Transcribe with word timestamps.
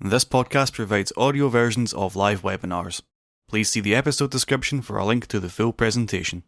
This 0.00 0.24
podcast 0.24 0.74
provides 0.74 1.12
audio 1.16 1.48
versions 1.48 1.92
of 1.92 2.14
live 2.14 2.42
webinars. 2.42 3.02
Please 3.48 3.68
see 3.68 3.80
the 3.80 3.96
episode 3.96 4.30
description 4.30 4.80
for 4.80 4.96
a 4.96 5.04
link 5.04 5.26
to 5.26 5.40
the 5.40 5.48
full 5.48 5.72
presentation. 5.72 6.44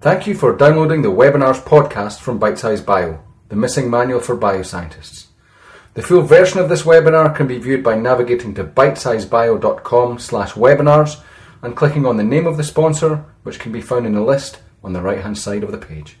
Thank 0.00 0.26
you 0.26 0.34
for 0.34 0.56
downloading 0.56 1.02
the 1.02 1.08
webinars 1.12 1.62
podcast 1.62 2.18
from 2.18 2.40
Bitesize 2.40 2.84
Bio, 2.84 3.22
the 3.48 3.54
missing 3.54 3.88
manual 3.88 4.18
for 4.18 4.36
bioscientists. 4.36 5.26
The 5.94 6.02
full 6.02 6.22
version 6.22 6.58
of 6.58 6.68
this 6.68 6.82
webinar 6.82 7.36
can 7.36 7.46
be 7.46 7.58
viewed 7.58 7.84
by 7.84 7.94
navigating 7.94 8.54
to 8.54 8.64
bitesizebio.com 8.64 10.18
slash 10.18 10.54
webinars 10.54 11.22
and 11.62 11.76
clicking 11.76 12.04
on 12.06 12.16
the 12.16 12.24
name 12.24 12.48
of 12.48 12.56
the 12.56 12.64
sponsor, 12.64 13.24
which 13.44 13.60
can 13.60 13.70
be 13.70 13.80
found 13.80 14.04
in 14.04 14.14
the 14.14 14.20
list 14.20 14.58
on 14.82 14.94
the 14.94 15.00
right 15.00 15.20
hand 15.20 15.38
side 15.38 15.62
of 15.62 15.70
the 15.70 15.78
page. 15.78 16.16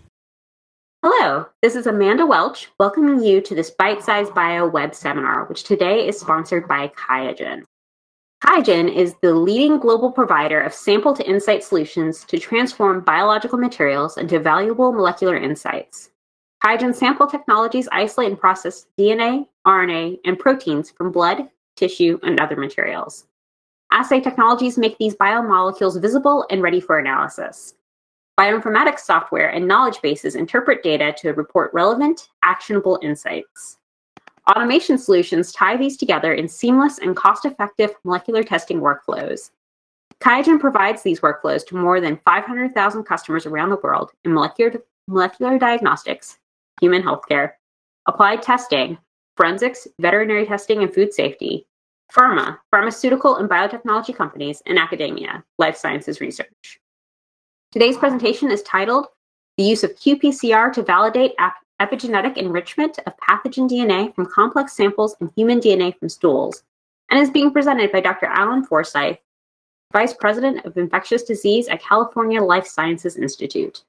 Hello, 1.06 1.44
this 1.60 1.76
is 1.76 1.86
Amanda 1.86 2.24
Welch 2.24 2.70
welcoming 2.80 3.22
you 3.22 3.42
to 3.42 3.54
this 3.54 3.70
Bitesize 3.78 4.34
Bio 4.34 4.66
web 4.66 4.94
seminar, 4.94 5.44
which 5.44 5.64
today 5.64 6.08
is 6.08 6.18
sponsored 6.18 6.66
by 6.66 6.88
QIAGEN. 6.96 7.64
QIAGEN 8.42 8.90
is 8.90 9.14
the 9.20 9.34
leading 9.34 9.78
global 9.78 10.10
provider 10.10 10.58
of 10.58 10.72
sample 10.72 11.12
to 11.12 11.28
insight 11.28 11.62
solutions 11.62 12.24
to 12.24 12.38
transform 12.38 13.02
biological 13.02 13.58
materials 13.58 14.16
into 14.16 14.40
valuable 14.40 14.92
molecular 14.92 15.36
insights. 15.36 16.08
QIAGEN 16.64 16.94
sample 16.94 17.26
technologies 17.26 17.86
isolate 17.92 18.30
and 18.30 18.40
process 18.40 18.86
DNA, 18.98 19.46
RNA, 19.66 20.20
and 20.24 20.38
proteins 20.38 20.90
from 20.90 21.12
blood, 21.12 21.50
tissue, 21.76 22.18
and 22.22 22.40
other 22.40 22.56
materials. 22.56 23.26
Assay 23.92 24.22
technologies 24.22 24.78
make 24.78 24.96
these 24.96 25.14
biomolecules 25.16 26.00
visible 26.00 26.46
and 26.48 26.62
ready 26.62 26.80
for 26.80 26.98
analysis. 26.98 27.74
Bioinformatics 28.38 29.00
software 29.00 29.48
and 29.48 29.68
knowledge 29.68 30.02
bases 30.02 30.34
interpret 30.34 30.82
data 30.82 31.14
to 31.18 31.32
report 31.34 31.72
relevant, 31.72 32.28
actionable 32.42 32.98
insights. 33.00 33.78
Automation 34.50 34.98
solutions 34.98 35.52
tie 35.52 35.76
these 35.76 35.96
together 35.96 36.34
in 36.34 36.48
seamless 36.48 36.98
and 36.98 37.16
cost 37.16 37.44
effective 37.44 37.94
molecular 38.04 38.42
testing 38.42 38.80
workflows. 38.80 39.50
QIAGEN 40.20 40.58
provides 40.58 41.02
these 41.02 41.20
workflows 41.20 41.64
to 41.66 41.76
more 41.76 42.00
than 42.00 42.20
500,000 42.24 43.04
customers 43.04 43.46
around 43.46 43.70
the 43.70 43.80
world 43.82 44.10
in 44.24 44.34
molecular, 44.34 44.82
molecular 45.06 45.56
diagnostics, 45.56 46.38
human 46.80 47.02
healthcare, 47.02 47.52
applied 48.06 48.42
testing, 48.42 48.98
forensics, 49.36 49.86
veterinary 50.00 50.44
testing 50.44 50.82
and 50.82 50.92
food 50.92 51.14
safety, 51.14 51.66
pharma, 52.12 52.58
pharmaceutical 52.70 53.36
and 53.36 53.48
biotechnology 53.48 54.14
companies, 54.14 54.60
and 54.66 54.78
academia, 54.78 55.44
life 55.58 55.76
sciences 55.76 56.20
research. 56.20 56.80
Today's 57.74 57.96
presentation 57.96 58.52
is 58.52 58.62
titled 58.62 59.08
The 59.56 59.64
Use 59.64 59.82
of 59.82 59.96
qPCR 59.96 60.72
to 60.74 60.82
Validate 60.84 61.32
Epigenetic 61.82 62.36
Enrichment 62.36 63.00
of 63.04 63.14
Pathogen 63.16 63.68
DNA 63.68 64.14
from 64.14 64.26
Complex 64.26 64.76
Samples 64.76 65.16
and 65.18 65.28
Human 65.34 65.58
DNA 65.58 65.98
from 65.98 66.08
Stools, 66.08 66.62
and 67.10 67.18
is 67.18 67.30
being 67.30 67.50
presented 67.50 67.90
by 67.90 67.98
Dr. 67.98 68.26
Allyn 68.26 68.64
Forsyth, 68.64 69.18
Vice 69.92 70.14
President 70.14 70.64
of 70.64 70.78
Infectious 70.78 71.24
Disease 71.24 71.66
at 71.66 71.82
California 71.82 72.40
Life 72.40 72.68
Sciences 72.68 73.16
Institute. 73.16 73.82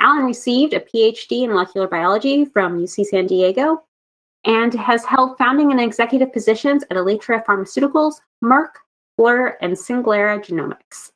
Allyn 0.00 0.24
received 0.24 0.72
a 0.72 0.78
PhD 0.78 1.42
in 1.42 1.50
molecular 1.50 1.88
biology 1.88 2.44
from 2.44 2.78
UC 2.78 3.06
San 3.06 3.26
Diego 3.26 3.82
and 4.44 4.72
has 4.74 5.04
held 5.04 5.36
founding 5.38 5.72
and 5.72 5.80
executive 5.80 6.32
positions 6.32 6.84
at 6.84 6.96
Elitra 6.96 7.44
Pharmaceuticals, 7.44 8.20
Merck, 8.44 8.74
Fleur, 9.16 9.58
and 9.60 9.72
Singlera 9.72 10.38
Genomics. 10.38 11.10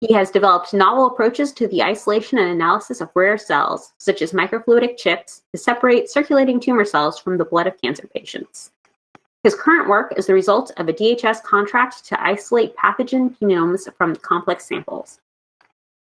He 0.00 0.12
has 0.14 0.30
developed 0.30 0.72
novel 0.72 1.06
approaches 1.08 1.52
to 1.54 1.66
the 1.66 1.82
isolation 1.82 2.38
and 2.38 2.50
analysis 2.50 3.00
of 3.00 3.10
rare 3.14 3.36
cells, 3.36 3.94
such 3.98 4.22
as 4.22 4.32
microfluidic 4.32 4.96
chips, 4.96 5.42
to 5.52 5.58
separate 5.58 6.08
circulating 6.08 6.60
tumor 6.60 6.84
cells 6.84 7.18
from 7.18 7.36
the 7.36 7.44
blood 7.44 7.66
of 7.66 7.80
cancer 7.80 8.08
patients. 8.14 8.70
His 9.42 9.56
current 9.56 9.88
work 9.88 10.14
is 10.16 10.26
the 10.26 10.34
result 10.34 10.70
of 10.76 10.88
a 10.88 10.92
DHS 10.92 11.42
contract 11.42 12.04
to 12.06 12.22
isolate 12.22 12.76
pathogen 12.76 13.36
genomes 13.38 13.92
from 13.96 14.14
complex 14.16 14.66
samples. 14.66 15.20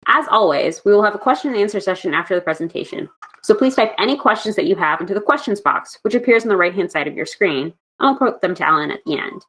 As 0.08 0.28
always, 0.30 0.86
we 0.86 0.92
will 0.92 1.04
have 1.04 1.16
a 1.16 1.20
question 1.20 1.52
and 1.52 1.60
answer 1.60 1.80
session 1.80 2.14
after 2.14 2.36
the 2.36 2.42
presentation, 2.42 3.10
so 3.42 3.56
please 3.56 3.76
type 3.76 3.94
any 3.98 4.18
questions 4.18 4.56
that 4.56 4.66
you 4.66 4.76
have 4.76 5.02
into 5.02 5.14
the 5.14 5.22
questions 5.22 5.62
box, 5.62 5.98
which 6.04 6.16
appears 6.16 6.44
on 6.44 6.50
the 6.50 6.58
right 6.58 6.74
hand 6.74 6.92
side 6.92 7.08
of 7.08 7.16
your 7.16 7.26
screen, 7.26 7.74
and 8.00 8.10
I'll 8.10 8.18
quote 8.18 8.42
them 8.42 8.56
to 8.56 8.64
Allyn 8.64 8.92
at 8.92 9.04
the 9.06 9.18
end. 9.18 9.46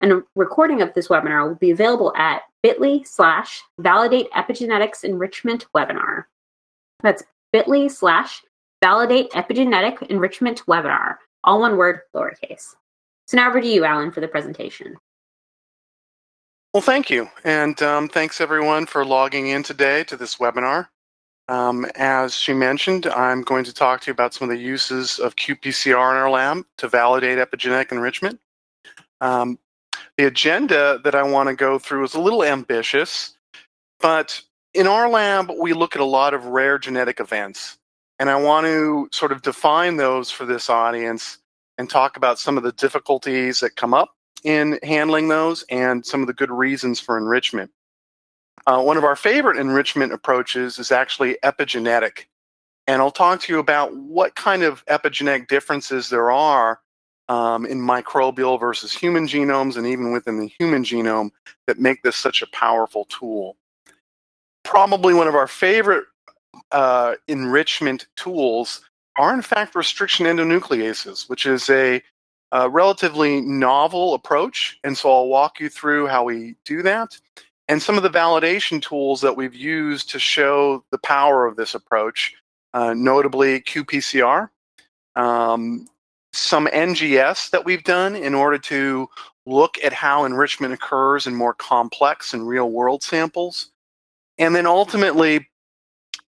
And 0.00 0.12
a 0.12 0.22
recording 0.34 0.82
of 0.82 0.92
this 0.94 1.08
webinar 1.08 1.48
will 1.48 1.54
be 1.54 1.70
available 1.70 2.12
at 2.16 2.42
bit.ly 2.66 3.00
slash 3.04 3.62
validate 3.78 4.28
epigenetics 4.32 5.04
enrichment 5.04 5.66
webinar. 5.72 6.24
That's 7.00 7.22
bit.ly 7.52 7.86
slash 7.86 8.42
validate 8.82 9.30
epigenetic 9.30 10.02
enrichment 10.08 10.64
webinar, 10.66 11.18
all 11.44 11.60
one 11.60 11.76
word, 11.76 12.00
lowercase. 12.12 12.74
So 13.28 13.36
now 13.36 13.48
over 13.48 13.60
to 13.60 13.66
you, 13.66 13.84
Allyn, 13.84 14.10
for 14.10 14.20
the 14.20 14.26
presentation. 14.26 14.96
Well, 16.74 16.80
thank 16.80 17.08
you. 17.08 17.30
And 17.44 17.80
um, 17.82 18.08
thanks 18.08 18.40
everyone 18.40 18.86
for 18.86 19.04
logging 19.04 19.46
in 19.46 19.62
today 19.62 20.02
to 20.04 20.16
this 20.16 20.36
webinar. 20.36 20.88
Um, 21.46 21.86
as 21.94 22.34
she 22.34 22.52
mentioned, 22.52 23.06
I'm 23.06 23.42
going 23.42 23.62
to 23.62 23.72
talk 23.72 24.00
to 24.00 24.06
you 24.08 24.12
about 24.12 24.34
some 24.34 24.50
of 24.50 24.56
the 24.56 24.60
uses 24.60 25.20
of 25.20 25.36
qPCR 25.36 26.10
in 26.10 26.16
our 26.16 26.30
lab 26.30 26.64
to 26.78 26.88
validate 26.88 27.38
epigenetic 27.38 27.92
enrichment. 27.92 28.40
Um, 29.20 29.60
the 30.16 30.24
agenda 30.24 31.00
that 31.04 31.14
I 31.14 31.22
want 31.22 31.48
to 31.48 31.54
go 31.54 31.78
through 31.78 32.04
is 32.04 32.14
a 32.14 32.20
little 32.20 32.42
ambitious, 32.42 33.36
but 34.00 34.40
in 34.74 34.86
our 34.86 35.08
lab, 35.08 35.50
we 35.58 35.72
look 35.72 35.94
at 35.94 36.02
a 36.02 36.06
lot 36.06 36.34
of 36.34 36.46
rare 36.46 36.78
genetic 36.78 37.20
events. 37.20 37.78
And 38.18 38.30
I 38.30 38.36
want 38.36 38.66
to 38.66 39.08
sort 39.12 39.32
of 39.32 39.42
define 39.42 39.96
those 39.96 40.30
for 40.30 40.46
this 40.46 40.70
audience 40.70 41.38
and 41.78 41.88
talk 41.88 42.16
about 42.16 42.38
some 42.38 42.56
of 42.56 42.62
the 42.62 42.72
difficulties 42.72 43.60
that 43.60 43.76
come 43.76 43.92
up 43.92 44.14
in 44.42 44.78
handling 44.82 45.28
those 45.28 45.64
and 45.70 46.04
some 46.04 46.22
of 46.22 46.26
the 46.26 46.32
good 46.32 46.50
reasons 46.50 47.00
for 47.00 47.18
enrichment. 47.18 47.70
Uh, 48.66 48.82
one 48.82 48.96
of 48.96 49.04
our 49.04 49.16
favorite 49.16 49.58
enrichment 49.58 50.12
approaches 50.12 50.78
is 50.78 50.90
actually 50.90 51.36
epigenetic. 51.44 52.24
And 52.86 53.02
I'll 53.02 53.10
talk 53.10 53.40
to 53.42 53.52
you 53.52 53.58
about 53.58 53.94
what 53.94 54.34
kind 54.34 54.62
of 54.62 54.84
epigenetic 54.86 55.48
differences 55.48 56.08
there 56.08 56.30
are 56.30 56.80
um, 57.28 57.66
in 57.66 57.80
microbial 57.80 58.58
versus 58.58 58.92
human 58.92 59.26
genomes 59.26 59.76
and 59.76 59.86
even 59.86 60.12
within 60.12 60.38
the 60.38 60.50
human 60.58 60.84
genome 60.84 61.30
that 61.66 61.78
make 61.78 62.02
this 62.02 62.16
such 62.16 62.42
a 62.42 62.46
powerful 62.48 63.04
tool. 63.06 63.56
Probably 64.64 65.14
one 65.14 65.28
of 65.28 65.34
our 65.34 65.48
favorite 65.48 66.04
uh, 66.72 67.14
enrichment 67.28 68.06
tools 68.16 68.82
are, 69.16 69.32
in 69.32 69.42
fact, 69.42 69.74
restriction 69.74 70.26
endonucleases, 70.26 71.28
which 71.28 71.46
is 71.46 71.70
a, 71.70 72.02
a 72.52 72.68
relatively 72.68 73.40
novel 73.40 74.14
approach. 74.14 74.78
And 74.84 74.96
so 74.96 75.12
I'll 75.12 75.28
walk 75.28 75.60
you 75.60 75.68
through 75.68 76.08
how 76.08 76.24
we 76.24 76.56
do 76.64 76.82
that 76.82 77.18
and 77.68 77.82
some 77.82 77.96
of 77.96 78.02
the 78.02 78.10
validation 78.10 78.80
tools 78.80 79.20
that 79.20 79.36
we've 79.36 79.54
used 79.54 80.10
to 80.10 80.18
show 80.18 80.84
the 80.90 80.98
power 80.98 81.46
of 81.46 81.56
this 81.56 81.74
approach, 81.74 82.34
uh, 82.74 82.94
notably 82.94 83.60
qPCR. 83.60 84.48
Um, 85.16 85.88
some 86.36 86.66
NGS 86.68 87.50
that 87.50 87.64
we've 87.64 87.84
done 87.84 88.16
in 88.16 88.34
order 88.34 88.58
to 88.58 89.08
look 89.46 89.78
at 89.82 89.92
how 89.92 90.24
enrichment 90.24 90.74
occurs 90.74 91.26
in 91.26 91.34
more 91.34 91.54
complex 91.54 92.34
and 92.34 92.46
real 92.46 92.70
world 92.70 93.02
samples. 93.02 93.70
And 94.38 94.54
then 94.54 94.66
ultimately, 94.66 95.48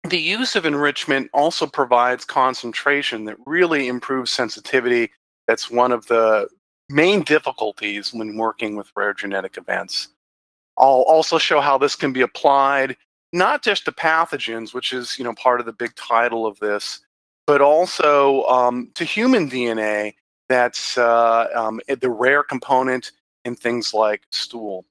the 0.09 0.21
use 0.21 0.57
of 0.57 0.65
enrichment 0.65 1.31
also 1.33 1.67
provides 1.67 2.25
concentration 2.25 3.25
that 3.25 3.37
really 3.45 3.89
improves 3.89 4.31
sensitivity. 4.31 5.11
That's 5.47 5.71
one 5.71 5.93
of 5.93 6.07
the 6.07 6.49
main 6.89 7.23
difficulties 7.23 8.15
when 8.15 8.37
working 8.37 8.77
with 8.77 8.93
rare 8.97 9.13
genetic 9.13 9.57
events. 9.59 10.09
I'll 10.79 11.05
also 11.09 11.39
show 11.39 11.61
how 11.61 11.77
this 11.77 11.97
can 11.97 12.13
be 12.13 12.21
applied 12.23 12.97
not 13.33 13.63
just 13.63 13.85
to 13.85 13.93
pathogens, 13.93 14.73
which 14.73 14.93
is 14.93 15.19
you 15.19 15.25
know 15.25 15.35
part 15.35 15.61
of 15.61 15.67
the 15.67 15.73
big 15.73 15.95
title 15.97 16.47
of 16.47 16.59
this, 16.61 17.01
but 17.49 17.63
also 17.63 18.45
um, 18.45 18.91
to 18.95 19.07
human 19.07 19.49
DNA 19.49 20.15
that's 20.51 20.99
uh, 20.99 21.47
um, 21.55 21.81
the 21.89 22.11
rare 22.11 22.43
component 22.43 23.13
in 23.47 23.57
things 23.57 23.95
like 23.95 24.21
stool. 24.31 24.85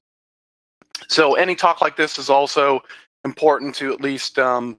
So 1.06 1.34
any 1.34 1.54
talk 1.54 1.80
like 1.80 1.96
this 1.96 2.18
is 2.18 2.28
also 2.28 2.80
important 3.24 3.76
to 3.76 3.92
at 3.92 4.00
least 4.00 4.40
um, 4.40 4.76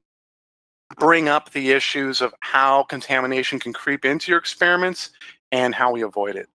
bring 0.98 1.30
up 1.30 1.54
the 1.54 1.72
issues 1.72 2.20
of 2.20 2.34
how 2.42 2.84
contamination 2.84 3.62
can 3.62 3.72
creep 3.72 4.04
into 4.04 4.30
your 4.30 4.40
experiments 4.40 5.12
and 5.54 5.74
how 5.74 5.90
we 5.90 6.02
avoid 6.02 6.36
it. 6.36 6.50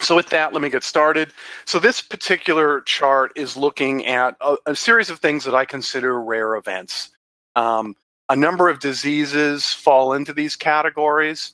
So 0.00 0.16
with 0.16 0.30
that, 0.30 0.52
let 0.52 0.62
me 0.62 0.68
get 0.68 0.82
started. 0.82 1.32
So 1.64 1.78
this 1.78 2.02
particular 2.02 2.80
chart 2.80 3.30
is 3.36 3.56
looking 3.56 4.04
at 4.06 4.34
a, 4.40 4.56
a 4.66 4.74
series 4.74 5.10
of 5.10 5.20
things 5.20 5.44
that 5.44 5.54
I 5.54 5.64
consider 5.64 6.20
rare 6.20 6.56
events. 6.56 7.10
Um, 7.54 7.94
a 8.28 8.36
number 8.36 8.68
of 8.68 8.80
diseases 8.80 9.72
fall 9.72 10.12
into 10.12 10.32
these 10.32 10.56
categories 10.56 11.52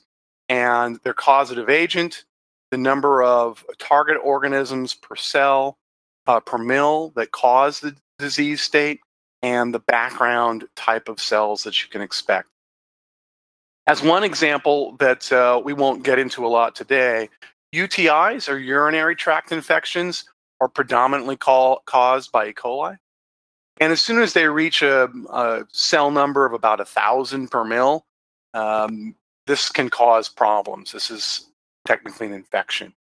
and 0.49 0.99
their 1.03 1.13
causative 1.13 1.69
agent, 1.69 2.25
the 2.71 2.77
number 2.77 3.23
of 3.23 3.65
target 3.79 4.17
organisms 4.23 4.93
per 4.93 5.15
cell, 5.15 5.77
uh, 6.27 6.39
per 6.39 6.57
mill 6.57 7.11
that 7.15 7.31
cause 7.31 7.79
the 7.79 7.95
disease 8.19 8.61
state, 8.61 9.01
and 9.41 9.73
the 9.73 9.79
background 9.79 10.67
type 10.75 11.09
of 11.09 11.19
cells 11.19 11.63
that 11.63 11.81
you 11.81 11.89
can 11.89 12.01
expect. 12.01 12.47
As 13.87 14.03
one 14.03 14.23
example 14.23 14.95
that 14.99 15.31
uh, 15.31 15.59
we 15.63 15.73
won't 15.73 16.03
get 16.03 16.19
into 16.19 16.45
a 16.45 16.47
lot 16.47 16.75
today, 16.75 17.29
UTIs 17.73 18.47
or 18.47 18.57
urinary 18.57 19.15
tract 19.15 19.51
infections 19.51 20.25
are 20.61 20.67
predominantly 20.67 21.35
call, 21.35 21.81
caused 21.85 22.31
by 22.31 22.49
E. 22.49 22.53
coli. 22.53 22.97
And 23.81 23.91
as 23.91 23.99
soon 23.99 24.21
as 24.21 24.33
they 24.33 24.47
reach 24.47 24.83
a, 24.83 25.09
a 25.31 25.65
cell 25.71 26.11
number 26.11 26.45
of 26.45 26.53
about 26.53 26.79
a 26.79 26.85
thousand 26.85 27.49
per 27.49 27.63
mil, 27.63 28.05
um, 28.53 29.15
this 29.47 29.69
can 29.69 29.89
cause 29.89 30.29
problems. 30.29 30.91
This 30.91 31.09
is 31.09 31.47
technically 31.85 32.27
an 32.27 32.33
infection. 32.33 32.93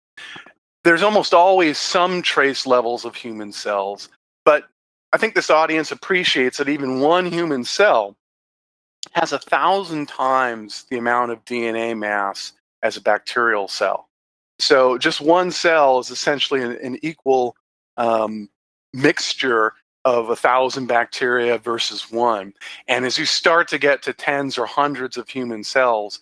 There's 0.85 1.03
almost 1.03 1.35
always 1.35 1.79
some 1.79 2.23
trace 2.23 2.65
levels 2.65 3.05
of 3.05 3.17
human 3.17 3.53
cells, 3.53 4.09
but 4.45 4.69
I 5.13 5.19
think 5.19 5.35
this 5.35 5.51
audience 5.51 5.91
appreciates 5.91 6.59
that 6.59 6.69
even 6.69 7.01
one 7.01 7.27
human 7.27 7.65
cell 7.65 8.17
has 9.15 9.33
a 9.33 9.39
thousand 9.41 10.07
times 10.07 10.87
the 10.91 10.99
amount 10.99 11.33
of 11.33 11.45
DNA 11.45 11.99
mass 11.99 12.53
as 12.85 12.97
a 12.97 13.01
bacterial 13.01 13.67
cell. 13.67 14.09
So 14.61 14.97
just 14.97 15.21
one 15.21 15.51
cell 15.51 15.99
is 15.99 16.11
essentially 16.11 16.63
an, 16.63 16.79
an 16.83 16.99
equal 17.03 17.57
um, 17.97 18.49
mixture 18.93 19.73
of 20.08 20.31
a 20.31 20.37
thousand 20.37 20.87
bacteria 20.87 21.58
versus 21.58 22.10
one. 22.10 22.55
And 22.87 23.05
as 23.05 23.19
you 23.19 23.26
start 23.26 23.69
to 23.69 23.78
get 23.78 24.02
to 24.02 24.12
tens 24.12 24.56
or 24.56 24.66
hundreds 24.66 25.16
of 25.16 25.28
human 25.28 25.62
cells, 25.62 26.20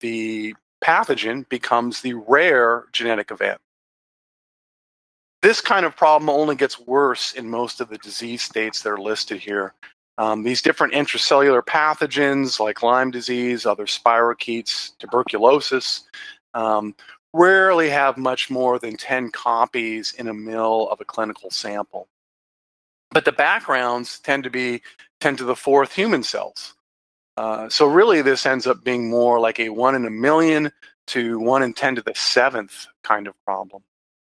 the 0.00 0.54
pathogen 0.82 1.48
becomes 1.48 2.00
the 2.00 2.14
rare 2.14 2.86
genetic 2.92 3.30
event. 3.30 3.60
This 5.42 5.60
kind 5.60 5.86
of 5.86 5.96
problem 5.96 6.28
only 6.28 6.56
gets 6.56 6.78
worse 6.78 7.32
in 7.32 7.48
most 7.48 7.80
of 7.80 7.88
the 7.88 7.98
disease 7.98 8.42
states 8.42 8.82
that 8.82 8.90
are 8.90 8.98
listed 8.98 9.40
here. 9.40 9.74
Um, 10.18 10.42
these 10.42 10.60
different 10.60 10.92
intracellular 10.92 11.62
pathogens 11.62 12.60
like 12.60 12.82
Lyme 12.82 13.10
disease, 13.10 13.64
other 13.64 13.86
spirochetes, 13.86 14.98
tuberculosis, 14.98 16.04
um, 16.52 16.94
rarely 17.32 17.88
have 17.88 18.18
much 18.18 18.50
more 18.50 18.78
than 18.78 18.96
10 18.96 19.30
copies 19.30 20.12
in 20.18 20.28
a 20.28 20.34
mill 20.34 20.88
of 20.90 21.00
a 21.00 21.04
clinical 21.04 21.50
sample. 21.50 22.08
But 23.12 23.24
the 23.24 23.32
backgrounds 23.32 24.20
tend 24.20 24.44
to 24.44 24.50
be 24.50 24.82
10 25.20 25.36
to 25.38 25.44
the 25.44 25.56
fourth 25.56 25.92
human 25.92 26.22
cells. 26.22 26.74
Uh, 27.36 27.68
so 27.68 27.86
really, 27.86 28.22
this 28.22 28.46
ends 28.46 28.66
up 28.66 28.84
being 28.84 29.08
more 29.08 29.40
like 29.40 29.58
a 29.58 29.70
one 29.70 29.94
in 29.94 30.06
a 30.06 30.10
million 30.10 30.70
to 31.08 31.38
one 31.38 31.62
in 31.62 31.72
10 31.72 31.96
to 31.96 32.02
the 32.02 32.14
seventh 32.14 32.86
kind 33.02 33.26
of 33.26 33.34
problem. 33.44 33.82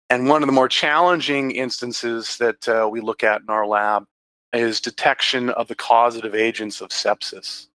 And 0.10 0.28
one 0.28 0.44
of 0.44 0.48
the 0.48 0.54
more 0.54 0.68
challenging 0.68 1.52
instances 1.52 2.38
that 2.38 2.68
uh, 2.68 2.88
we 2.90 3.02
look 3.02 3.24
at 3.24 3.42
in 3.42 3.50
our 3.50 3.66
lab 3.66 4.06
is 4.54 4.80
detection 4.80 5.50
of 5.50 5.68
the 5.68 5.75
causative 5.75 6.36
agents 6.36 6.81
of 6.81 6.90
sepsis. 6.90 7.68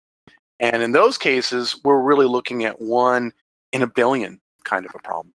And 0.59 0.81
in 0.81 0.91
those 0.91 1.17
cases, 1.17 1.79
we're 1.83 2.01
really 2.01 2.25
looking 2.25 2.65
at 2.65 2.81
one 2.81 3.33
in 3.71 3.81
a 3.81 3.87
billion 3.87 4.39
kind 4.63 4.85
of 4.85 4.91
a 4.95 4.99
problem. 4.99 5.33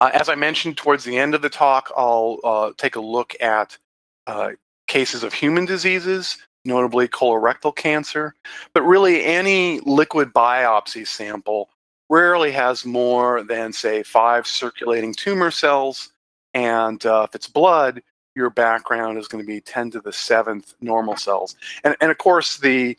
Uh, 0.00 0.10
as 0.12 0.28
I 0.28 0.36
mentioned 0.36 0.76
towards 0.76 1.04
the 1.04 1.18
end 1.18 1.34
of 1.34 1.42
the 1.42 1.48
talk, 1.48 1.90
I'll 1.96 2.38
uh, 2.44 2.70
take 2.76 2.96
a 2.96 3.00
look 3.00 3.34
at 3.40 3.78
uh, 4.28 4.50
cases 4.86 5.24
of 5.24 5.32
human 5.32 5.64
diseases, 5.64 6.38
notably 6.64 7.08
colorectal 7.08 7.74
cancer, 7.74 8.34
but 8.74 8.82
really 8.82 9.24
any 9.24 9.80
liquid 9.80 10.32
biopsy 10.32 11.06
sample 11.06 11.68
rarely 12.10 12.52
has 12.52 12.84
more 12.84 13.42
than, 13.42 13.72
say, 13.72 14.02
five 14.02 14.46
circulating 14.46 15.12
tumor 15.12 15.50
cells. 15.50 16.12
And 16.54 17.04
uh, 17.04 17.26
if 17.28 17.34
it's 17.34 17.48
blood, 17.48 18.02
your 18.34 18.50
background 18.50 19.18
is 19.18 19.28
going 19.28 19.42
to 19.42 19.46
be 19.46 19.60
10 19.60 19.90
to 19.92 20.00
the 20.00 20.12
seventh 20.12 20.74
normal 20.80 21.16
cells. 21.16 21.56
And, 21.84 21.96
and 22.00 22.10
of 22.10 22.18
course, 22.18 22.58
the 22.58 22.96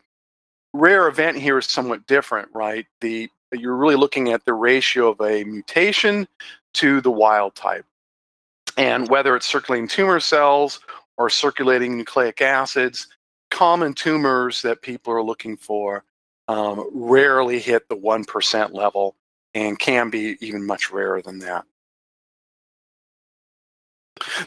rare 0.73 1.07
event 1.07 1.37
here 1.37 1.57
is 1.57 1.65
somewhat 1.65 2.05
different, 2.07 2.49
right? 2.53 2.85
The 3.01 3.29
you're 3.51 3.75
really 3.75 3.95
looking 3.95 4.31
at 4.31 4.45
the 4.45 4.53
ratio 4.53 5.09
of 5.09 5.19
a 5.21 5.43
mutation 5.43 6.27
to 6.75 7.01
the 7.01 7.09
wild 7.09 7.55
type. 7.55 7.85
And 8.77 9.09
whether 9.09 9.35
it's 9.35 9.47
circulating 9.47 9.87
tumor 9.87 10.19
cells 10.19 10.79
or 11.19 11.30
circulating 11.30 11.98
nucleic 11.98 12.42
acids, 12.42 13.07
common 13.51 13.94
tumors 13.94 14.62
that 14.63 14.81
people 14.81 15.13
are 15.13 15.21
looking 15.21 15.57
for 15.57 16.06
um, 16.48 16.89
rarely 16.94 17.60
hit 17.60 17.88
the 17.89 17.95
1% 17.95 18.74
level 18.74 19.16
and 19.54 19.77
can 19.77 20.10
be 20.10 20.38
even 20.39 20.66
much 20.66 20.92
rarer 20.92 21.21
than 21.21 21.39
that. 21.39 21.66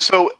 So, 0.01 0.33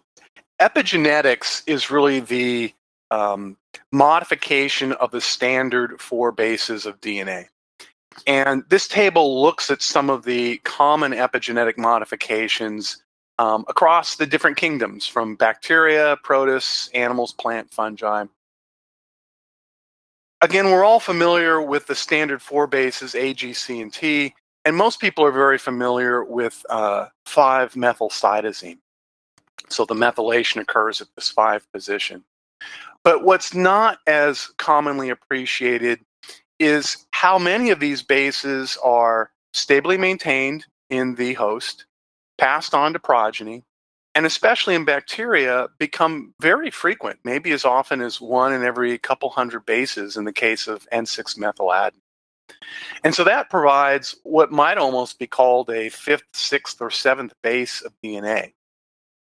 epigenetics 0.61 1.63
is 1.67 1.91
really 1.91 2.21
the 2.21 2.73
um, 3.11 3.57
modification 3.93 4.93
of 4.93 5.11
the 5.11 5.21
standard 5.21 6.01
four 6.01 6.33
bases 6.33 6.87
of 6.87 7.01
DNA. 7.01 7.47
And 8.27 8.65
this 8.69 8.89
table 8.89 9.43
looks 9.43 9.71
at 9.71 9.83
some 9.83 10.11
of 10.11 10.25
the 10.25 10.59
common 10.59 11.13
epigenetic 11.13 11.79
modifications 11.79 13.03
um, 13.39 13.65
across 13.69 14.17
the 14.17 14.27
different 14.27 14.57
kingdoms 14.57 15.07
from 15.07 15.37
bacteria, 15.37 16.17
protists, 16.23 16.89
animals, 16.95 17.33
plant, 17.33 17.73
fungi, 17.73 18.25
Again, 20.43 20.73
we're 20.73 20.85
all 20.85 20.99
familiar 20.99 21.63
with 21.63 21.87
the 21.87 21.95
standard 21.95 22.43
four 22.43 22.67
bases 22.67 23.15
A, 23.15 23.33
G, 23.33 23.53
C, 23.53 23.81
and 23.81 23.93
T, 23.93 24.35
and 24.65 24.77
most 24.77 25.01
people 25.01 25.25
are 25.25 25.31
very 25.31 25.57
familiar 25.57 26.25
with 26.25 26.67
uh, 26.69 27.07
5-methylcytosine. 27.29 28.79
So 29.69 29.85
the 29.85 29.95
methylation 29.95 30.61
occurs 30.61 31.01
at 31.01 31.07
this 31.15 31.29
5 31.29 31.71
position. 31.73 32.25
But 33.05 33.23
what's 33.23 33.55
not 33.55 33.99
as 34.09 34.49
commonly 34.59 35.11
appreciated 35.11 36.01
is 36.59 37.07
how 37.13 37.39
many 37.39 37.71
of 37.71 37.79
these 37.79 38.03
bases 38.03 38.77
are 38.83 39.31
stably 39.55 39.97
maintained 39.97 40.67
in 40.91 41.15
the 41.15 41.35
host, 41.35 41.87
passed 42.43 42.75
on 42.75 42.93
to 42.93 42.99
progeny, 42.99 43.63
and 44.17 44.27
especially 44.27 44.75
in 44.75 44.85
bacteria, 44.85 45.69
become 45.79 46.35
very 46.41 46.73
frequent, 46.73 47.21
maybe 47.23 47.53
as 47.53 47.65
often 47.65 48.01
as 48.01 48.21
one 48.21 48.53
in 48.53 48.65
every 48.65 48.99
couple 48.99 49.31
hundred 49.31 49.65
bases 49.65 50.17
in 50.17 50.25
the 50.25 50.33
case 50.33 50.67
of 50.67 50.89
N6 50.93 51.39
methyladenine. 51.39 52.01
And 53.05 53.15
so 53.15 53.23
that 53.23 53.49
provides 53.49 54.17
what 54.25 54.51
might 54.51 54.77
almost 54.77 55.21
be 55.21 55.29
called 55.29 55.71
a 55.71 55.89
fifth, 55.89 56.25
sixth, 56.35 56.81
or 56.81 56.91
seventh 56.91 57.33
base 57.45 57.81
of 57.81 57.93
DNA. 58.05 58.55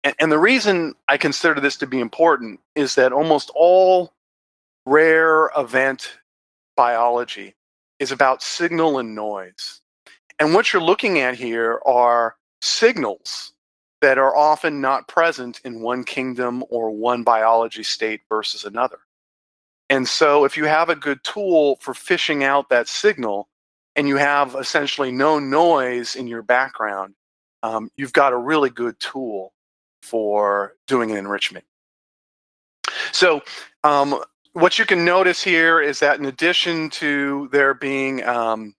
And, 0.05 0.15
and 0.19 0.31
the 0.31 0.39
reason 0.39 0.93
I 1.09 1.17
consider 1.17 1.59
this 1.59 1.79
to 1.79 1.87
be 1.87 2.01
important 2.01 2.61
is 2.75 2.97
that 2.97 3.15
almost 3.15 3.51
all 3.55 4.13
rare 4.85 5.51
event 5.57 6.19
biology 6.77 7.55
is 7.99 8.13
about 8.13 8.43
signal 8.43 8.99
and 8.99 9.15
noise. 9.15 9.81
And 10.39 10.53
what 10.53 10.71
you're 10.71 10.83
looking 10.83 11.19
at 11.21 11.35
here 11.35 11.81
are 11.87 12.37
signals 12.61 13.53
that 14.01 14.19
are 14.19 14.37
often 14.37 14.81
not 14.81 15.09
present 15.09 15.61
in 15.65 15.81
one 15.81 16.05
kingdom 16.05 16.63
or 16.69 16.91
one 16.91 17.23
biology 17.23 17.83
state 17.83 18.21
versus 18.29 18.65
another. 18.65 18.99
And 19.89 20.07
so, 20.07 20.45
if 20.45 20.57
you 20.57 20.65
have 20.65 20.91
a 20.91 20.97
good 20.97 21.23
tool 21.23 21.77
for 21.81 21.95
fishing 21.95 22.45
out 22.45 22.69
that 22.69 22.89
signal 22.89 23.49
and 23.95 24.09
you 24.09 24.17
have 24.17 24.55
essentially 24.57 25.13
no 25.13 25.39
noise 25.39 26.17
in 26.17 26.27
your 26.27 26.43
background, 26.43 27.15
um, 27.63 27.91
you've 27.97 28.13
got 28.13 28.33
a 28.33 28.37
really 28.37 28.71
good 28.71 28.99
tool 29.01 29.53
for 30.03 30.75
doing 30.87 31.11
an 31.11 31.17
enrichment. 31.17 31.65
So, 33.13 33.43
um, 33.85 34.23
what 34.53 34.79
you 34.79 34.87
can 34.87 35.05
notice 35.05 35.43
here 35.43 35.81
is 35.81 35.99
that 35.99 36.19
in 36.19 36.27
addition 36.27 36.89
to 36.91 37.49
there 37.53 37.75
being 37.75 38.25
um, 38.25 38.75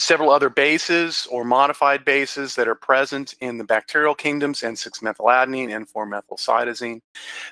several 0.00 0.30
other 0.30 0.48
bases 0.48 1.28
or 1.30 1.44
modified 1.44 2.04
bases 2.06 2.54
that 2.54 2.66
are 2.66 2.74
present 2.74 3.34
in 3.40 3.58
the 3.58 3.64
bacterial 3.64 4.14
kingdoms, 4.14 4.62
N6-methyladenine, 4.62 5.68
N4-methylcytosine. 5.68 7.00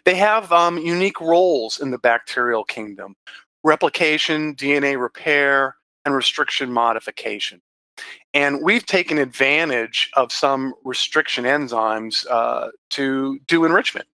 They 0.04 0.14
have 0.14 0.50
um, 0.50 0.78
unique 0.78 1.20
roles 1.20 1.78
in 1.78 1.90
the 1.90 1.98
bacterial 1.98 2.64
kingdom, 2.64 3.14
replication, 3.62 4.54
DNA 4.56 4.98
repair, 4.98 5.76
and 6.06 6.14
restriction 6.14 6.72
modification. 6.72 7.60
And 8.32 8.62
we've 8.62 8.86
taken 8.86 9.18
advantage 9.18 10.10
of 10.14 10.32
some 10.32 10.72
restriction 10.84 11.44
enzymes 11.44 12.26
uh, 12.30 12.68
to 12.90 13.38
do 13.46 13.66
enrichment. 13.66 14.06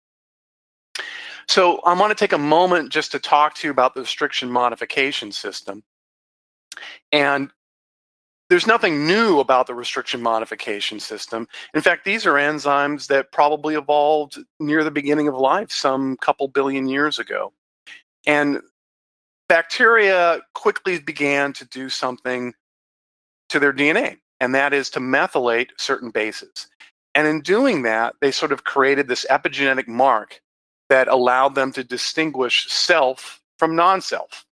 So 1.47 1.79
I 1.81 1.95
want 1.95 2.11
to 2.11 2.17
take 2.17 2.33
a 2.33 2.39
moment 2.39 2.91
just 2.91 3.13
to 3.13 3.21
talk 3.21 3.55
to 3.57 3.69
you 3.69 3.71
about 3.71 3.95
the 3.95 4.01
restriction 4.01 4.51
modification 4.51 5.31
system. 5.31 5.85
And 7.13 7.51
there's 8.51 8.67
nothing 8.67 9.07
new 9.07 9.41
about 9.41 9.67
the 9.67 9.75
restriction 9.75 10.21
modification 10.21 11.01
system. 11.01 11.49
In 11.75 11.81
fact, 11.81 12.05
these 12.05 12.27
are 12.27 12.35
enzymes 12.35 13.07
that 13.07 13.33
probably 13.33 13.75
evolved 13.75 14.39
near 14.61 14.85
the 14.85 14.91
beginning 14.91 15.29
of 15.29 15.35
life, 15.35 15.73
some 15.73 16.17
couple 16.19 16.49
billion 16.49 16.87
years 16.87 17.19
ago. 17.19 17.53
And 18.27 18.61
bacteria 19.49 20.41
quickly 20.55 20.99
began 20.99 21.53
to 21.55 21.65
do 21.67 21.89
something 21.89 22.55
to 23.49 23.59
their 23.59 23.73
DNA, 23.73 24.19
and 24.41 24.55
that 24.55 24.73
is 24.73 24.91
to 24.91 25.01
methylate 25.01 25.69
certain 25.79 26.11
bases. 26.11 26.69
And 27.15 27.27
in 27.27 27.41
doing 27.41 27.83
that, 27.83 28.15
they 28.21 28.31
sort 28.31 28.53
of 28.53 28.65
created 28.65 29.09
this 29.09 29.25
epigenetic 29.31 29.87
mark 29.87 30.41
that 30.89 31.09
allowed 31.09 31.55
them 31.55 31.73
to 31.73 31.85
distinguish 31.85 32.69
self 32.71 33.41
from 33.59 33.77
non 33.77 34.01
self. 34.01 34.45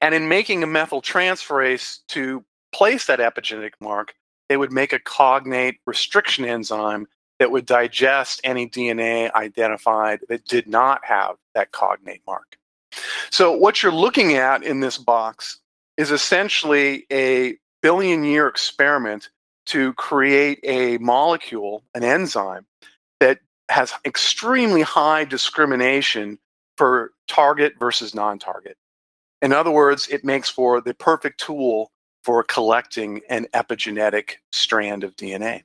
And 0.00 0.14
in 0.14 0.28
making 0.28 0.62
a 0.62 0.66
methyltransferase 0.66 2.00
to 2.08 2.44
place 2.72 3.06
that 3.06 3.18
epigenetic 3.18 3.72
mark, 3.80 4.14
they 4.48 4.56
would 4.56 4.72
make 4.72 4.92
a 4.92 4.98
cognate 4.98 5.78
restriction 5.86 6.44
enzyme 6.44 7.06
that 7.38 7.50
would 7.50 7.66
digest 7.66 8.40
any 8.44 8.68
DNA 8.68 9.32
identified 9.32 10.20
that 10.28 10.44
did 10.44 10.66
not 10.66 11.04
have 11.04 11.36
that 11.54 11.72
cognate 11.72 12.22
mark. 12.26 12.56
So, 13.30 13.52
what 13.52 13.82
you're 13.82 13.92
looking 13.92 14.34
at 14.34 14.62
in 14.62 14.80
this 14.80 14.98
box 14.98 15.60
is 15.96 16.10
essentially 16.10 17.06
a 17.12 17.56
billion 17.82 18.24
year 18.24 18.48
experiment 18.48 19.28
to 19.66 19.92
create 19.94 20.58
a 20.62 20.96
molecule, 20.98 21.84
an 21.94 22.02
enzyme, 22.02 22.64
that 23.20 23.40
has 23.68 23.92
extremely 24.04 24.82
high 24.82 25.24
discrimination 25.24 26.38
for 26.76 27.12
target 27.26 27.74
versus 27.78 28.14
non 28.14 28.38
target. 28.38 28.76
In 29.42 29.52
other 29.52 29.70
words, 29.70 30.08
it 30.08 30.24
makes 30.24 30.48
for 30.48 30.80
the 30.80 30.94
perfect 30.94 31.40
tool 31.40 31.92
for 32.24 32.42
collecting 32.42 33.20
an 33.28 33.46
epigenetic 33.54 34.34
strand 34.52 35.04
of 35.04 35.16
DNA. 35.16 35.62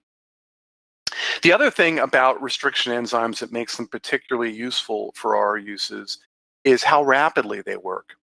The 1.41 1.51
other 1.51 1.69
thing 1.69 1.99
about 1.99 2.41
restriction 2.41 2.93
enzymes 2.93 3.39
that 3.39 3.51
makes 3.51 3.77
them 3.77 3.87
particularly 3.87 4.51
useful 4.51 5.13
for 5.15 5.35
our 5.35 5.57
uses 5.57 6.19
is 6.63 6.83
how 6.83 7.03
rapidly 7.03 7.61
they 7.61 7.77
work. 7.77 8.15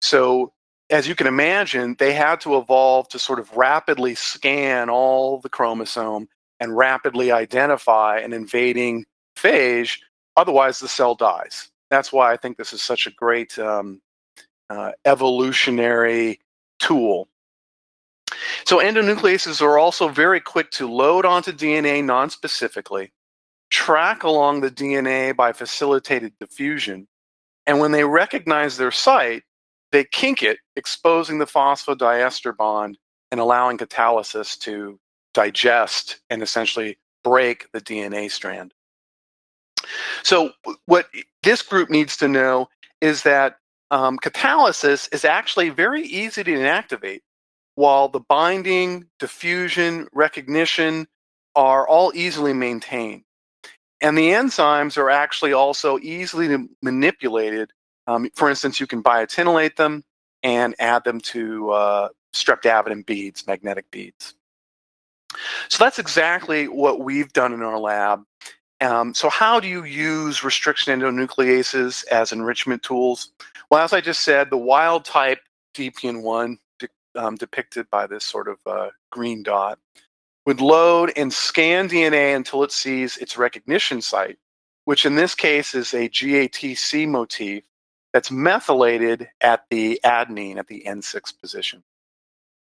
So, 0.00 0.52
as 0.90 1.08
you 1.08 1.14
can 1.14 1.26
imagine, 1.26 1.96
they 1.98 2.12
had 2.12 2.40
to 2.42 2.58
evolve 2.58 3.08
to 3.08 3.18
sort 3.18 3.40
of 3.40 3.56
rapidly 3.56 4.14
scan 4.14 4.88
all 4.88 5.40
the 5.40 5.48
chromosome 5.48 6.28
and 6.60 6.76
rapidly 6.76 7.32
identify 7.32 8.18
an 8.18 8.32
invading 8.32 9.04
phage. 9.36 9.98
Otherwise, 10.36 10.78
the 10.78 10.88
cell 10.88 11.14
dies. 11.14 11.70
That's 11.90 12.12
why 12.12 12.32
I 12.32 12.36
think 12.36 12.56
this 12.56 12.72
is 12.72 12.82
such 12.82 13.06
a 13.06 13.10
great 13.10 13.58
um, 13.58 14.00
uh, 14.70 14.92
evolutionary 15.04 16.40
tool. 16.78 17.28
So, 18.64 18.78
endonucleases 18.78 19.62
are 19.62 19.78
also 19.78 20.08
very 20.08 20.40
quick 20.40 20.70
to 20.72 20.90
load 20.90 21.24
onto 21.24 21.52
DNA 21.52 22.04
non-specifically, 22.04 23.12
track 23.70 24.24
along 24.24 24.60
the 24.60 24.70
DNA 24.70 25.34
by 25.34 25.52
facilitated 25.52 26.32
diffusion, 26.40 27.06
and 27.66 27.78
when 27.78 27.92
they 27.92 28.04
recognize 28.04 28.76
their 28.76 28.90
site, 28.90 29.44
they 29.92 30.04
kink 30.04 30.42
it, 30.42 30.58
exposing 30.74 31.38
the 31.38 31.46
phosphodiester 31.46 32.56
bond 32.56 32.98
and 33.30 33.40
allowing 33.40 33.78
catalysis 33.78 34.58
to 34.60 34.98
digest 35.34 36.20
and 36.30 36.42
essentially 36.42 36.98
break 37.22 37.70
the 37.72 37.80
DNA 37.80 38.30
strand. 38.30 38.72
So, 40.22 40.50
what 40.86 41.08
this 41.42 41.62
group 41.62 41.90
needs 41.90 42.16
to 42.18 42.28
know 42.28 42.68
is 43.00 43.22
that 43.22 43.58
um, 43.90 44.18
catalysis 44.18 45.12
is 45.12 45.24
actually 45.24 45.70
very 45.70 46.02
easy 46.02 46.42
to 46.44 46.50
inactivate, 46.50 47.20
while 47.74 48.08
the 48.08 48.20
binding, 48.20 49.06
diffusion, 49.18 50.08
recognition 50.12 51.06
are 51.54 51.86
all 51.86 52.12
easily 52.14 52.52
maintained. 52.52 53.22
And 54.00 54.16
the 54.16 54.30
enzymes 54.30 54.98
are 54.98 55.10
actually 55.10 55.52
also 55.52 55.98
easily 56.00 56.68
manipulated. 56.82 57.70
Um, 58.06 58.28
for 58.34 58.50
instance, 58.50 58.78
you 58.78 58.86
can 58.86 59.02
biotinylate 59.02 59.76
them 59.76 60.04
and 60.42 60.74
add 60.78 61.04
them 61.04 61.20
to 61.20 61.70
uh, 61.70 62.08
streptavidin 62.34 63.06
beads, 63.06 63.46
magnetic 63.46 63.90
beads. 63.90 64.34
So 65.68 65.82
that's 65.82 65.98
exactly 65.98 66.68
what 66.68 67.00
we've 67.00 67.32
done 67.32 67.52
in 67.52 67.62
our 67.62 67.78
lab. 67.78 68.22
Um, 68.80 69.14
so, 69.14 69.30
how 69.30 69.58
do 69.58 69.68
you 69.68 69.84
use 69.84 70.44
restriction 70.44 70.98
endonucleases 70.98 72.06
as 72.08 72.32
enrichment 72.32 72.82
tools? 72.82 73.30
Well, 73.70 73.82
as 73.82 73.92
I 73.92 74.00
just 74.00 74.22
said, 74.22 74.50
the 74.50 74.58
wild 74.58 75.04
type 75.04 75.38
DPN1, 75.74 76.58
de- 76.78 76.88
um, 77.14 77.36
depicted 77.36 77.88
by 77.90 78.06
this 78.06 78.24
sort 78.24 78.48
of 78.48 78.58
uh, 78.66 78.88
green 79.10 79.42
dot, 79.42 79.78
would 80.44 80.60
load 80.60 81.12
and 81.16 81.32
scan 81.32 81.88
DNA 81.88 82.36
until 82.36 82.62
it 82.62 82.72
sees 82.72 83.16
its 83.16 83.38
recognition 83.38 84.02
site, 84.02 84.38
which 84.84 85.06
in 85.06 85.16
this 85.16 85.34
case 85.34 85.74
is 85.74 85.94
a 85.94 86.08
GATC 86.08 87.08
motif 87.08 87.64
that's 88.12 88.30
methylated 88.30 89.28
at 89.40 89.64
the 89.70 90.00
adenine 90.04 90.58
at 90.58 90.68
the 90.68 90.84
N6 90.86 91.38
position. 91.40 91.82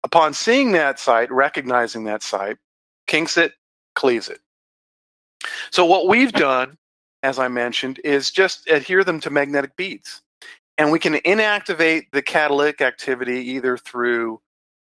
Upon 0.04 0.35
seeing 0.35 0.73
that 0.73 0.99
site, 0.99 1.30
recognizing 1.30 2.04
that 2.04 2.23
site, 2.23 2.59
kinks 3.06 3.37
it, 3.37 3.52
cleaves 3.94 4.28
it. 4.28 4.40
So 5.70 5.84
what 5.84 6.08
we've 6.08 6.32
done, 6.32 6.76
as 7.22 7.38
I 7.38 7.48
mentioned, 7.48 8.00
is 8.04 8.30
just 8.30 8.68
adhere 8.68 9.04
them 9.04 9.20
to 9.20 9.30
magnetic 9.30 9.76
beads. 9.76 10.22
And 10.76 10.90
we 10.90 10.98
can 10.98 11.14
inactivate 11.14 12.06
the 12.12 12.22
catalytic 12.22 12.80
activity 12.80 13.38
either 13.50 13.76
through 13.76 14.40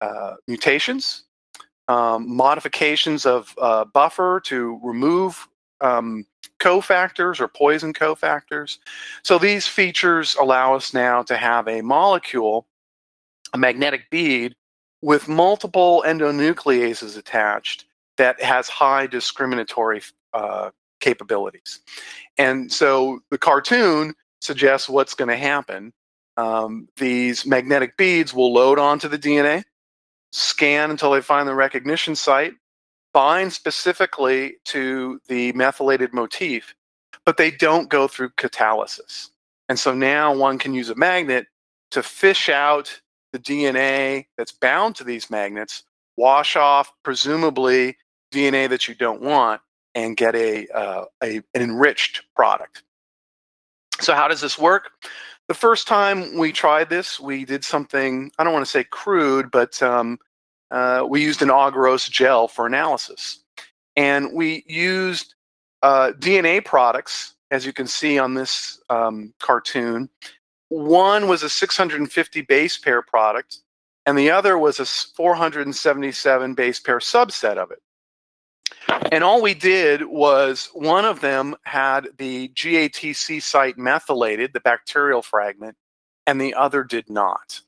uh, 0.00 0.34
mutations, 0.46 1.24
um, 1.88 2.36
modifications 2.36 3.26
of 3.26 3.54
uh, 3.60 3.84
buffer 3.86 4.40
to 4.46 4.80
remove 4.82 5.48
um, 5.80 6.24
cofactors 6.60 7.40
or 7.40 7.48
poison 7.48 7.92
cofactors. 7.92 8.78
So 9.22 9.38
these 9.38 9.66
features 9.66 10.36
allow 10.40 10.74
us 10.74 10.94
now 10.94 11.22
to 11.24 11.36
have 11.36 11.66
a 11.66 11.82
molecule, 11.82 12.66
a 13.52 13.58
magnetic 13.58 14.08
bead, 14.10 14.54
with 15.02 15.28
multiple 15.28 16.04
endonucleases 16.06 17.18
attached 17.18 17.86
that 18.16 18.40
has 18.40 18.68
high 18.68 19.06
discriminatory 19.06 20.00
uh, 20.34 20.70
capabilities. 21.00 21.80
And 22.38 22.72
so 22.72 23.20
the 23.30 23.38
cartoon 23.38 24.14
suggests 24.40 24.88
what's 24.88 25.14
going 25.14 25.28
to 25.28 25.36
happen. 25.36 25.92
Um, 26.36 26.88
these 26.96 27.44
magnetic 27.44 27.96
beads 27.96 28.32
will 28.32 28.52
load 28.52 28.78
onto 28.78 29.08
the 29.08 29.18
DNA, 29.18 29.64
scan 30.32 30.90
until 30.90 31.10
they 31.10 31.20
find 31.20 31.46
the 31.46 31.54
recognition 31.54 32.16
site, 32.16 32.54
bind 33.12 33.52
specifically 33.52 34.54
to 34.64 35.20
the 35.28 35.52
methylated 35.52 36.14
motif, 36.14 36.74
but 37.26 37.36
they 37.36 37.50
don't 37.50 37.90
go 37.90 38.08
through 38.08 38.30
catalysis. 38.30 39.28
And 39.68 39.78
so 39.78 39.94
now 39.94 40.34
one 40.34 40.58
can 40.58 40.74
use 40.74 40.88
a 40.88 40.94
magnet 40.94 41.46
to 41.90 42.02
fish 42.02 42.48
out 42.48 43.00
the 43.32 43.38
DNA 43.38 44.26
that's 44.36 44.52
bound 44.52 44.96
to 44.96 45.04
these 45.04 45.30
magnets, 45.30 45.84
wash 46.16 46.56
off 46.56 46.92
presumably 47.02 47.96
DNA 48.32 48.68
that 48.68 48.88
you 48.88 48.94
don't 48.94 49.22
want, 49.22 49.60
and 49.94 50.16
get 50.16 50.34
a, 50.34 50.66
uh, 50.68 51.04
a 51.22 51.36
an 51.54 51.62
enriched 51.62 52.22
product. 52.34 52.82
So 54.00 54.14
how 54.14 54.28
does 54.28 54.40
this 54.40 54.58
work? 54.58 54.90
The 55.48 55.54
first 55.54 55.86
time 55.86 56.38
we 56.38 56.52
tried 56.52 56.88
this, 56.88 57.20
we 57.20 57.44
did 57.44 57.64
something 57.64 58.30
I 58.38 58.44
don't 58.44 58.52
want 58.52 58.64
to 58.64 58.70
say 58.70 58.84
crude, 58.84 59.50
but 59.50 59.82
um, 59.82 60.18
uh, 60.70 61.04
we 61.08 61.22
used 61.22 61.42
an 61.42 61.48
agarose 61.48 62.08
gel 62.10 62.48
for 62.48 62.66
analysis, 62.66 63.42
and 63.96 64.32
we 64.32 64.64
used 64.66 65.34
uh, 65.82 66.12
DNA 66.18 66.64
products, 66.64 67.34
as 67.50 67.66
you 67.66 67.72
can 67.72 67.86
see 67.86 68.18
on 68.18 68.34
this 68.34 68.80
um, 68.88 69.34
cartoon. 69.40 70.08
One 70.68 71.28
was 71.28 71.42
a 71.42 71.50
650 71.50 72.40
base 72.42 72.78
pair 72.78 73.02
product, 73.02 73.58
and 74.06 74.16
the 74.16 74.30
other 74.30 74.56
was 74.56 74.80
a 74.80 74.86
477 74.86 76.54
base 76.54 76.80
pair 76.80 76.98
subset 76.98 77.58
of 77.58 77.70
it. 77.70 77.82
And 79.10 79.22
all 79.22 79.42
we 79.42 79.54
did 79.54 80.04
was 80.04 80.70
one 80.72 81.04
of 81.04 81.20
them 81.20 81.54
had 81.64 82.08
the 82.18 82.48
GATC 82.48 83.42
site 83.42 83.78
methylated, 83.78 84.52
the 84.52 84.60
bacterial 84.60 85.22
fragment, 85.22 85.76
and 86.26 86.40
the 86.40 86.54
other 86.54 86.84
did 86.84 87.10
not. 87.10 87.60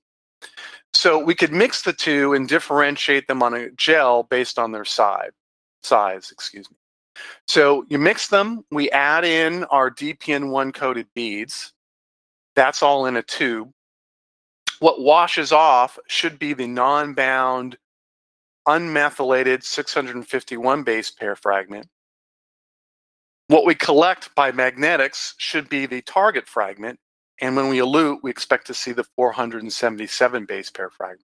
So 0.92 1.18
we 1.18 1.34
could 1.34 1.52
mix 1.52 1.82
the 1.82 1.92
two 1.92 2.32
and 2.34 2.48
differentiate 2.48 3.26
them 3.26 3.42
on 3.42 3.54
a 3.54 3.70
gel 3.72 4.22
based 4.22 4.58
on 4.58 4.72
their 4.72 4.84
size. 4.84 5.32
Size, 5.82 6.30
excuse 6.30 6.70
me. 6.70 6.76
So 7.46 7.84
you 7.88 7.98
mix 7.98 8.28
them. 8.28 8.64
We 8.70 8.90
add 8.90 9.24
in 9.24 9.64
our 9.64 9.90
DPN1 9.90 10.72
coated 10.74 11.06
beads. 11.14 11.72
That's 12.56 12.82
all 12.82 13.06
in 13.06 13.16
a 13.16 13.22
tube. 13.22 13.70
What 14.80 15.00
washes 15.00 15.52
off 15.52 15.98
should 16.08 16.38
be 16.38 16.54
the 16.54 16.66
non-bound 16.66 17.76
unmethylated 18.66 19.62
651 19.62 20.82
base 20.82 21.10
pair 21.10 21.36
fragment. 21.36 21.86
What 23.48 23.66
we 23.66 23.74
collect 23.74 24.34
by 24.34 24.52
magnetics 24.52 25.34
should 25.38 25.68
be 25.68 25.86
the 25.86 26.00
target 26.02 26.48
fragment, 26.48 26.98
and 27.40 27.56
when 27.56 27.68
we 27.68 27.78
elute, 27.78 28.20
we 28.22 28.30
expect 28.30 28.66
to 28.68 28.74
see 28.74 28.92
the 28.92 29.04
477 29.16 30.46
base 30.46 30.70
pair 30.70 30.90
fragment. 30.90 31.26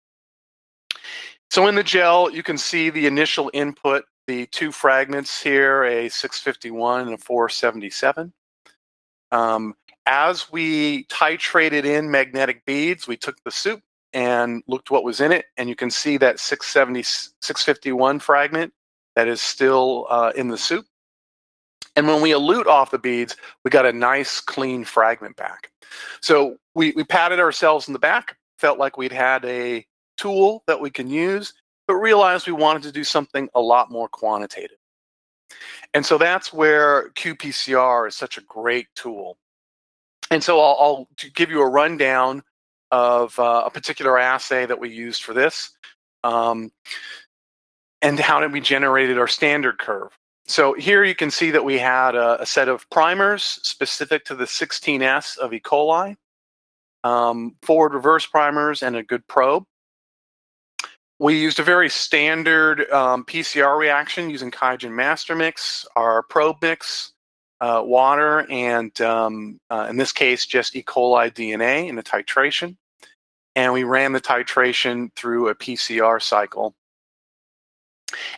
So 1.51 1.67
in 1.67 1.75
the 1.75 1.83
gel, 1.83 2.31
you 2.31 2.43
can 2.43 2.59
see 2.59 2.91
the 2.91 3.07
initial 3.07 3.51
input, 3.55 4.05
the 4.27 4.47
two 4.47 4.73
fragments 4.73 5.43
here, 5.43 5.85
a 5.85 6.09
651 6.09 7.03
and 7.03 7.15
a 7.15 7.19
477. 7.19 8.33
Um, 9.33 9.75
as 10.07 10.51
we 10.51 11.05
titrated 11.05 11.85
in 11.85 12.11
magnetic 12.11 12.65
beads, 12.65 13.07
we 13.07 13.17
took 13.17 13.37
the 13.45 13.51
soup 13.51 13.81
and 14.12 14.62
looked 14.67 14.90
what 14.90 15.05
was 15.05 15.21
in 15.21 15.33
it, 15.33 15.47
and 15.57 15.69
you 15.69 15.76
can 15.76 15.90
see 15.90 16.17
that 16.19 16.40
670, 16.40 17.02
651 17.02 18.19
fragment 18.19 18.73
that 19.17 19.29
is 19.29 19.40
still 19.40 20.07
uh, 20.11 20.33
in 20.37 20.49
the 20.49 20.59
soup. 20.59 20.87
And 21.97 22.07
when 22.07 22.23
we 22.23 22.31
elute 22.31 22.67
off 22.67 22.90
the 22.90 22.99
beads, 22.99 23.37
we 23.64 23.71
got 23.71 23.87
a 23.87 23.93
nice 23.93 24.40
clean 24.40 24.85
fragment 24.85 25.37
back. 25.37 25.71
So 26.21 26.57
we, 26.75 26.93
we 26.93 27.05
patted 27.05 27.40
ourselves 27.40 27.88
in 27.88 27.93
the 27.93 27.99
back, 27.99 28.37
felt 28.59 28.79
like 28.79 28.97
we'd 28.97 29.12
had 29.12 29.45
a 29.45 29.85
tool 30.17 30.62
that 30.67 30.81
we 30.81 30.90
can 30.90 31.09
use, 31.09 31.52
but 31.88 31.95
realized 31.95 32.47
we 32.47 32.52
wanted 32.52 32.83
to 32.85 32.93
do 32.93 33.05
something 33.05 33.49
a 33.55 33.61
lot 33.61 33.90
more 33.90 34.09
quantitative. 34.09 34.76
And 35.95 36.07
so 36.07 36.19
that's 36.19 36.52
where 36.52 37.11
qPCR 37.11 38.09
is 38.09 38.14
such 38.14 38.38
a 38.38 38.43
great 38.43 38.87
tool. 38.95 39.37
And 40.31 40.45
so 40.45 40.61
I'll, 40.61 40.76
I'll 40.81 41.09
give 41.35 41.50
you 41.50 41.61
a 41.61 41.69
rundown 41.69 42.43
of 42.91 43.39
uh, 43.39 43.65
a 43.67 43.71
particular 43.71 44.19
assay 44.19 44.67
that 44.67 44.81
we 44.81 44.91
used 44.91 45.23
for 45.23 45.35
this 45.35 45.71
um, 46.25 46.71
and 48.03 48.19
how 48.19 48.41
did 48.41 48.53
we 48.53 48.61
generated 48.61 49.19
our 49.19 49.29
standard 49.29 49.79
curve. 49.79 50.17
So 50.47 50.73
here 50.75 51.05
you 51.05 51.15
can 51.15 51.31
see 51.31 51.53
that 51.53 51.65
we 51.65 51.79
had 51.79 52.15
a, 52.15 52.43
a 52.43 52.47
set 52.47 52.69
of 52.69 52.89
primers 52.91 53.43
specific 53.45 54.25
to 54.27 54.35
the 54.35 54.47
16S 54.47 55.39
of 55.39 55.53
E. 55.53 55.61
coli, 55.61 56.17
um, 57.05 57.57
forward 57.63 57.95
reverse 57.95 58.27
primers, 58.27 58.83
and 58.83 58.97
a 58.97 59.03
good 59.03 59.27
probe. 59.29 59.65
We 61.21 61.39
used 61.39 61.61
a 61.61 61.63
very 61.63 61.91
standard 61.91 62.91
um, 62.91 63.25
PCR 63.25 63.79
reaction 63.79 64.31
using 64.31 64.51
QIAGEN 64.51 64.91
master 64.91 65.37
mix, 65.37 65.87
our 65.95 66.23
probe 66.23 66.57
mix, 66.63 67.13
uh, 67.61 67.83
water, 67.85 68.51
and 68.51 68.99
um, 69.03 69.61
uh, 69.69 69.87
in 69.91 69.99
this 69.99 70.13
case, 70.13 70.47
just 70.47 70.75
E. 70.75 70.83
coli 70.83 71.31
DNA 71.31 71.89
in 71.89 71.99
a 71.99 72.03
titration. 72.03 72.77
And 73.61 73.75
we 73.75 73.85
ran 73.85 74.12
the 74.12 74.23
titration 74.23 75.14
through 75.17 75.50
a 75.50 75.55
PCR 75.55 76.23
cycle. 76.23 76.75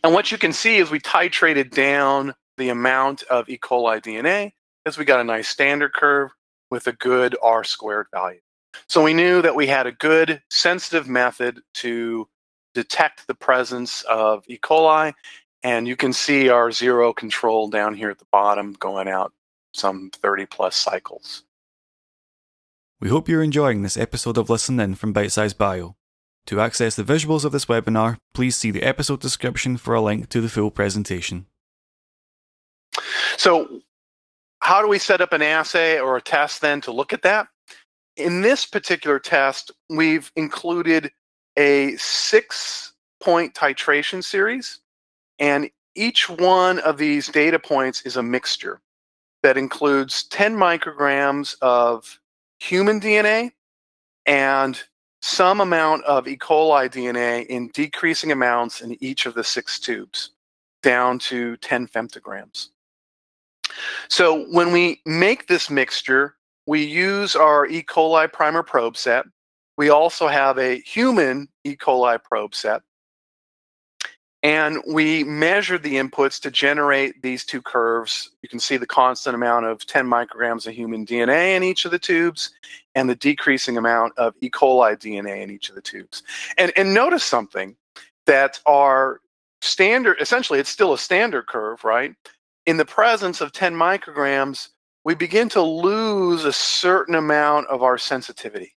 And 0.03 0.13
what 0.13 0.33
you 0.33 0.37
can 0.37 0.53
see 0.53 0.79
is 0.79 0.91
we 0.91 0.99
titrated 0.99 1.71
down 1.71 2.35
the 2.57 2.71
amount 2.71 3.23
of 3.31 3.49
E. 3.49 3.57
coli 3.57 4.03
DNA 4.03 4.51
as 4.85 4.99
we 4.99 5.05
got 5.05 5.21
a 5.21 5.25
nice 5.25 5.47
standard 5.47 5.93
curve 5.93 6.33
with 6.73 6.89
a 6.89 6.93
good 6.95 7.37
R 7.41 7.63
squared 7.63 8.09
value. 8.13 8.41
So 8.89 9.01
we 9.01 9.15
knew 9.15 9.41
that 9.43 9.55
we 9.55 9.69
had 9.69 9.87
a 9.87 9.93
good 9.93 10.43
sensitive 10.51 11.07
method 11.07 11.61
to 11.75 12.29
detect 12.75 13.29
the 13.29 13.35
presence 13.37 14.03
of 14.11 14.43
E. 14.49 14.59
coli. 14.59 15.13
And 15.63 15.87
you 15.87 15.95
can 15.95 16.13
see 16.13 16.49
our 16.49 16.73
zero 16.73 17.13
control 17.13 17.69
down 17.69 17.95
here 17.95 18.11
at 18.11 18.19
the 18.19 18.27
bottom 18.33 18.73
going 18.73 19.07
out 19.07 19.33
some 19.73 20.11
30 20.21 20.47
plus 20.47 20.75
cycles. 20.75 21.45
We 23.03 23.09
hope 23.09 23.29
you're 23.29 23.43
enjoying 23.43 23.83
this 23.83 23.97
episode 23.97 24.39
of 24.39 24.49
Listen 24.49 24.79
In 24.79 24.95
from 24.95 25.13
Bitesize 25.13 25.59
Bio. 25.59 25.97
To 26.47 26.61
access 26.61 26.95
the 26.95 27.03
visuals 27.03 27.45
of 27.45 27.51
this 27.51 27.65
webinar, 27.65 28.17
please 28.33 28.55
see 28.55 28.71
the 28.71 28.85
episode 28.85 29.19
description 29.19 29.77
for 29.77 29.93
a 29.93 30.01
link 30.01 30.29
to 30.29 30.41
the 30.41 30.49
full 30.49 30.71
presentation. 30.71 31.47
So, 33.37 33.81
how 34.61 34.81
do 34.81 34.87
we 34.87 35.01
set 35.01 35.21
up 35.21 35.33
an 35.33 35.43
assay 35.43 35.99
or 35.99 36.17
a 36.17 36.23
test 36.23 36.61
then 36.61 36.81
to 36.83 36.93
look 36.93 37.13
at 37.13 37.23
that? 37.23 37.49
In 38.17 38.41
this 38.41 38.67
particular 38.67 39.19
test, 39.19 39.73
we've 39.91 40.31
included 40.37 41.11
a 41.59 41.97
six 41.97 42.93
point 43.21 43.53
titration 43.53 44.23
series, 44.23 44.79
and 45.41 45.69
each 45.97 46.31
one 46.31 46.79
of 46.79 46.99
these 46.99 47.27
data 47.27 47.59
points 47.59 48.03
is 48.03 48.17
a 48.17 48.23
mixture 48.23 48.81
that 49.43 49.57
includes 49.57 50.23
10 50.29 50.55
micrograms 50.55 51.57
of 51.63 52.21
human 52.63 53.01
DNA 53.01 53.53
and 54.27 54.81
some 55.21 55.61
amount 55.61 56.05
of 56.05 56.27
E. 56.27 56.37
coli 56.37 56.89
DNA 56.89 57.47
in 57.47 57.69
decreasing 57.69 58.33
amounts 58.33 58.81
in 58.81 58.97
each 59.03 59.27
of 59.27 59.35
the 59.35 59.45
six 59.45 59.79
tubes, 59.79 60.31
down 60.83 61.19
to 61.19 61.57
10 61.59 61.87
femtograms. 61.89 62.69
So 64.09 64.45
when 64.47 64.73
we 64.73 65.01
make 65.07 65.47
this 65.47 65.71
mixture, 65.71 66.37
we 66.67 66.85
use 66.85 67.37
our 67.37 67.67
E. 67.67 67.83
coli 67.83 68.33
primer 68.33 68.63
probe 68.63 68.97
set 68.97 69.25
we 69.77 69.89
also 69.89 70.29
have 70.29 70.59
a 70.59 70.81
human 70.81 71.49
E. 71.65 71.77
coli 71.77 72.23
probe 72.23 72.55
set. 72.55 72.83
And 74.43 74.79
we 74.87 75.23
measured 75.23 75.85
the 75.85 75.95
inputs 75.95 76.41
to 76.41 76.51
generate 76.51 77.23
these 77.23 77.45
two 77.45 77.63
curves. 77.63 78.31
You 78.43 78.49
can 78.49 78.59
see 78.59 78.77
the 78.77 78.87
constant 78.87 79.37
amount 79.37 79.67
of 79.67 79.87
10 79.87 80.05
micrograms 80.07 80.67
of 80.67 80.75
human 80.75 81.07
DNA 81.07 81.57
in 81.57 81.63
each 81.63 81.85
of 81.85 81.93
the 81.93 81.99
tubes 81.99 82.51
and 82.97 83.09
the 83.09 83.15
decreasing 83.15 83.77
amount 83.77 84.15
of 84.19 84.35
E. 84.41 84.51
coli 84.51 84.97
DNA 84.97 85.43
in 85.43 85.51
each 85.51 85.69
of 85.69 85.77
the 85.77 85.81
tubes. 85.81 86.25
And, 86.59 86.73
and 86.77 86.93
notice 86.93 87.23
something 87.23 87.77
that 88.27 88.59
our 88.67 89.21
standard, 89.61 90.17
essentially, 90.21 90.59
it's 90.59 90.71
still 90.71 90.93
a 90.93 90.99
standard 90.99 91.47
curve, 91.47 91.85
right? 91.85 92.15
In 92.67 92.77
the 92.77 92.85
presence 92.85 93.41
of 93.41 93.53
10 93.53 93.75
micrograms, 93.75 94.71
we 95.05 95.15
begin 95.15 95.49
to 95.51 95.63
lose 95.63 96.45
a 96.45 96.53
certain 96.53 97.15
amount 97.15 97.69
of 97.69 97.83
our 97.83 97.99
sensitivity. 97.99 98.75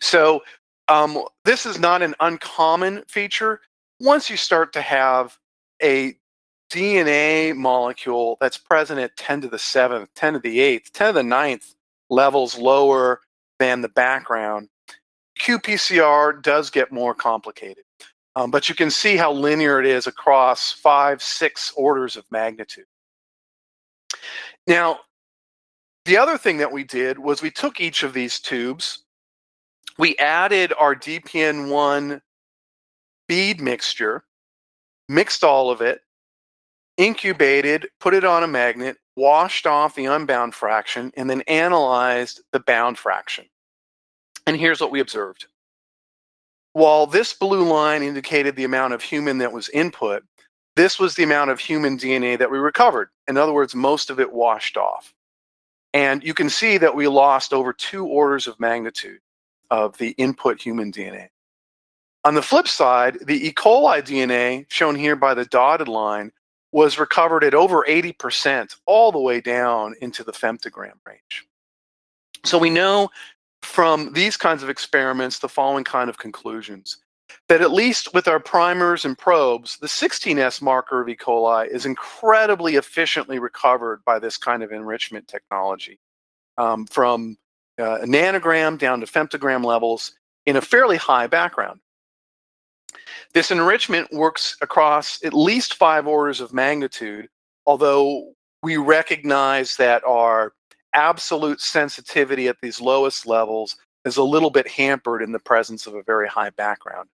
So 0.00 0.42
um, 0.88 1.22
this 1.44 1.64
is 1.64 1.78
not 1.78 2.02
an 2.02 2.14
uncommon 2.20 3.04
feature. 3.08 3.60
Once 4.00 4.28
you 4.28 4.36
start 4.36 4.72
to 4.72 4.80
have 4.80 5.38
a 5.82 6.14
DNA 6.72 7.54
molecule 7.54 8.36
that's 8.40 8.58
present 8.58 8.98
at 8.98 9.16
10 9.16 9.42
to 9.42 9.48
the 9.48 9.56
7th, 9.56 10.08
10 10.14 10.34
to 10.34 10.38
the 10.38 10.58
8th, 10.58 10.90
10 10.92 11.06
to 11.08 11.12
the 11.12 11.22
9th 11.22 11.74
levels 12.10 12.58
lower 12.58 13.20
than 13.58 13.80
the 13.80 13.88
background, 13.88 14.68
qPCR 15.40 16.42
does 16.42 16.70
get 16.70 16.92
more 16.92 17.14
complicated. 17.14 17.84
Um, 18.36 18.50
but 18.50 18.68
you 18.68 18.74
can 18.74 18.90
see 18.90 19.16
how 19.16 19.32
linear 19.32 19.78
it 19.78 19.86
is 19.86 20.06
across 20.06 20.72
five, 20.72 21.22
six 21.22 21.72
orders 21.76 22.16
of 22.16 22.24
magnitude. 22.32 22.86
Now, 24.66 25.00
the 26.04 26.16
other 26.16 26.36
thing 26.36 26.56
that 26.58 26.72
we 26.72 26.82
did 26.82 27.18
was 27.18 27.42
we 27.42 27.50
took 27.50 27.80
each 27.80 28.02
of 28.02 28.12
these 28.12 28.40
tubes 28.40 29.04
we 29.98 30.16
added 30.18 30.72
our 30.78 30.94
DPN1 30.94 32.20
bead 33.28 33.60
mixture, 33.60 34.24
mixed 35.08 35.44
all 35.44 35.70
of 35.70 35.80
it, 35.80 36.00
incubated, 36.96 37.88
put 38.00 38.14
it 38.14 38.24
on 38.24 38.42
a 38.42 38.48
magnet, 38.48 38.96
washed 39.16 39.66
off 39.66 39.94
the 39.94 40.06
unbound 40.06 40.54
fraction, 40.54 41.12
and 41.16 41.28
then 41.28 41.42
analyzed 41.42 42.40
the 42.52 42.60
bound 42.60 42.98
fraction. 42.98 43.46
And 44.46 44.56
here's 44.56 44.80
what 44.80 44.90
we 44.90 45.00
observed. 45.00 45.46
While 46.72 47.06
this 47.06 47.32
blue 47.32 47.62
line 47.62 48.02
indicated 48.02 48.56
the 48.56 48.64
amount 48.64 48.94
of 48.94 49.02
human 49.02 49.38
that 49.38 49.52
was 49.52 49.68
input, 49.68 50.24
this 50.76 50.98
was 50.98 51.14
the 51.14 51.22
amount 51.22 51.50
of 51.50 51.60
human 51.60 51.96
DNA 51.96 52.36
that 52.38 52.50
we 52.50 52.58
recovered. 52.58 53.10
In 53.28 53.36
other 53.36 53.52
words, 53.52 53.74
most 53.74 54.10
of 54.10 54.18
it 54.18 54.32
washed 54.32 54.76
off. 54.76 55.14
And 55.92 56.24
you 56.24 56.34
can 56.34 56.50
see 56.50 56.76
that 56.78 56.96
we 56.96 57.06
lost 57.06 57.52
over 57.52 57.72
two 57.72 58.04
orders 58.06 58.48
of 58.48 58.58
magnitude 58.58 59.20
of 59.70 59.96
the 59.98 60.10
input 60.10 60.60
human 60.60 60.90
DNA. 60.90 61.28
On 62.24 62.34
the 62.34 62.42
flip 62.42 62.68
side, 62.68 63.18
the 63.26 63.48
E. 63.48 63.52
coli 63.52 64.02
DNA, 64.02 64.64
shown 64.70 64.94
here 64.94 65.16
by 65.16 65.34
the 65.34 65.44
dotted 65.44 65.88
line, 65.88 66.32
was 66.72 66.98
recovered 66.98 67.44
at 67.44 67.54
over 67.54 67.84
80%, 67.86 68.76
all 68.86 69.12
the 69.12 69.18
way 69.20 69.40
down 69.40 69.94
into 70.00 70.24
the 70.24 70.32
femtogram 70.32 70.94
range. 71.06 71.46
So 72.44 72.58
we 72.58 72.70
know 72.70 73.10
from 73.62 74.12
these 74.12 74.36
kinds 74.36 74.62
of 74.62 74.68
experiments 74.68 75.38
the 75.38 75.48
following 75.48 75.84
kind 75.84 76.10
of 76.10 76.18
conclusions 76.18 76.98
that 77.48 77.60
at 77.60 77.72
least 77.72 78.14
with 78.14 78.26
our 78.26 78.40
primers 78.40 79.04
and 79.04 79.16
probes, 79.16 79.78
the 79.78 79.86
16S 79.86 80.62
marker 80.62 81.00
of 81.00 81.08
E. 81.08 81.16
coli 81.16 81.68
is 81.68 81.86
incredibly 81.86 82.76
efficiently 82.76 83.38
recovered 83.38 84.02
by 84.04 84.18
this 84.18 84.36
kind 84.36 84.62
of 84.62 84.72
enrichment 84.72 85.28
technology. 85.28 85.98
Um, 86.56 86.86
from 86.86 87.36
uh, 87.78 87.98
nanogram 88.04 88.78
down 88.78 89.00
to 89.00 89.06
femtogram 89.06 89.64
levels 89.64 90.12
in 90.46 90.56
a 90.56 90.60
fairly 90.60 90.96
high 90.96 91.26
background. 91.26 91.80
This 93.32 93.50
enrichment 93.50 94.12
works 94.12 94.56
across 94.60 95.22
at 95.24 95.34
least 95.34 95.74
five 95.74 96.06
orders 96.06 96.40
of 96.40 96.52
magnitude, 96.52 97.28
although 97.66 98.32
we 98.62 98.76
recognize 98.76 99.76
that 99.76 100.02
our 100.04 100.52
absolute 100.94 101.60
sensitivity 101.60 102.48
at 102.48 102.56
these 102.62 102.80
lowest 102.80 103.26
levels 103.26 103.76
is 104.04 104.16
a 104.16 104.22
little 104.22 104.50
bit 104.50 104.68
hampered 104.68 105.22
in 105.22 105.32
the 105.32 105.38
presence 105.38 105.86
of 105.86 105.94
a 105.94 106.02
very 106.02 106.28
high 106.28 106.50
background. 106.50 107.08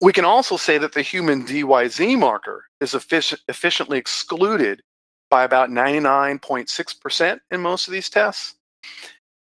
We 0.00 0.12
can 0.12 0.24
also 0.24 0.56
say 0.56 0.78
that 0.78 0.92
the 0.92 1.02
human 1.02 1.44
DYZ 1.44 2.18
marker 2.18 2.64
is 2.80 2.94
efficient, 2.94 3.42
efficiently 3.48 3.98
excluded 3.98 4.82
by 5.28 5.44
about 5.44 5.70
99.6% 5.70 7.40
in 7.50 7.60
most 7.60 7.86
of 7.86 7.92
these 7.92 8.08
tests. 8.08 8.54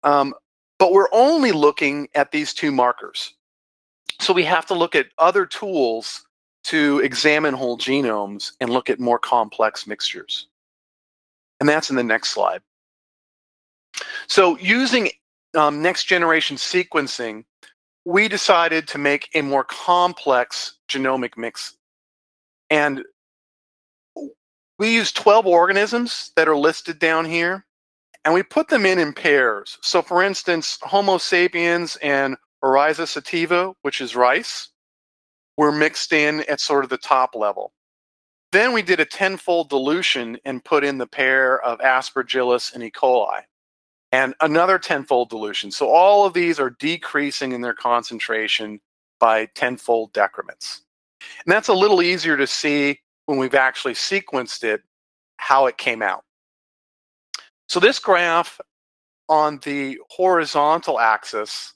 Um, 0.04 0.34
but 0.80 0.92
we're 0.92 1.10
only 1.12 1.52
looking 1.52 2.08
at 2.16 2.32
these 2.32 2.54
two 2.54 2.72
markers. 2.72 3.34
So 4.20 4.34
we 4.34 4.44
have 4.44 4.66
to 4.68 4.74
look 4.74 4.96
at 4.96 5.08
other 5.18 5.46
tools 5.46 6.24
to 6.66 7.00
examine 7.00 7.54
whole 7.54 7.78
genomes 7.78 8.52
and 8.60 8.70
look 8.70 8.90
at 8.90 9.00
more 9.00 9.20
complex 9.20 9.88
mixtures. 9.88 10.48
And 11.60 11.70
that's 11.70 11.90
in 11.90 11.96
the 11.96 12.04
next 12.04 12.30
slide. 12.30 12.62
So 14.28 14.58
using 14.58 15.10
um, 15.56 15.82
next 15.82 16.06
generation 16.06 16.58
sequencing, 16.58 17.46
we 18.06 18.28
decided 18.28 18.88
to 18.90 18.98
make 18.98 19.30
a 19.34 19.42
more 19.42 19.64
complex 19.64 20.74
genomic 20.90 21.38
mix. 21.38 21.78
And 22.70 23.04
we 24.78 24.94
use 24.94 25.12
12 25.12 25.46
organisms 25.48 26.32
that 26.36 26.48
are 26.48 26.58
listed 26.58 27.00
down 27.00 27.26
here 27.26 27.66
and 28.28 28.34
we 28.34 28.44
put 28.44 28.68
them 28.68 28.86
in 28.86 29.00
in 29.00 29.14
pairs. 29.14 29.78
So, 29.82 30.02
for 30.02 30.22
instance, 30.22 30.78
Homo 30.82 31.18
sapiens 31.18 31.96
and 32.02 32.36
Oryza 32.64 33.08
sativa, 33.08 33.74
which 33.82 34.02
is 34.02 34.16
rice, 34.16 34.70
were 35.58 35.72
mixed 35.72 36.14
in 36.14 36.42
at 36.50 36.60
sort 36.60 36.84
of 36.84 36.90
the 36.90 36.98
top 36.98 37.36
level. 37.36 37.72
Then 38.52 38.74
we 38.74 38.82
did 38.82 39.00
a 39.00 39.06
tenfold 39.06 39.70
dilution 39.70 40.38
and 40.46 40.64
put 40.64 40.84
in 40.84 40.98
the 40.98 41.08
pair 41.08 41.62
of 41.62 41.80
Aspergillus 41.80 42.74
and 42.74 42.84
E. 42.84 42.92
coli, 42.92 43.42
and 44.12 44.34
another 44.40 44.80
tenfold 44.80 45.30
dilution. 45.30 45.72
So 45.72 45.90
all 45.90 46.26
of 46.26 46.34
these 46.34 46.60
are 46.60 46.70
decreasing 46.70 47.52
in 47.52 47.62
their 47.62 47.74
concentration 47.74 48.80
by 49.20 49.48
tenfold 49.48 50.14
decrements. 50.14 50.84
And 51.46 51.52
that's 51.52 51.68
a 51.68 51.74
little 51.74 52.02
easier 52.02 52.38
to 52.38 52.48
see 52.48 53.00
when 53.26 53.38
we've 53.38 53.56
actually 53.56 53.96
sequenced 53.96 54.64
it, 54.64 54.82
how 55.38 55.66
it 55.66 55.78
came 55.78 56.02
out. 56.02 56.24
So 57.68 57.80
this 57.80 58.00
graph 58.00 58.62
on 59.28 59.60
the 59.64 60.00
horizontal 60.10 61.00
axis 61.00 61.74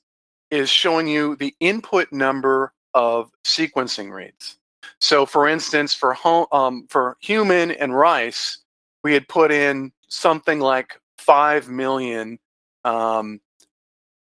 is 0.51 0.69
showing 0.69 1.07
you 1.07 1.35
the 1.37 1.55
input 1.59 2.11
number 2.11 2.73
of 2.93 3.31
sequencing 3.45 4.11
reads. 4.11 4.57
So, 4.99 5.25
for 5.25 5.47
instance, 5.47 5.95
for 5.95 6.13
home, 6.13 6.45
um, 6.51 6.85
for 6.89 7.17
human 7.21 7.71
and 7.71 7.95
rice, 7.95 8.59
we 9.03 9.13
had 9.13 9.27
put 9.27 9.51
in 9.51 9.91
something 10.09 10.59
like 10.59 10.99
five 11.17 11.69
million 11.69 12.37
um, 12.83 13.39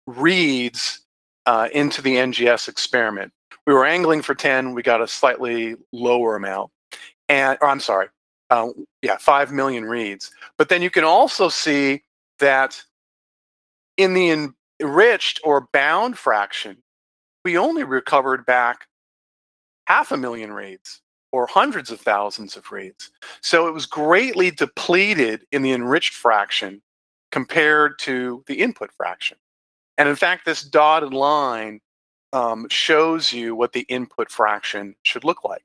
reads 0.06 1.02
uh, 1.46 1.70
into 1.74 2.02
the 2.02 2.16
NGS 2.16 2.68
experiment. 2.68 3.32
We 3.66 3.74
were 3.74 3.86
angling 3.86 4.22
for 4.22 4.36
ten. 4.36 4.74
We 4.74 4.84
got 4.84 5.02
a 5.02 5.08
slightly 5.08 5.76
lower 5.92 6.36
amount, 6.36 6.72
and 7.28 7.58
or 7.62 7.70
I'm 7.70 7.80
sorry, 7.80 8.08
uh, 8.50 8.70
yeah, 9.02 9.18
five 9.18 9.52
million 9.52 9.86
reads. 9.86 10.32
But 10.58 10.70
then 10.70 10.82
you 10.82 10.90
can 10.90 11.04
also 11.04 11.50
see 11.50 12.04
that 12.40 12.82
in 13.98 14.14
the 14.14 14.50
enriched 14.80 15.40
or 15.44 15.68
bound 15.74 16.18
fraction, 16.18 16.78
we 17.44 17.58
only 17.58 17.84
recovered 17.84 18.46
back 18.46 18.88
half 19.86 20.12
a 20.12 20.18
million 20.18 20.52
reads 20.52 21.02
or 21.32 21.48
hundreds 21.48 21.92
of 21.92 22.00
thousands 22.00 22.56
of 22.56 22.72
reads. 22.72 23.12
So 23.42 23.68
it 23.68 23.74
was 23.74 23.86
greatly 23.86 24.52
depleted 24.52 25.46
in 25.52 25.62
the 25.62 25.74
enriched 25.74 26.14
fraction 26.14 26.82
compared 27.32 28.00
to 28.00 28.44
the 28.48 28.62
input 28.62 28.92
fraction. 28.92 29.38
And 29.98 30.08
in 30.08 30.16
fact, 30.16 30.46
this 30.46 30.62
dotted 30.62 31.14
line 31.14 31.82
um, 32.34 32.68
shows 32.70 33.34
you 33.34 33.56
what 33.56 33.74
the 33.74 33.86
input 33.90 34.30
fraction 34.30 34.96
should 35.04 35.24
look 35.24 35.44
like. 35.44 35.64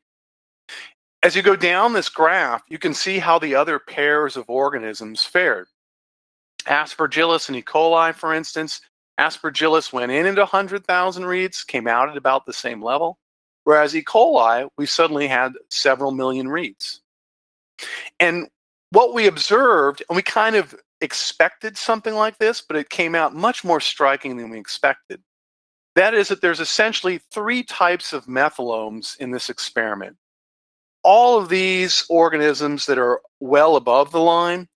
As 1.22 1.37
you 1.37 1.42
go 1.42 1.55
down 1.55 1.92
this 1.92 2.09
graph, 2.09 2.62
you 2.68 2.79
can 2.79 2.94
see 2.94 3.18
how 3.18 3.38
the 3.38 3.55
other 3.55 3.79
pairs 3.79 4.37
of 4.37 4.48
organisms 4.48 5.25
fared. 5.25 5.68
Aspergillus 6.66 7.48
and 7.48 7.57
E. 7.57 7.62
coli, 7.62 8.14
for 8.14 8.35
instance, 8.35 8.81
Aspergillus 9.23 9.93
went 9.93 10.11
in 10.11 10.27
at 10.27 10.37
100,000 10.37 11.25
reads, 11.25 11.63
came 11.63 11.87
out 11.87 12.09
at 12.09 12.17
about 12.17 12.45
the 12.45 12.53
same 12.53 12.83
level, 12.83 13.19
whereas 13.65 13.95
E. 13.95 14.03
coli, 14.03 14.69
we 14.77 14.87
suddenly 14.87 15.29
had 15.29 15.53
several 15.71 16.11
million 16.11 16.49
reads. 16.49 17.01
And 18.19 18.49
what 18.91 19.15
we 19.15 19.27
observed, 19.29 20.03
and 20.09 20.17
we 20.17 20.23
kind 20.23 20.57
of 20.57 20.75
expected 21.01 21.79
something 21.79 22.15
like 22.15 22.39
this, 22.39 22.61
but 22.61 22.77
it 22.77 22.91
came 22.91 23.15
out 23.15 23.35
much 23.35 23.65
more 23.65 23.81
striking 23.81 24.37
than 24.37 24.51
we 24.51 24.59
expected. 24.59 25.23
That 25.95 26.15
is, 26.15 26.29
that 26.29 26.41
there's 26.41 26.61
essentially 26.61 27.19
three 27.33 27.63
types 27.63 28.13
of 28.13 28.29
methylomes 28.29 29.17
in 29.21 29.31
this 29.31 29.49
experiment. 29.49 30.17
All 31.05 31.39
of 31.39 31.49
these 31.49 32.05
organisms 32.09 32.87
that 32.87 32.99
are 32.99 33.21
well 33.41 33.77
above 33.77 34.11
the 34.11 34.21
line 34.21 34.69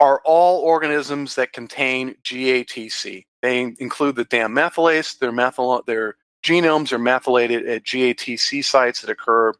are 0.00 0.20
all 0.24 0.60
organisms 0.60 1.34
that 1.34 1.52
contain 1.52 2.14
GATC. 2.24 3.24
They 3.42 3.60
include 3.60 4.16
the 4.16 4.24
DAM 4.24 4.54
methylase. 4.54 5.18
Their, 5.18 5.32
methyl, 5.32 5.82
their 5.86 6.16
genomes 6.42 6.92
are 6.92 6.98
methylated 6.98 7.68
at 7.68 7.84
GATC 7.84 8.64
sites 8.64 9.00
that 9.00 9.10
occur 9.10 9.52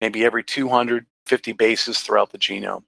maybe 0.00 0.24
every 0.24 0.44
250 0.44 1.52
bases 1.52 2.00
throughout 2.00 2.32
the 2.32 2.38
genome. 2.38 2.84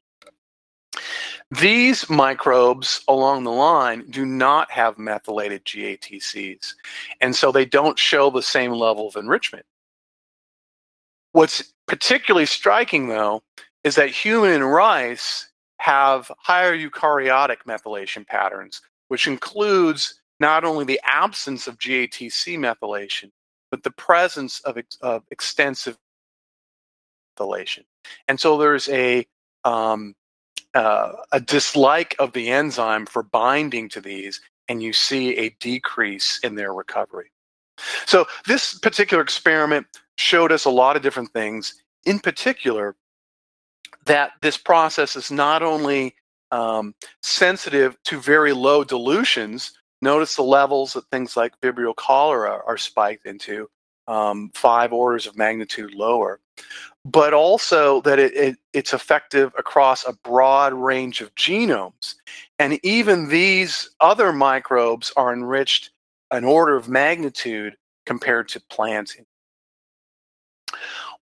These 1.50 2.09
microbes 2.09 3.03
along 3.09 3.44
the 3.44 3.50
line 3.50 4.05
do 4.09 4.24
not 4.24 4.70
have 4.70 4.98
methylated 4.98 5.64
GATCs, 5.64 6.74
and 7.20 7.35
so 7.35 7.50
they 7.50 7.64
don't 7.64 7.98
show 7.98 8.31
the 8.31 8.42
same 8.42 8.72
level 8.72 9.09
of 9.09 9.16
enrichment. 9.16 9.66
What's 11.33 11.72
particularly 11.87 12.46
striking, 12.46 13.09
though, 13.09 13.42
is 13.83 13.96
that 13.96 14.11
human 14.11 14.53
and 14.53 14.72
rice 14.72 15.48
have 15.79 16.31
higher 16.38 16.76
eukaryotic 16.76 17.59
methylation 17.66 18.26
patterns, 18.26 18.81
which 19.09 19.26
includes 19.26 20.20
not 20.40 20.64
only 20.64 20.85
the 20.85 21.00
absence 21.05 21.66
of 21.66 21.79
GATC 21.79 22.59
methylation, 22.59 23.31
but 23.70 23.83
the 23.83 23.90
presence 23.90 24.61
of, 24.61 24.79
of 25.00 25.22
extensive 25.31 25.98
methylation. 27.38 27.85
And 28.26 28.40
so 28.40 28.59
there's 28.59 28.88
a 28.88 29.26
um, 29.64 30.14
uh, 30.74 31.12
a 31.33 31.40
dislike 31.40 32.14
of 32.18 32.33
the 32.33 32.48
enzyme 32.50 33.05
for 33.05 33.22
binding 33.22 33.88
to 33.90 34.00
these, 34.00 34.40
and 34.68 34.83
you 34.83 34.92
see 34.92 35.37
a 35.37 35.50
decrease 35.61 36.38
in 36.42 36.55
their 36.55 36.72
recovery. 36.72 37.31
So 38.07 38.26
this 38.46 38.79
particular 38.79 39.22
experiment 39.22 39.87
showed 40.16 40.53
us 40.53 40.64
a 40.64 40.70
lot 40.70 40.96
of 40.96 41.03
different 41.03 41.33
things. 41.33 41.74
In 42.05 42.18
particular, 42.18 42.94
that 44.07 44.33
this 44.42 44.57
process 44.57 45.16
is 45.16 45.31
not 45.31 45.62
only 45.62 46.14
um, 46.50 46.94
sensitive 47.22 47.96
to 48.05 48.20
very 48.20 48.53
low 48.53 48.85
dilutions. 48.85 49.72
Notice 50.02 50.34
the 50.36 50.42
levels 50.42 50.94
that 50.94 51.08
things 51.10 51.36
like 51.36 51.60
Vibrio 51.60 51.94
cholera 51.94 52.62
are 52.66 52.78
spiked 52.78 53.26
into, 53.26 53.68
um, 54.08 54.50
five 54.54 54.92
orders 54.92 55.26
of 55.26 55.36
magnitude 55.36 55.94
lower, 55.94 56.40
but 57.04 57.32
also 57.32 58.00
that 58.02 58.18
it, 58.18 58.34
it, 58.34 58.56
it's 58.72 58.92
effective 58.92 59.52
across 59.58 60.04
a 60.04 60.16
broad 60.24 60.72
range 60.72 61.20
of 61.20 61.34
genomes. 61.34 62.14
And 62.58 62.78
even 62.82 63.28
these 63.28 63.90
other 64.00 64.32
microbes 64.32 65.12
are 65.16 65.32
enriched 65.32 65.90
an 66.30 66.44
order 66.44 66.76
of 66.76 66.88
magnitude 66.88 67.76
compared 68.06 68.48
to 68.48 68.60
plants. 68.70 69.16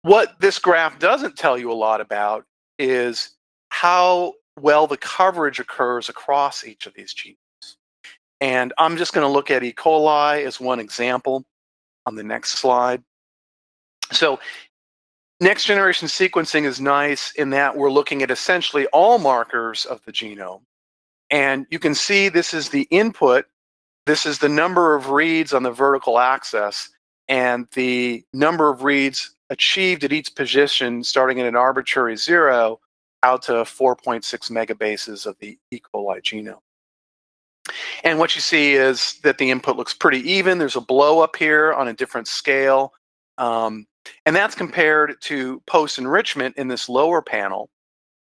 What 0.03 0.39
this 0.39 0.59
graph 0.59 0.99
doesn't 0.99 1.37
tell 1.37 1.57
you 1.57 1.71
a 1.71 1.73
lot 1.73 2.01
about 2.01 2.45
is 2.79 3.31
how 3.69 4.33
well 4.59 4.87
the 4.87 4.97
coverage 4.97 5.59
occurs 5.59 6.09
across 6.09 6.65
each 6.65 6.87
of 6.87 6.93
these 6.93 7.13
genes. 7.13 7.37
And 8.41 8.73
I'm 8.79 8.97
just 8.97 9.13
going 9.13 9.25
to 9.25 9.31
look 9.31 9.51
at 9.51 9.63
E. 9.63 9.71
coli 9.71 10.43
as 10.45 10.59
one 10.59 10.79
example 10.79 11.45
on 12.07 12.15
the 12.15 12.23
next 12.23 12.57
slide. 12.57 13.03
So 14.11 14.39
next 15.39 15.65
generation 15.65 16.07
sequencing 16.07 16.63
is 16.65 16.81
nice 16.81 17.31
in 17.33 17.51
that 17.51 17.77
we're 17.77 17.91
looking 17.91 18.23
at 18.23 18.31
essentially 18.31 18.87
all 18.87 19.19
markers 19.19 19.85
of 19.85 20.03
the 20.05 20.11
genome. 20.11 20.61
And 21.29 21.67
you 21.69 21.79
can 21.79 21.93
see 21.95 22.27
this 22.27 22.53
is 22.53 22.69
the 22.69 22.87
input. 22.89 23.45
This 24.07 24.25
is 24.25 24.39
the 24.39 24.49
number 24.49 24.95
of 24.95 25.11
reads 25.11 25.53
on 25.53 25.61
the 25.61 25.71
vertical 25.71 26.19
axis 26.19 26.89
and 27.27 27.67
the 27.73 28.25
number 28.33 28.69
of 28.69 28.83
reads 28.83 29.35
achieved 29.51 30.03
at 30.03 30.11
each 30.11 30.33
position 30.35 31.03
starting 31.03 31.39
at 31.39 31.45
an 31.45 31.55
arbitrary 31.55 32.17
zero 32.17 32.79
out 33.23 33.43
to 33.43 33.51
4.6 33.51 34.23
megabases 34.49 35.27
of 35.27 35.37
the 35.39 35.59
E. 35.69 35.79
coli 35.93 36.21
genome. 36.21 36.59
And 38.03 38.19
what 38.19 38.35
you 38.35 38.41
see 38.41 38.73
is 38.73 39.19
that 39.23 39.37
the 39.37 39.51
input 39.51 39.77
looks 39.77 39.93
pretty 39.93 40.19
even. 40.29 40.57
There's 40.57 40.75
a 40.75 40.81
blow 40.81 41.19
up 41.19 41.35
here 41.35 41.73
on 41.73 41.87
a 41.87 41.93
different 41.93 42.27
scale. 42.27 42.93
Um, 43.37 43.87
and 44.25 44.35
that's 44.35 44.55
compared 44.55 45.21
to 45.21 45.61
post 45.67 45.97
enrichment 45.97 46.57
in 46.57 46.67
this 46.67 46.89
lower 46.89 47.21
panel. 47.21 47.69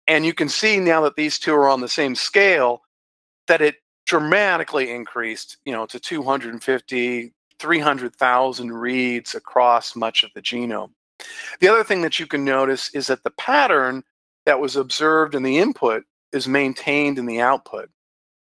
And 0.06 0.24
you 0.24 0.32
can 0.32 0.48
see 0.48 0.78
now 0.80 1.02
that 1.02 1.16
these 1.16 1.38
two 1.38 1.54
are 1.54 1.68
on 1.68 1.80
the 1.80 1.88
same 1.88 2.14
scale 2.14 2.82
that 3.46 3.60
it 3.60 3.76
dramatically 4.06 4.90
increased, 4.90 5.58
you 5.64 5.72
know, 5.72 5.86
to 5.86 6.00
250, 6.00 7.32
300,000 7.58 8.72
reads 8.72 9.34
across 9.34 9.94
much 9.94 10.22
of 10.22 10.30
the 10.34 10.40
genome. 10.40 10.90
The 11.60 11.68
other 11.68 11.84
thing 11.84 12.02
that 12.02 12.18
you 12.18 12.26
can 12.26 12.44
notice 12.44 12.94
is 12.94 13.08
that 13.08 13.24
the 13.24 13.30
pattern 13.30 14.02
that 14.46 14.60
was 14.60 14.76
observed 14.76 15.34
in 15.34 15.42
the 15.42 15.58
input 15.58 16.04
is 16.32 16.48
maintained 16.48 17.18
in 17.18 17.26
the 17.26 17.40
output. 17.40 17.90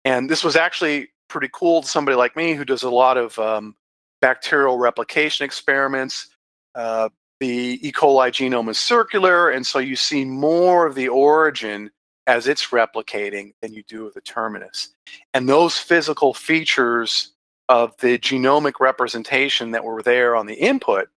And 0.06 0.30
this 0.30 0.44
was 0.44 0.56
actually 0.56 1.10
pretty 1.30 1.50
cool 1.54 1.82
to 1.82 1.88
somebody 1.88 2.16
like 2.16 2.36
me 2.36 2.54
who 2.54 2.66
does 2.66 2.84
a 2.84 2.90
lot 2.90 3.18
of 3.18 3.38
um, 3.40 3.76
bacterial 4.22 4.78
replication 4.78 5.46
experiments. 5.46 6.28
Uh, 6.76 7.10
the 7.40 7.80
E. 7.82 7.92
coli 7.92 8.30
genome 8.30 8.70
is 8.70 8.80
circular, 8.80 9.50
and 9.50 9.66
so 9.66 9.80
you 9.80 9.96
see 9.96 10.24
more 10.24 10.86
of 10.86 10.96
the 10.96 11.10
origin 11.10 11.92
as 12.28 12.48
it's 12.48 12.68
replicating 12.68 13.54
than 13.62 13.74
you 13.74 13.84
do 13.84 14.08
of 14.08 14.14
the 14.14 14.22
terminus. 14.22 14.94
And 15.34 15.50
those 15.50 15.78
physical 15.78 16.34
features 16.34 17.34
of 17.70 17.96
the 17.98 18.18
genomic 18.20 18.80
representation 18.80 19.72
that 19.72 19.84
were 19.84 20.02
there 20.02 20.36
on 20.36 20.46
the 20.46 20.56
input 20.56 21.10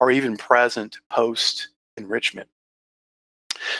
are 0.00 0.10
even 0.10 0.36
present 0.36 0.98
post 1.10 1.68
enrichment. 1.96 2.48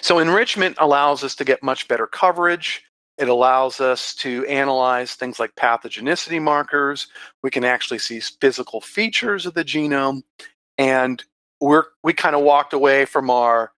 So, 0.02 0.18
enrichment 0.18 0.76
allows 0.78 1.24
us 1.24 1.34
to 1.36 1.44
get 1.44 1.62
much 1.62 1.88
better 1.88 2.06
coverage. 2.06 2.84
It 3.20 3.28
allows 3.28 3.82
us 3.82 4.14
to 4.16 4.46
analyze 4.46 5.14
things 5.14 5.38
like 5.38 5.54
pathogenicity 5.54 6.40
markers. 6.40 7.06
We 7.42 7.50
can 7.50 7.64
actually 7.64 7.98
see 7.98 8.18
physical 8.18 8.80
features 8.80 9.44
of 9.44 9.52
the 9.52 9.62
genome. 9.62 10.22
And 10.78 11.22
we're 11.60 11.84
we 12.02 12.14
kind 12.14 12.34
of 12.34 12.40
walked 12.40 12.72
away 12.72 13.04
from 13.04 13.28
our 13.28 13.72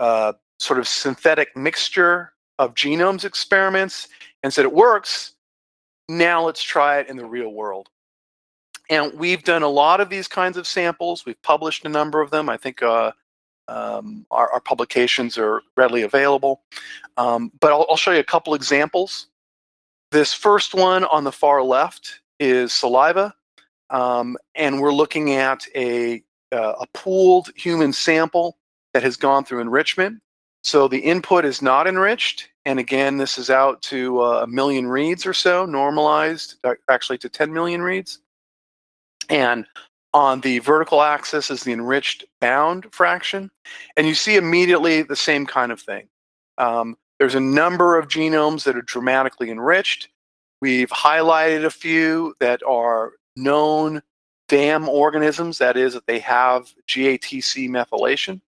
uh, 0.00 0.32
sort 0.58 0.80
of 0.80 0.88
synthetic 0.88 1.56
mixture 1.56 2.32
of 2.58 2.74
genomes 2.74 3.24
experiments 3.24 4.08
and 4.42 4.52
said 4.52 4.64
it 4.64 4.72
works. 4.72 5.34
Now 6.08 6.44
let's 6.44 6.62
try 6.62 6.98
it 6.98 7.08
in 7.08 7.16
the 7.16 7.24
real 7.24 7.52
world. 7.52 7.88
And 8.90 9.12
we've 9.14 9.44
done 9.44 9.62
a 9.62 9.68
lot 9.68 10.00
of 10.00 10.10
these 10.10 10.26
kinds 10.26 10.56
of 10.56 10.66
samples. 10.66 11.24
We've 11.24 11.40
published 11.42 11.84
a 11.84 11.88
number 11.88 12.20
of 12.20 12.30
them. 12.30 12.48
I 12.48 12.56
think 12.56 12.82
uh, 12.82 13.12
um, 13.98 14.26
our, 14.30 14.50
our, 14.52 14.60
publications 14.60 15.36
are 15.38 15.62
readily 15.76 16.02
available. 16.02 16.62
Um, 17.16 17.52
but 17.60 17.72
I'll, 17.72 17.86
I'll, 17.90 17.96
show 17.96 18.12
you 18.12 18.20
a 18.20 18.24
couple 18.24 18.54
examples. 18.54 19.26
This 20.10 20.32
first 20.32 20.74
one 20.74 21.04
on 21.04 21.24
the 21.24 21.32
far 21.32 21.62
left 21.62 22.20
is 22.40 22.72
saliva, 22.72 23.34
um, 23.90 24.36
and 24.54 24.80
we're 24.80 24.92
looking 24.92 25.34
at 25.34 25.66
a, 25.74 26.22
uh, 26.52 26.74
a 26.80 26.86
pooled 26.94 27.50
human 27.56 27.92
sample 27.92 28.56
that 28.94 29.02
has 29.02 29.16
gone 29.16 29.44
through 29.44 29.60
enrichment. 29.60 30.20
So 30.64 30.88
the 30.88 30.98
input 30.98 31.44
is 31.44 31.62
not 31.62 31.86
enriched, 31.86 32.48
and 32.64 32.78
again, 32.78 33.16
this 33.16 33.38
is 33.38 33.50
out 33.50 33.80
to 33.82 34.20
uh, 34.20 34.42
a 34.42 34.46
million 34.46 34.86
reads 34.86 35.24
or 35.24 35.34
so, 35.34 35.66
normalized 35.66 36.56
uh, 36.64 36.74
actually 36.90 37.18
to 37.18 37.28
10 37.28 37.52
million 37.52 37.82
reads. 37.82 38.18
And 39.30 39.66
on 40.18 40.40
the 40.40 40.58
vertical 40.58 41.00
axis 41.00 41.48
is 41.48 41.62
the 41.62 41.72
enriched 41.72 42.24
bound 42.40 42.92
fraction. 42.92 43.52
And 43.96 44.04
you 44.04 44.16
see 44.16 44.34
immediately 44.34 45.02
the 45.02 45.14
same 45.14 45.46
kind 45.46 45.70
of 45.70 45.80
thing. 45.80 46.08
Um, 46.58 46.96
there's 47.20 47.36
a 47.36 47.40
number 47.40 47.96
of 47.96 48.08
genomes 48.08 48.64
that 48.64 48.76
are 48.76 48.82
dramatically 48.82 49.48
enriched. 49.48 50.08
We've 50.60 50.90
highlighted 50.90 51.64
a 51.64 51.70
few 51.70 52.34
that 52.40 52.60
are 52.64 53.12
known 53.36 54.02
DAM 54.48 54.88
organisms, 54.88 55.58
that 55.58 55.76
is, 55.76 55.94
that 55.94 56.08
they 56.08 56.18
have 56.18 56.74
GATC 56.88 57.68
methylation. 57.68 58.40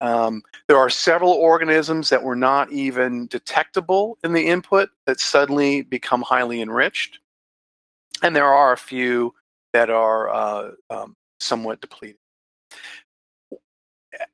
Um, 0.00 0.42
there 0.66 0.78
are 0.78 0.90
several 0.90 1.30
organisms 1.32 2.08
that 2.10 2.24
were 2.24 2.36
not 2.36 2.72
even 2.72 3.28
detectable 3.28 4.18
in 4.24 4.32
the 4.32 4.48
input 4.48 4.90
that 5.06 5.20
suddenly 5.20 5.82
become 5.82 6.22
highly 6.22 6.60
enriched. 6.60 7.20
And 8.20 8.34
there 8.34 8.52
are 8.52 8.72
a 8.72 8.76
few 8.76 9.32
that 9.78 9.90
are 9.90 10.28
uh, 10.28 10.70
um, 10.90 11.14
somewhat 11.38 11.80
depleted. 11.80 12.16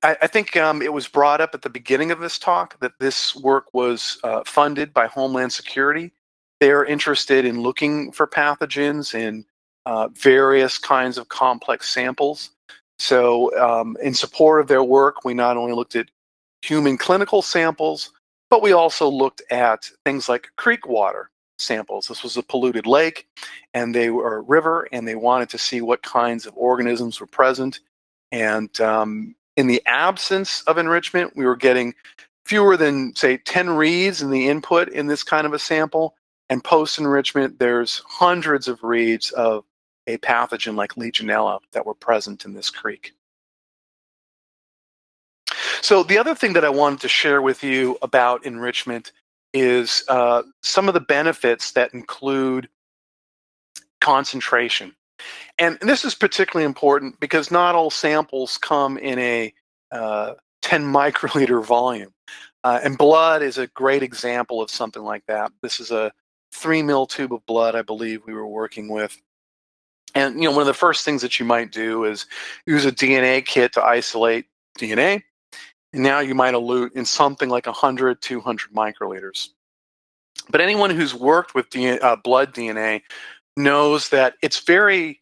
I, 0.03 0.17
I 0.23 0.27
think 0.27 0.57
um, 0.57 0.81
it 0.81 0.91
was 0.91 1.07
brought 1.07 1.43
up 1.43 1.55
at 1.55 1.61
the 1.61 1.69
beginning 1.69 2.11
of 2.11 2.19
this 2.19 2.39
talk 2.39 2.81
that 2.81 2.93
this 2.99 3.37
work 3.37 3.67
was 3.75 4.19
uh, 4.25 4.43
funded 4.47 4.95
by 4.95 5.07
Homeland 5.07 5.53
Security. 5.53 6.13
They're 6.61 6.87
interested 6.87 7.45
in 7.45 7.61
looking 7.61 8.11
for 8.11 8.27
pathogens 8.27 9.15
in 9.15 9.45
uh, 9.85 10.09
various 10.15 10.79
kinds 10.79 11.19
of 11.19 11.29
complex 11.29 11.91
samples. 11.91 12.51
So, 12.99 13.55
um, 13.61 13.99
in 14.03 14.15
support 14.15 14.63
of 14.63 14.69
their 14.69 14.85
work, 14.85 15.27
we 15.27 15.35
not 15.35 15.59
only 15.59 15.75
looked 15.75 15.97
at 15.97 16.09
human 16.63 16.97
clinical 16.97 17.43
samples, 17.43 18.13
but 18.49 18.63
we 18.63 18.73
also 18.73 19.11
looked 19.11 19.43
at 19.51 19.91
things 20.07 20.27
like 20.27 20.49
creek 20.57 20.87
water 20.87 21.29
samples. 21.59 22.07
This 22.07 22.23
was 22.23 22.37
a 22.37 22.43
polluted 22.43 22.87
lake, 22.87 23.27
and 23.73 23.95
they 23.95 24.11
were 24.11 24.37
a 24.37 24.43
river, 24.43 24.89
and 24.93 25.07
they 25.07 25.15
wanted 25.15 25.49
to 25.51 25.59
see 25.59 25.81
what 25.81 26.03
kinds 26.03 26.47
of 26.47 26.57
organisms 26.57 27.21
were 27.21 27.27
present. 27.27 27.81
And 28.33 28.79
um, 28.81 29.35
in 29.57 29.67
the 29.67 29.83
absence 29.87 30.63
of 30.63 30.79
enrichment, 30.79 31.37
we 31.37 31.45
were 31.45 31.57
getting 31.57 31.95
fewer 32.45 32.77
than 32.77 33.15
say 33.15 33.37
10 33.39 33.71
reads 33.71 34.21
in 34.21 34.31
the 34.31 34.49
input 34.49 34.89
in 34.89 35.07
this 35.07 35.23
kind 35.23 35.47
of 35.47 35.53
a 35.53 35.59
sample. 35.59 36.15
And 36.51 36.63
post 36.63 36.99
enrichment, 36.99 37.59
there's 37.59 38.03
hundreds 38.07 38.69
of 38.69 38.83
reads 38.83 39.31
of 39.31 39.65
a 40.07 40.19
pathogen 40.19 40.77
like 40.77 40.95
Legionella 40.95 41.61
that 41.73 41.87
were 41.87 41.95
present 41.95 42.45
in 42.45 42.53
this 42.53 42.69
creek. 42.69 43.13
So, 45.81 46.03
the 46.03 46.19
other 46.19 46.35
thing 46.35 46.55
that 46.55 46.65
I 46.65 46.71
wanted 46.71 47.01
to 47.01 47.09
share 47.09 47.41
with 47.43 47.63
you 47.63 47.99
about 48.03 48.45
enrichment 48.45 49.13
is 49.55 50.05
uh, 50.09 50.43
some 50.63 50.89
of 50.89 50.95
the 50.95 51.01
benefits 51.01 51.73
that 51.73 51.95
include 51.95 52.69
concentration. 54.01 54.95
And 55.59 55.79
this 55.81 56.05
is 56.05 56.15
particularly 56.15 56.67
important 56.67 57.19
because 57.21 57.51
not 57.51 57.75
all 57.75 57.91
samples 57.91 58.59
come 58.59 58.99
in 58.99 59.19
a 59.19 59.55
uh, 59.93 60.35
10 60.63 60.85
microliter 60.93 61.65
volume. 61.65 62.13
Uh, 62.65 62.81
and 62.83 62.99
blood 62.99 63.43
is 63.43 63.59
a 63.59 63.67
great 63.69 64.03
example 64.03 64.61
of 64.61 64.71
something 64.71 65.03
like 65.03 65.25
that. 65.27 65.53
This 65.63 65.81
is 65.81 65.91
a 65.91 66.13
three 66.53 66.83
mil 66.83 67.07
tube 67.07 67.33
of 67.33 67.45
blood, 67.47 67.75
I 67.75 67.83
believe 67.83 68.23
we 68.27 68.33
were 68.33 68.47
working 68.47 68.89
with. 68.89 69.17
And 70.15 70.37
you 70.37 70.45
know, 70.45 70.53
one 70.53 70.63
of 70.63 70.67
the 70.67 70.75
first 70.75 71.05
things 71.05 71.23
that 71.23 71.39
you 71.39 71.45
might 71.45 71.73
do 71.73 72.05
is 72.05 72.27
use 72.67 72.87
a 72.87 72.93
DNA 72.93 73.45
kit 73.45 73.73
to 73.75 73.85
isolate 73.85 74.47
DNA. 74.79 75.23
And 75.95 76.03
now 76.03 76.19
you 76.19 76.35
might 76.35 76.55
elute 76.55 76.93
in 76.97 77.05
something 77.05 77.49
like 77.49 77.67
100, 77.67 78.21
200 78.21 78.73
microliters. 78.73 79.51
But 80.51 80.61
anyone 80.61 80.91
who's 80.91 81.15
worked 81.15 81.55
with 81.55 81.71
DNA, 81.71 82.03
uh, 82.03 82.17
blood 82.17 82.53
DNA 82.53 83.03
knows 83.57 84.09
that 84.09 84.35
it's 84.43 84.59
very 84.61 85.21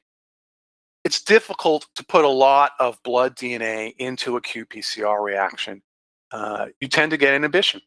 it's 1.05 1.21
difficult 1.21 1.87
to 1.97 2.05
put 2.05 2.25
a 2.25 2.29
lot 2.29 2.73
of 2.79 3.03
blood 3.03 3.37
DNA 3.37 3.95
into 3.99 4.37
a 4.37 4.41
qPCR 4.41 5.23
reaction. 5.23 5.83
Uh, 6.31 6.69
you 6.81 6.89
tend 6.89 7.11
to 7.11 7.19
get 7.19 7.35
inhibition. 7.35 7.83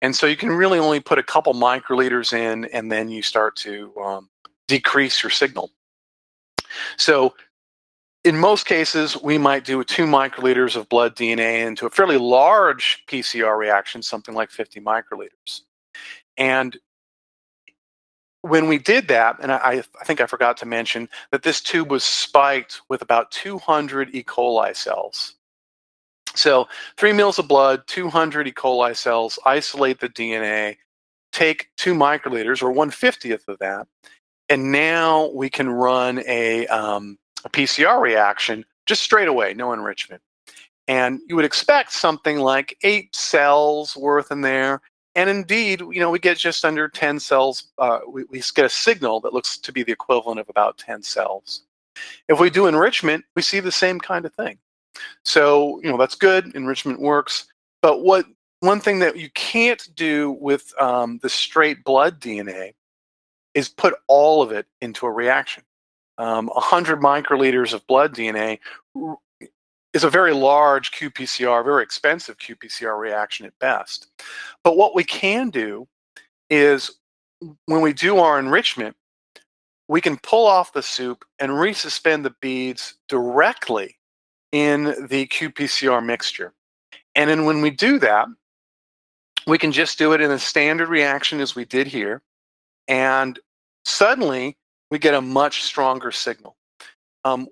And 0.00 0.16
so 0.16 0.26
you 0.26 0.36
can 0.36 0.50
really 0.50 0.78
only 0.78 1.00
put 1.00 1.18
a 1.18 1.22
couple 1.22 1.52
microliters 1.52 2.32
in, 2.32 2.64
and 2.66 2.90
then 2.90 3.10
you 3.10 3.20
start 3.22 3.56
to 3.56 3.92
um, 4.02 4.30
decrease 4.66 5.22
your 5.22 5.30
signal. 5.30 5.72
So 6.96 7.34
in 8.24 8.38
most 8.38 8.64
cases, 8.66 9.20
we 9.22 9.36
might 9.36 9.64
do 9.64 9.84
two 9.84 10.06
microliters 10.06 10.76
of 10.76 10.88
blood 10.88 11.14
DNA 11.14 11.66
into 11.66 11.84
a 11.84 11.90
fairly 11.90 12.16
large 12.16 13.04
PCR 13.06 13.56
reaction, 13.56 14.02
something 14.02 14.34
like 14.34 14.50
50 14.50 14.80
microliters. 14.80 15.60
And 16.38 16.78
when 18.40 18.66
we 18.66 18.78
did 18.78 19.08
that, 19.08 19.36
and 19.40 19.52
I, 19.52 19.82
I, 20.00 20.04
think 20.04 20.22
I 20.22 20.26
forgot 20.26 20.56
to 20.58 20.66
mention 20.66 21.08
that 21.32 21.42
this 21.42 21.60
tube 21.60 21.90
was 21.90 22.02
spiked 22.02 22.80
with 22.88 23.02
about 23.02 23.30
200 23.30 24.14
E. 24.14 24.22
coli 24.22 24.74
cells. 24.74 25.34
So, 26.34 26.66
three 26.96 27.12
mils 27.12 27.38
of 27.38 27.46
blood, 27.46 27.86
200 27.86 28.48
E. 28.48 28.52
coli 28.52 28.96
cells, 28.96 29.38
isolate 29.44 30.00
the 30.00 30.08
DNA, 30.08 30.78
take 31.32 31.68
two 31.76 31.94
microliters 31.94 32.62
or 32.62 32.72
150th 32.72 33.46
of 33.48 33.58
that, 33.60 33.86
and 34.48 34.72
now 34.72 35.30
we 35.32 35.48
can 35.48 35.68
run 35.68 36.22
a, 36.26 36.66
um, 36.66 37.18
a 37.44 37.50
PCR 37.50 38.00
reaction 38.00 38.64
just 38.86 39.02
straight 39.02 39.28
away, 39.28 39.54
no 39.54 39.72
enrichment. 39.72 40.22
And 40.86 41.20
you 41.26 41.36
would 41.36 41.44
expect 41.44 41.92
something 41.92 42.38
like 42.38 42.76
eight 42.82 43.14
cells 43.14 43.96
worth 43.96 44.30
in 44.30 44.42
there. 44.42 44.82
And 45.14 45.30
indeed, 45.30 45.80
you 45.80 46.00
know, 46.00 46.10
we 46.10 46.18
get 46.18 46.36
just 46.36 46.64
under 46.64 46.88
10 46.88 47.20
cells. 47.20 47.68
Uh, 47.78 48.00
we, 48.08 48.24
we 48.24 48.42
get 48.54 48.64
a 48.64 48.68
signal 48.68 49.20
that 49.20 49.32
looks 49.32 49.56
to 49.58 49.72
be 49.72 49.82
the 49.82 49.92
equivalent 49.92 50.40
of 50.40 50.48
about 50.48 50.76
10 50.78 51.02
cells. 51.02 51.62
If 52.28 52.40
we 52.40 52.50
do 52.50 52.66
enrichment, 52.66 53.24
we 53.36 53.42
see 53.42 53.60
the 53.60 53.72
same 53.72 54.00
kind 54.00 54.24
of 54.24 54.34
thing. 54.34 54.58
So, 55.24 55.80
you 55.82 55.90
know, 55.90 55.96
that's 55.96 56.16
good. 56.16 56.54
Enrichment 56.54 57.00
works. 57.00 57.46
But 57.80 58.02
what 58.02 58.26
one 58.60 58.80
thing 58.80 58.98
that 59.00 59.16
you 59.16 59.30
can't 59.30 59.88
do 59.94 60.32
with 60.32 60.72
um, 60.80 61.18
the 61.22 61.28
straight 61.28 61.84
blood 61.84 62.20
DNA 62.20 62.74
is 63.54 63.68
put 63.68 63.94
all 64.08 64.42
of 64.42 64.52
it 64.52 64.66
into 64.80 65.06
a 65.06 65.10
reaction. 65.10 65.62
Um, 66.18 66.46
100 66.48 67.00
microliters 67.00 67.72
of 67.72 67.86
blood 67.86 68.14
DNA 68.14 68.58
is 69.92 70.04
a 70.04 70.10
very 70.10 70.32
large 70.32 70.92
qPCR, 70.92 71.64
very 71.64 71.82
expensive 71.82 72.38
qPCR 72.38 72.98
reaction 72.98 73.46
at 73.46 73.58
best. 73.58 74.08
But 74.62 74.76
what 74.76 74.94
we 74.94 75.04
can 75.04 75.50
do 75.50 75.88
is 76.50 76.90
when 77.66 77.80
we 77.80 77.92
do 77.92 78.18
our 78.18 78.38
enrichment, 78.38 78.96
we 79.88 80.00
can 80.00 80.16
pull 80.18 80.46
off 80.46 80.72
the 80.72 80.82
soup 80.82 81.24
and 81.38 81.52
resuspend 81.52 82.22
the 82.22 82.34
beads 82.40 82.94
directly 83.08 83.96
in 84.52 84.84
the 85.08 85.26
qPCR 85.26 86.04
mixture. 86.04 86.54
And 87.14 87.28
then 87.28 87.44
when 87.44 87.60
we 87.60 87.70
do 87.70 87.98
that, 87.98 88.26
we 89.46 89.58
can 89.58 89.72
just 89.72 89.98
do 89.98 90.12
it 90.12 90.20
in 90.20 90.30
a 90.30 90.38
standard 90.38 90.88
reaction 90.88 91.40
as 91.40 91.54
we 91.54 91.64
did 91.64 91.86
here. 91.86 92.22
And 92.88 93.38
suddenly 93.84 94.56
we 94.94 94.98
get 95.00 95.12
a 95.14 95.20
much 95.20 95.64
stronger 95.64 96.12
signal. 96.12 96.54
Um, 97.24 97.48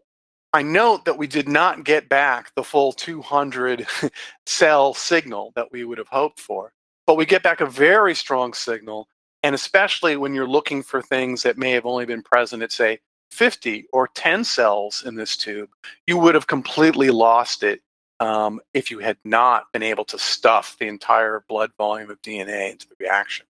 I 0.52 0.62
note 0.62 1.06
that 1.06 1.18
we 1.18 1.26
did 1.26 1.48
not 1.48 1.82
get 1.82 2.08
back 2.08 2.54
the 2.54 2.62
full 2.62 2.92
200 2.92 3.84
cell 4.46 4.94
signal 4.94 5.50
that 5.56 5.72
we 5.72 5.82
would 5.82 5.98
have 5.98 6.06
hoped 6.06 6.38
for, 6.38 6.72
but 7.04 7.16
we 7.16 7.26
get 7.26 7.42
back 7.42 7.60
a 7.60 7.66
very 7.66 8.14
strong 8.14 8.54
signal. 8.54 9.08
And 9.42 9.56
especially 9.56 10.16
when 10.16 10.34
you're 10.34 10.46
looking 10.46 10.84
for 10.84 11.02
things 11.02 11.42
that 11.42 11.58
may 11.58 11.72
have 11.72 11.84
only 11.84 12.06
been 12.06 12.22
present 12.22 12.62
at, 12.62 12.70
say, 12.70 13.00
50 13.32 13.86
or 13.92 14.06
10 14.06 14.44
cells 14.44 15.02
in 15.04 15.16
this 15.16 15.36
tube, 15.36 15.70
you 16.06 16.18
would 16.18 16.36
have 16.36 16.46
completely 16.46 17.10
lost 17.10 17.64
it 17.64 17.80
um, 18.20 18.60
if 18.72 18.88
you 18.88 19.00
had 19.00 19.16
not 19.24 19.64
been 19.72 19.82
able 19.82 20.04
to 20.04 20.16
stuff 20.16 20.76
the 20.78 20.86
entire 20.86 21.44
blood 21.48 21.72
volume 21.76 22.08
of 22.08 22.22
DNA 22.22 22.70
into 22.70 22.86
the 22.86 22.94
reaction. 23.00 23.46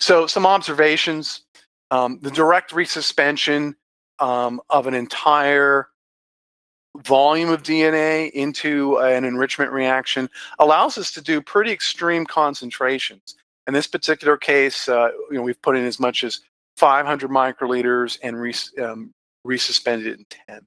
So, 0.00 0.26
some 0.26 0.44
observations 0.44 1.44
um, 1.90 2.18
the 2.22 2.30
direct 2.30 2.70
resuspension 2.72 3.74
um, 4.18 4.60
of 4.70 4.86
an 4.86 4.94
entire 4.94 5.88
volume 6.98 7.50
of 7.50 7.62
DNA 7.62 8.30
into 8.30 8.98
an 8.98 9.24
enrichment 9.24 9.72
reaction 9.72 10.28
allows 10.58 10.96
us 10.96 11.10
to 11.12 11.20
do 11.20 11.40
pretty 11.40 11.72
extreme 11.72 12.24
concentrations. 12.24 13.34
In 13.66 13.74
this 13.74 13.86
particular 13.86 14.36
case, 14.36 14.88
uh, 14.88 15.08
you 15.30 15.36
know, 15.36 15.42
we've 15.42 15.60
put 15.62 15.76
in 15.76 15.84
as 15.84 15.98
much 15.98 16.22
as 16.22 16.40
500 16.76 17.30
microliters 17.30 18.18
and 18.22 18.40
res- 18.40 18.72
um, 18.80 19.12
resuspended 19.46 20.06
it 20.06 20.18
in 20.18 20.26
10. 20.48 20.66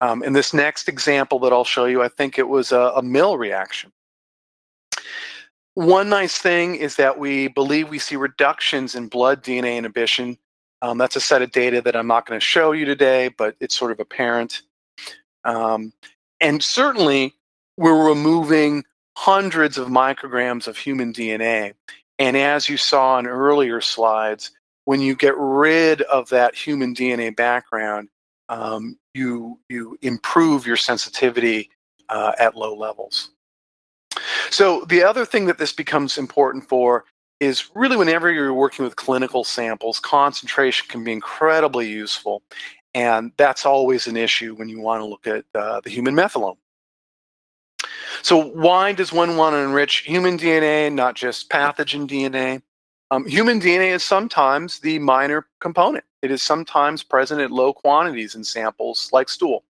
Um, 0.00 0.22
in 0.24 0.32
this 0.32 0.52
next 0.52 0.88
example 0.88 1.38
that 1.40 1.52
I'll 1.52 1.64
show 1.64 1.84
you, 1.84 2.02
I 2.02 2.08
think 2.08 2.38
it 2.38 2.48
was 2.48 2.72
a, 2.72 2.92
a 2.96 3.02
mill 3.02 3.38
reaction. 3.38 3.92
One 5.74 6.10
nice 6.10 6.36
thing 6.36 6.74
is 6.76 6.96
that 6.96 7.18
we 7.18 7.48
believe 7.48 7.88
we 7.88 7.98
see 7.98 8.16
reductions 8.16 8.94
in 8.94 9.08
blood 9.08 9.42
DNA 9.42 9.78
inhibition. 9.78 10.36
Um, 10.82 10.98
that's 10.98 11.16
a 11.16 11.20
set 11.20 11.40
of 11.40 11.52
data 11.52 11.80
that 11.80 11.96
I'm 11.96 12.06
not 12.06 12.26
going 12.26 12.38
to 12.38 12.44
show 12.44 12.72
you 12.72 12.84
today, 12.84 13.28
but 13.28 13.56
it's 13.60 13.74
sort 13.74 13.92
of 13.92 14.00
apparent. 14.00 14.62
Um, 15.44 15.92
and 16.40 16.62
certainly, 16.62 17.34
we're 17.78 18.06
removing 18.06 18.84
hundreds 19.16 19.78
of 19.78 19.88
micrograms 19.88 20.66
of 20.66 20.76
human 20.76 21.12
DNA. 21.12 21.72
And 22.18 22.36
as 22.36 22.68
you 22.68 22.76
saw 22.76 23.18
in 23.18 23.26
earlier 23.26 23.80
slides, 23.80 24.50
when 24.84 25.00
you 25.00 25.14
get 25.14 25.34
rid 25.38 26.02
of 26.02 26.28
that 26.30 26.54
human 26.54 26.94
DNA 26.94 27.34
background, 27.34 28.08
um, 28.48 28.98
you 29.14 29.58
you 29.68 29.96
improve 30.02 30.66
your 30.66 30.76
sensitivity 30.76 31.70
uh, 32.08 32.32
at 32.38 32.56
low 32.56 32.74
levels. 32.76 33.30
So 34.52 34.84
the 34.84 35.02
other 35.02 35.24
thing 35.24 35.46
that 35.46 35.56
this 35.56 35.72
becomes 35.72 36.18
important 36.18 36.68
for 36.68 37.04
is 37.40 37.70
really 37.74 37.96
whenever 37.96 38.30
you're 38.30 38.52
working 38.52 38.84
with 38.84 38.96
clinical 38.96 39.44
samples, 39.44 39.98
concentration 39.98 40.86
can 40.88 41.02
be 41.02 41.10
incredibly 41.10 41.88
useful, 41.88 42.42
and 42.92 43.32
that's 43.38 43.64
always 43.64 44.06
an 44.06 44.16
issue 44.18 44.54
when 44.54 44.68
you 44.68 44.78
want 44.78 45.00
to 45.00 45.06
look 45.06 45.26
at 45.26 45.46
uh, 45.54 45.80
the 45.80 45.88
human 45.88 46.14
methylome. 46.14 46.58
So 48.20 48.36
why 48.36 48.92
does 48.92 49.10
one 49.10 49.38
want 49.38 49.54
to 49.54 49.58
enrich 49.58 50.00
human 50.00 50.36
DNA, 50.36 50.92
not 50.92 51.14
just 51.14 51.48
pathogen 51.48 52.06
DNA? 52.06 52.60
Um, 53.10 53.26
human 53.26 53.58
DNA 53.58 53.92
is 53.92 54.04
sometimes 54.04 54.80
the 54.80 54.98
minor 54.98 55.46
component. 55.60 56.04
It 56.20 56.30
is 56.30 56.42
sometimes 56.42 57.02
present 57.02 57.40
at 57.40 57.50
low 57.50 57.72
quantities 57.72 58.34
in 58.34 58.44
samples 58.44 59.08
like 59.12 59.30
stool. 59.30 59.64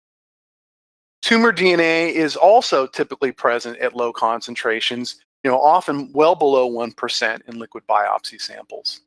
Tumor 1.23 1.53
DNA 1.53 2.13
is 2.13 2.37
also 2.37 2.87
typically 2.87 3.33
present 3.33 3.79
at 3.79 3.97
low 3.97 4.13
concentrations, 4.13 5.17
you 5.45 5.51
know, 5.51 5.61
often 5.61 6.11
well 6.13 6.35
below 6.35 6.69
1% 6.69 7.41
in 7.49 7.59
liquid 7.59 7.85
biopsy 7.89 8.41
samples. 8.41 9.01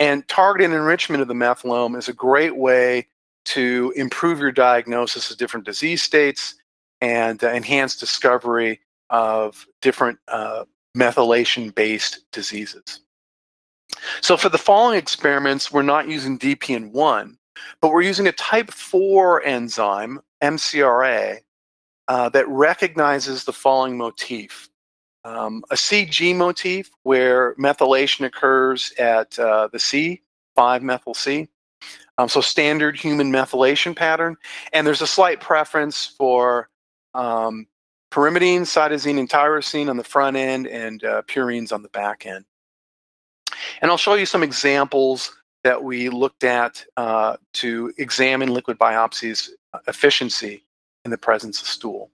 And 0.00 0.26
targeted 0.28 0.72
enrichment 0.72 1.22
of 1.22 1.28
the 1.28 1.34
methylome 1.34 1.96
is 1.96 2.08
a 2.08 2.12
great 2.12 2.56
way 2.56 3.06
to 3.46 3.92
improve 3.96 4.40
your 4.40 4.52
diagnosis 4.52 5.30
of 5.30 5.36
different 5.36 5.64
disease 5.64 6.02
states 6.02 6.56
and 7.00 7.42
uh, 7.44 7.48
enhance 7.48 7.96
discovery 7.96 8.80
of 9.10 9.66
different 9.82 10.18
uh, 10.28 10.64
methylation 10.96 11.74
based 11.74 12.20
diseases. 12.32 13.00
So, 14.20 14.36
for 14.36 14.48
the 14.48 14.58
following 14.58 14.98
experiments, 14.98 15.70
we're 15.70 15.82
not 15.82 16.08
using 16.08 16.38
DPN1, 16.38 17.36
but 17.80 17.92
we're 17.92 18.02
using 18.02 18.26
a 18.26 18.32
type 18.32 18.70
4 18.70 19.44
enzyme, 19.44 20.20
MCRA, 20.42 21.38
uh, 22.08 22.28
that 22.30 22.48
recognizes 22.48 23.44
the 23.44 23.52
following 23.52 23.96
motif. 23.96 24.68
Um, 25.24 25.64
a 25.70 25.74
CG 25.74 26.36
motif 26.36 26.90
where 27.02 27.54
methylation 27.56 28.24
occurs 28.24 28.92
at 28.98 29.36
uh, 29.38 29.68
the 29.72 29.78
C, 29.80 30.22
5 30.54 30.82
methyl 30.82 31.14
C. 31.14 31.48
Um, 32.18 32.28
so 32.28 32.40
standard 32.40 32.96
human 32.96 33.32
methylation 33.32 33.94
pattern. 33.94 34.36
And 34.72 34.86
there's 34.86 35.02
a 35.02 35.06
slight 35.06 35.40
preference 35.40 36.06
for 36.06 36.68
um, 37.14 37.66
pyrimidine, 38.12 38.62
cytosine, 38.62 39.18
and 39.18 39.28
tyrosine 39.28 39.90
on 39.90 39.96
the 39.96 40.04
front 40.04 40.36
end 40.36 40.66
and 40.66 41.02
uh, 41.04 41.22
purines 41.22 41.72
on 41.72 41.82
the 41.82 41.88
back 41.88 42.24
end. 42.24 42.44
And 43.82 43.90
I'll 43.90 43.96
show 43.96 44.14
you 44.14 44.26
some 44.26 44.42
examples 44.42 45.36
that 45.64 45.82
we 45.82 46.08
looked 46.08 46.44
at 46.44 46.84
uh, 46.96 47.36
to 47.54 47.92
examine 47.98 48.50
liquid 48.50 48.78
biopsies 48.78 49.50
efficiency 49.86 50.64
in 51.04 51.10
the 51.10 51.18
presence 51.18 51.60
of 51.60 51.68
stool. 51.68 52.10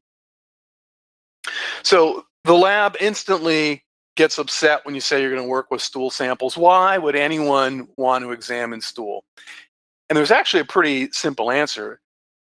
So 1.82 2.26
the 2.44 2.54
lab 2.54 2.96
instantly 3.00 3.84
gets 4.16 4.38
upset 4.38 4.84
when 4.84 4.94
you 4.94 5.00
say 5.00 5.20
you're 5.20 5.30
going 5.30 5.42
to 5.42 5.48
work 5.48 5.70
with 5.70 5.80
stool 5.80 6.10
samples. 6.10 6.56
Why 6.56 6.98
would 6.98 7.16
anyone 7.16 7.88
want 7.96 8.22
to 8.24 8.32
examine 8.32 8.80
stool? 8.80 9.24
And 10.08 10.16
there's 10.16 10.30
actually 10.30 10.60
a 10.60 10.66
pretty 10.66 11.10
simple 11.12 11.50
answer. 11.50 12.00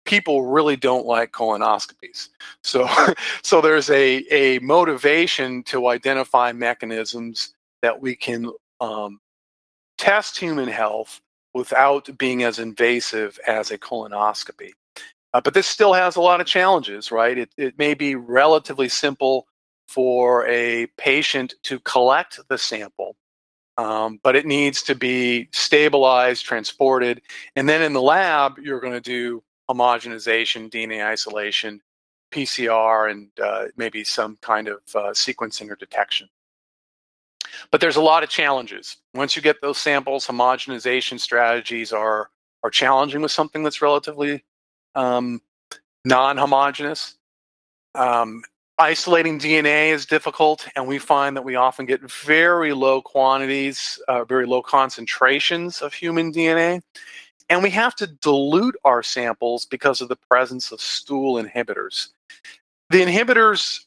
People 0.05 0.47
really 0.47 0.77
don't 0.77 1.05
like 1.05 1.33
colonoscopies. 1.33 2.29
So, 2.63 2.89
so 3.43 3.61
there's 3.61 3.91
a, 3.91 4.19
a 4.31 4.61
motivation 4.61 5.65
to 5.65 5.89
identify 5.89 6.53
mechanisms 6.53 7.55
that 7.83 8.01
we 8.01 8.15
can 8.15 8.53
um, 8.81 9.21
test 9.99 10.39
human 10.39 10.69
health 10.69 11.21
without 11.55 12.09
being 12.19 12.43
as 12.43 12.59
invasive 12.59 13.39
as 13.47 13.71
a 13.71 13.79
colonoscopy. 13.79 14.73
Uh, 15.37 15.41
but 15.43 15.53
this 15.53 15.67
still 15.67 15.93
has 15.93 16.17
a 16.17 16.21
lot 16.21 16.41
of 16.41 16.47
challenges, 16.47 17.13
right? 17.13 17.37
It, 17.37 17.51
it 17.59 17.77
may 17.77 17.93
be 17.93 18.15
relatively 18.15 18.89
simple 18.89 19.47
for 19.87 20.47
a 20.47 20.87
patient 20.97 21.53
to 21.65 21.79
collect 21.81 22.41
the 22.49 22.57
sample, 22.57 23.17
um, 23.77 24.19
but 24.23 24.35
it 24.35 24.47
needs 24.47 24.83
to 24.85 24.95
be 24.95 25.51
stabilized, 25.53 26.47
transported, 26.47 27.21
and 27.55 27.69
then 27.69 27.83
in 27.83 27.93
the 27.93 28.01
lab, 28.01 28.55
you're 28.59 28.81
going 28.81 28.95
to 28.95 29.01
do 29.01 29.43
homogenization, 29.69 30.71
DNA 30.71 31.05
isolation, 31.05 31.83
PCR, 32.33 33.11
and 33.11 33.29
uh, 33.39 33.67
maybe 33.77 34.05
some 34.05 34.39
kind 34.41 34.69
of 34.69 34.79
uh, 34.95 35.11
sequencing 35.11 35.69
or 35.71 35.77
detection. 35.77 36.31
But 37.71 37.83
there's 37.83 37.97
a 37.97 38.01
lot 38.01 38.23
of 38.23 38.31
challenges. 38.31 38.97
Once 39.13 39.37
you 39.37 39.43
get 39.43 39.61
those 39.61 39.77
samples, 39.77 40.27
homogenization 40.27 41.21
strategies 41.21 41.93
are 41.93 42.31
are 42.63 42.71
challenging 42.71 43.21
with 43.21 43.31
something 43.31 43.63
that's 43.63 43.83
relatively 43.83 44.43
um, 44.97 45.41
non-homogeneous. 46.05 47.15
Um, 47.95 48.43
isolating 48.79 49.39
DNA 49.39 49.91
is 49.91 50.05
difficult, 50.05 50.69
and 50.77 50.87
we 50.87 50.99
find 50.99 51.37
that 51.37 51.45
we 51.45 51.55
often 51.55 51.87
get 51.87 52.01
very 52.11 52.73
low 52.73 53.01
quantities, 53.01 54.01
uh, 54.09 54.25
very 54.25 54.47
low 54.47 54.63
concentrations 54.63 55.81
of 55.81 55.95
human 55.95 56.33
DNA. 56.33 56.83
And 57.49 57.63
we 57.63 57.71
have 57.71 57.95
to 57.97 58.07
dilute 58.07 58.77
our 58.85 59.03
samples 59.03 59.67
because 59.67 60.01
of 60.01 60.09
the 60.09 60.17
presence 60.29 60.73
of 60.73 60.81
stool 60.81 61.41
inhibitors. 61.41 62.09
The 62.91 63.03
inhibitors 63.03 63.81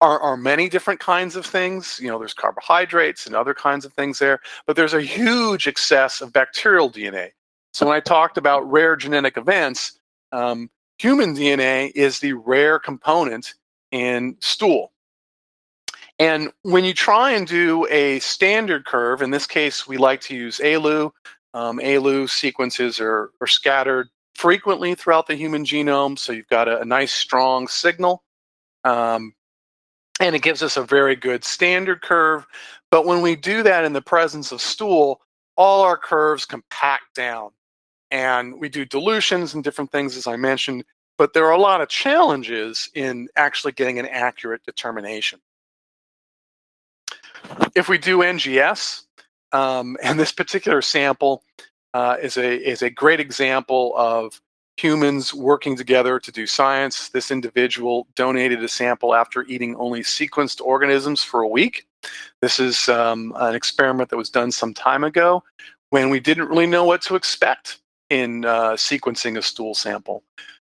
are, 0.00 0.18
are 0.20 0.36
many 0.36 0.68
different 0.68 0.98
kinds 0.98 1.36
of 1.36 1.46
things. 1.46 1.98
You 2.02 2.08
know, 2.08 2.18
there's 2.18 2.34
carbohydrates 2.34 3.26
and 3.26 3.36
other 3.36 3.54
kinds 3.54 3.84
of 3.84 3.92
things 3.92 4.18
there, 4.18 4.40
but 4.66 4.76
there's 4.76 4.94
a 4.94 5.02
huge 5.02 5.68
excess 5.68 6.20
of 6.20 6.32
bacterial 6.32 6.90
DNA. 6.90 7.30
So 7.72 7.86
when 7.86 7.94
I 7.94 8.00
talked 8.00 8.36
about 8.36 8.68
rare 8.70 8.96
genetic 8.96 9.36
events, 9.36 9.99
um, 10.32 10.70
human 10.98 11.34
DNA 11.34 11.92
is 11.94 12.20
the 12.20 12.32
rare 12.32 12.78
component 12.78 13.54
in 13.90 14.36
stool. 14.40 14.92
And 16.18 16.52
when 16.62 16.84
you 16.84 16.92
try 16.92 17.32
and 17.32 17.46
do 17.46 17.86
a 17.90 18.18
standard 18.18 18.84
curve, 18.84 19.22
in 19.22 19.30
this 19.30 19.46
case, 19.46 19.88
we 19.88 19.96
like 19.96 20.20
to 20.22 20.36
use 20.36 20.60
ALU. 20.60 21.10
Um, 21.54 21.80
ALU 21.82 22.26
sequences 22.26 23.00
are, 23.00 23.30
are 23.40 23.46
scattered 23.46 24.08
frequently 24.34 24.94
throughout 24.94 25.26
the 25.26 25.34
human 25.34 25.64
genome, 25.64 26.18
so 26.18 26.32
you've 26.32 26.48
got 26.48 26.68
a, 26.68 26.80
a 26.80 26.84
nice 26.84 27.12
strong 27.12 27.68
signal. 27.68 28.22
Um, 28.84 29.34
and 30.20 30.36
it 30.36 30.42
gives 30.42 30.62
us 30.62 30.76
a 30.76 30.82
very 30.82 31.16
good 31.16 31.42
standard 31.42 32.02
curve. 32.02 32.46
But 32.90 33.06
when 33.06 33.22
we 33.22 33.34
do 33.34 33.62
that 33.62 33.84
in 33.84 33.94
the 33.94 34.02
presence 34.02 34.52
of 34.52 34.60
stool, 34.60 35.22
all 35.56 35.82
our 35.82 35.96
curves 35.96 36.44
compact 36.44 37.14
down. 37.14 37.50
And 38.10 38.60
we 38.60 38.68
do 38.68 38.84
dilutions 38.84 39.54
and 39.54 39.62
different 39.62 39.92
things, 39.92 40.16
as 40.16 40.26
I 40.26 40.36
mentioned, 40.36 40.84
but 41.16 41.32
there 41.32 41.46
are 41.46 41.52
a 41.52 41.60
lot 41.60 41.80
of 41.80 41.88
challenges 41.88 42.88
in 42.94 43.28
actually 43.36 43.72
getting 43.72 43.98
an 43.98 44.06
accurate 44.06 44.64
determination. 44.64 45.40
If 47.74 47.88
we 47.88 47.98
do 47.98 48.18
NGS, 48.18 49.02
um, 49.52 49.96
and 50.02 50.18
this 50.18 50.32
particular 50.32 50.82
sample 50.82 51.42
uh, 51.94 52.16
is, 52.22 52.36
a, 52.36 52.56
is 52.56 52.82
a 52.82 52.90
great 52.90 53.20
example 53.20 53.94
of 53.96 54.40
humans 54.76 55.34
working 55.34 55.76
together 55.76 56.18
to 56.18 56.32
do 56.32 56.46
science. 56.46 57.10
This 57.10 57.30
individual 57.30 58.06
donated 58.16 58.64
a 58.64 58.68
sample 58.68 59.14
after 59.14 59.42
eating 59.42 59.76
only 59.76 60.00
sequenced 60.00 60.60
organisms 60.62 61.22
for 61.22 61.42
a 61.42 61.48
week. 61.48 61.86
This 62.40 62.58
is 62.58 62.88
um, 62.88 63.34
an 63.36 63.54
experiment 63.54 64.08
that 64.08 64.16
was 64.16 64.30
done 64.30 64.50
some 64.50 64.72
time 64.72 65.04
ago 65.04 65.42
when 65.90 66.08
we 66.08 66.20
didn't 66.20 66.48
really 66.48 66.66
know 66.66 66.84
what 66.84 67.02
to 67.02 67.14
expect 67.14 67.79
in 68.10 68.44
uh, 68.44 68.72
sequencing 68.72 69.38
a 69.38 69.42
stool 69.42 69.74
sample. 69.74 70.22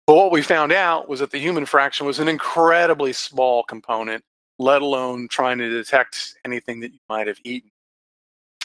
But 0.05 0.15
what 0.15 0.31
we 0.31 0.41
found 0.41 0.71
out 0.71 1.07
was 1.07 1.19
that 1.21 1.31
the 1.31 1.39
human 1.39 1.65
fraction 1.65 2.05
was 2.05 2.19
an 2.19 2.27
incredibly 2.27 3.13
small 3.13 3.63
component, 3.63 4.23
let 4.59 4.81
alone 4.81 5.27
trying 5.29 5.57
to 5.59 5.69
detect 5.69 6.35
anything 6.45 6.81
that 6.81 6.91
you 6.91 6.99
might 7.09 7.27
have 7.27 7.39
eaten. 7.43 7.71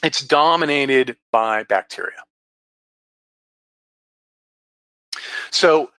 It's 0.03 0.23
dominated 0.23 1.17
by 1.33 1.63
bacteria. 1.65 2.23
So 5.51 5.91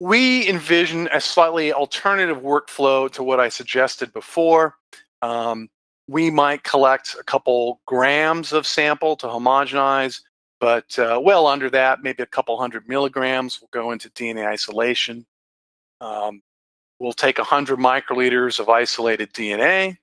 we 0.00 0.48
envision 0.48 1.08
a 1.12 1.20
slightly 1.20 1.72
alternative 1.72 2.38
workflow 2.38 3.10
to 3.12 3.22
what 3.22 3.40
I 3.40 3.48
suggested 3.48 4.12
before. 4.12 4.74
Um, 5.22 5.68
we 6.08 6.30
might 6.30 6.62
collect 6.64 7.16
a 7.18 7.24
couple 7.24 7.80
grams 7.86 8.52
of 8.52 8.66
sample 8.66 9.16
to 9.16 9.26
homogenize, 9.26 10.20
but 10.60 10.98
uh, 10.98 11.20
well 11.22 11.46
under 11.46 11.70
that, 11.70 12.02
maybe 12.02 12.22
a 12.22 12.26
couple 12.26 12.58
hundred 12.58 12.88
milligrams 12.88 13.60
will 13.60 13.68
go 13.72 13.90
into 13.90 14.10
DNA 14.10 14.46
isolation. 14.46 15.26
Um, 16.00 16.42
we'll 16.98 17.12
take 17.12 17.38
100 17.38 17.78
microliters 17.78 18.58
of 18.58 18.68
isolated 18.68 19.32
DNA 19.32 19.98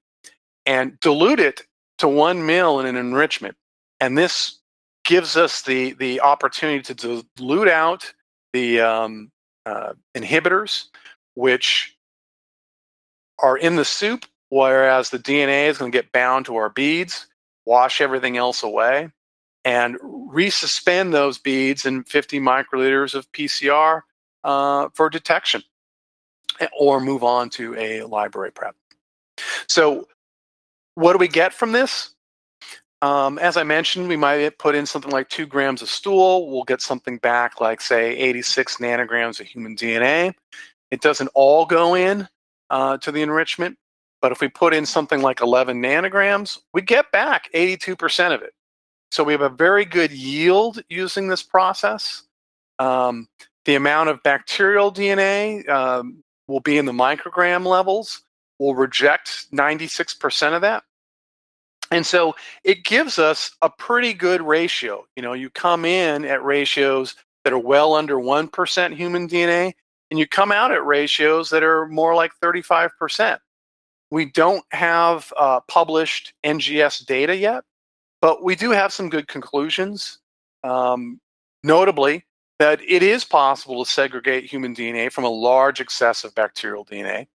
and 0.66 1.00
dilute 1.00 1.40
it 1.40 1.62
to 2.00 2.08
one 2.08 2.46
mil 2.46 2.80
in 2.80 2.86
an 2.86 2.96
enrichment. 2.96 3.56
And 4.00 4.18
this 4.18 4.60
gives 5.04 5.36
us 5.38 5.62
the, 5.64 5.94
the 5.94 6.22
opportunity 6.22 6.82
to 6.94 7.24
dilute 7.36 7.68
out 7.68 8.14
the 8.54 8.82
um, 8.82 9.32
uh, 9.66 9.94
inhibitors, 10.16 10.86
which 11.36 11.98
are 13.40 13.58
in 13.58 13.76
the 13.76 13.86
soup, 13.86 14.26
whereas 14.50 15.10
the 15.10 15.20
DNA 15.20 15.68
is 15.68 15.78
going 15.78 15.92
to 15.92 15.98
get 15.98 16.12
bound 16.12 16.46
to 16.46 16.56
our 16.56 16.70
beads, 16.70 17.28
wash 17.66 18.02
everything 18.02 18.38
else 18.38 18.64
away, 18.64 19.10
and 19.66 19.98
resuspend 20.00 21.12
those 21.12 21.38
beads 21.38 21.86
in 21.86 22.04
50 22.04 22.40
microliters 22.40 23.16
of 23.16 23.32
PCR 23.32 24.02
uh, 24.44 24.90
for 24.94 25.10
detection, 25.10 25.64
or 26.78 27.00
move 27.00 27.24
on 27.24 27.50
to 27.52 27.76
a 27.76 28.04
library 28.04 28.52
prep. 28.52 28.76
So, 29.68 30.08
what 30.96 31.14
do 31.14 31.18
we 31.18 31.28
get 31.28 31.54
from 31.54 31.72
this? 31.72 32.14
Um, 33.02 33.38
as 33.40 33.58
I 33.58 33.64
mentioned, 33.64 34.08
we 34.08 34.16
might 34.16 34.58
put 34.58 34.76
in 34.76 34.86
something 34.86 35.12
like 35.12 35.28
two 35.28 35.46
grams 35.46 35.82
of 35.82 35.90
stool. 35.90 36.50
We'll 36.50 36.64
get 36.64 36.82
something 36.82 37.18
back 37.18 37.60
like, 37.60 37.82
say, 37.82 38.16
86 38.16 38.78
nanograms 38.78 39.42
of 39.42 39.48
human 39.48 39.76
DNA. 39.76 40.34
It 40.90 41.02
doesn't 41.02 41.30
all 41.34 41.66
go 41.66 41.96
in 41.96 42.30
uh, 42.70 42.98
to 43.00 43.12
the 43.12 43.22
enrichment, 43.22 43.78
but 44.22 44.32
if 44.32 44.40
we 44.40 44.48
put 44.48 44.74
in 44.74 44.86
something 44.86 45.22
like 45.22 45.42
11 45.42 45.82
nanograms, 45.82 46.60
we 46.74 46.82
get 46.82 47.12
back 47.12 47.50
82% 47.54 48.34
of 48.34 48.42
it. 48.42 48.54
So 49.14 49.24
we 49.24 49.32
have 49.34 49.42
a 49.42 49.50
very 49.50 49.86
good 49.86 50.12
yield 50.12 50.82
using 50.90 51.28
this 51.28 51.44
process. 51.44 52.24
Um, 52.80 53.28
the 53.66 53.76
amount 53.76 54.10
of 54.10 54.24
bacterial 54.24 54.92
DNA 54.92 55.70
um, 55.70 56.24
will 56.48 56.62
be 56.62 56.80
in 56.80 56.86
the 56.88 56.94
microgram 56.94 57.64
levels. 57.64 58.24
We'll 58.58 58.74
reject 58.74 59.52
96% 59.54 60.56
of 60.56 60.62
that. 60.62 60.84
And 61.92 62.04
so 62.04 62.34
it 62.64 62.86
gives 62.86 63.20
us 63.20 63.52
a 63.62 63.70
pretty 63.70 64.16
good 64.16 64.42
ratio. 64.42 65.06
You 65.16 65.22
know, 65.22 65.34
you 65.34 65.52
come 65.52 65.86
in 65.86 66.26
at 66.26 66.44
ratios 66.44 67.16
that 67.44 67.54
are 67.54 67.60
well 67.60 67.94
under 67.94 68.16
1% 68.16 68.96
human 68.96 69.28
DNA, 69.28 69.74
and 70.10 70.20
you 70.20 70.28
come 70.28 70.52
out 70.52 70.72
at 70.72 70.84
ratios 70.84 71.52
that 71.52 71.62
are 71.62 71.88
more 71.88 72.16
like 72.16 72.32
35%. 72.44 73.38
We 74.10 74.26
don't 74.26 74.66
have 74.72 75.32
uh, 75.38 75.60
published 75.68 76.34
NGS 76.44 77.06
data 77.06 77.36
yet, 77.36 77.64
but 78.24 78.42
we 78.42 78.56
do 78.56 78.72
have 78.72 78.94
some 78.94 79.10
good 79.10 79.28
conclusions. 79.28 80.20
Um, 80.64 81.20
notably, 81.62 82.24
that 82.58 82.80
it 82.82 83.04
is 83.04 83.26
possible 83.26 83.84
to 83.84 83.92
segregate 83.92 84.46
human 84.46 84.74
DNA 84.74 85.12
from 85.12 85.26
a 85.26 85.30
large 85.30 85.82
excess 85.82 86.24
of 86.24 86.34
bacterial 86.34 86.86
DNA. 86.86 87.28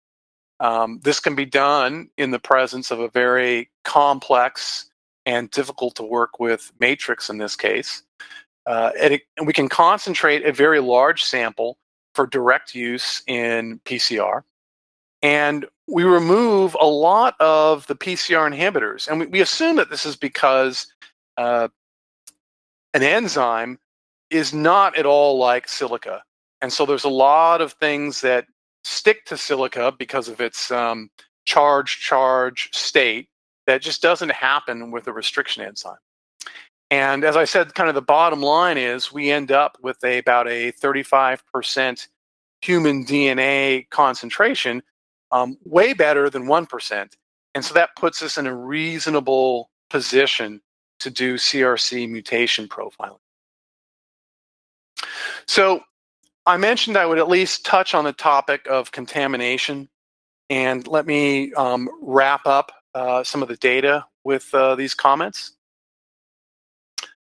Um, 0.61 0.99
this 1.05 1.21
can 1.21 1.35
be 1.35 1.45
done 1.45 2.09
in 2.17 2.31
the 2.31 2.39
presence 2.39 2.91
of 2.91 3.01
a 3.01 3.11
very 3.11 3.69
complex 3.85 4.91
and 5.27 5.51
difficult 5.51 5.95
to 5.97 6.05
work 6.05 6.41
with 6.41 6.73
matrix 6.81 7.29
in 7.29 7.37
this 7.37 7.55
case. 7.55 8.03
Uh, 8.65 8.93
and, 8.99 9.13
it, 9.13 9.23
and 9.37 9.47
we 9.47 9.53
can 9.53 9.69
concentrate 9.69 10.47
a 10.47 10.55
very 10.55 10.81
large 10.81 11.23
sample 11.23 11.77
for 12.15 12.27
direct 12.27 12.75
use 12.75 13.23
in 13.27 13.79
PCR. 13.85 14.43
And 15.21 15.67
we 15.89 16.05
remove 16.05 16.77
a 16.81 16.87
lot 16.87 17.35
of 17.41 17.87
the 17.87 17.97
PCR 17.97 18.53
inhibitors. 18.53 19.09
And 19.09 19.21
we, 19.21 19.27
we 19.27 19.41
assume 19.41 19.77
that 19.77 19.91
this 19.91 20.05
is 20.05 20.17
because 20.17 20.87
uh, 21.37 21.69
an 22.95 23.03
enzyme 23.03 23.79
is 24.31 24.53
not 24.53 24.97
at 24.97 25.07
all 25.07 25.39
like 25.39 25.69
silica. 25.69 26.23
And 26.61 26.73
so 26.73 26.85
there's 26.85 27.05
a 27.05 27.09
lot 27.09 27.61
of 27.61 27.73
things 27.75 28.21
that 28.21 28.47
stick 28.85 29.25
to 29.27 29.37
silica 29.37 29.93
because 29.99 30.29
of 30.29 30.41
its 30.41 30.71
um, 30.71 31.11
charge 31.45 32.01
charge 32.01 32.69
state 32.73 33.29
that 33.67 33.83
just 33.83 34.03
doesn't 34.03 34.33
happen 34.33 34.91
with 34.91 35.07
a 35.07 35.13
restriction 35.13 35.63
enzyme. 35.63 35.97
And 36.91 37.23
as 37.23 37.37
I 37.37 37.45
said, 37.45 37.75
kind 37.75 37.89
of 37.89 37.95
the 37.95 38.03
bottom 38.03 38.41
line 38.41 38.79
is 38.79 39.13
we 39.13 39.31
end 39.31 39.53
up 39.53 39.77
with 39.83 40.03
a, 40.05 40.19
about 40.19 40.49
a 40.49 40.73
35% 40.73 42.09
human 42.63 43.05
DNA 43.05 43.89
concentration, 43.91 44.83
um, 45.31 45.57
way 45.65 45.93
better 45.93 46.31
than 46.31 46.45
1%. 46.45 47.09
And 47.55 47.65
so 47.65 47.75
that 47.75 47.91
puts 47.97 48.23
us 48.23 48.39
in 48.39 48.47
a 48.47 48.55
reasonable 48.55 49.71
position 49.91 50.61
to 51.01 51.11
do 51.11 51.35
CRC 51.35 52.09
mutation 52.11 52.69
profiling. 52.69 53.19
So 55.47 55.83
I 56.47 56.57
mentioned 56.57 56.97
I 56.97 57.07
would 57.07 57.19
at 57.19 57.29
least 57.29 57.65
touch 57.65 57.95
on 57.95 58.05
the 58.05 58.13
topic 58.13 58.67
of 58.69 58.93
contamination. 58.93 59.89
And 60.51 60.87
let 60.87 61.07
me 61.07 61.53
um, 61.55 61.89
wrap 62.01 62.47
up 62.47 62.73
uh, 62.95 63.23
some 63.23 63.43
of 63.43 63.49
the 63.49 63.57
data 63.57 64.05
with 64.25 64.53
uh, 64.55 64.75
these 64.75 64.95
comments. 64.95 65.53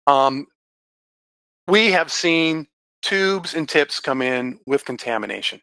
Um, 0.07 0.47
we 1.67 1.91
have 1.91 2.11
seen 2.11 2.67
tubes 3.01 3.53
and 3.53 3.69
tips 3.69 3.99
come 3.99 4.21
in 4.21 4.59
with 4.65 4.83
contamination. 4.85 5.61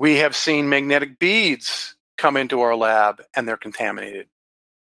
We 0.00 0.16
have 0.16 0.34
seen 0.34 0.70
magnetic 0.70 1.18
beads 1.18 1.94
come 2.16 2.38
into 2.38 2.62
our 2.62 2.74
lab 2.74 3.22
and 3.36 3.46
they're 3.46 3.58
contaminated. 3.58 4.28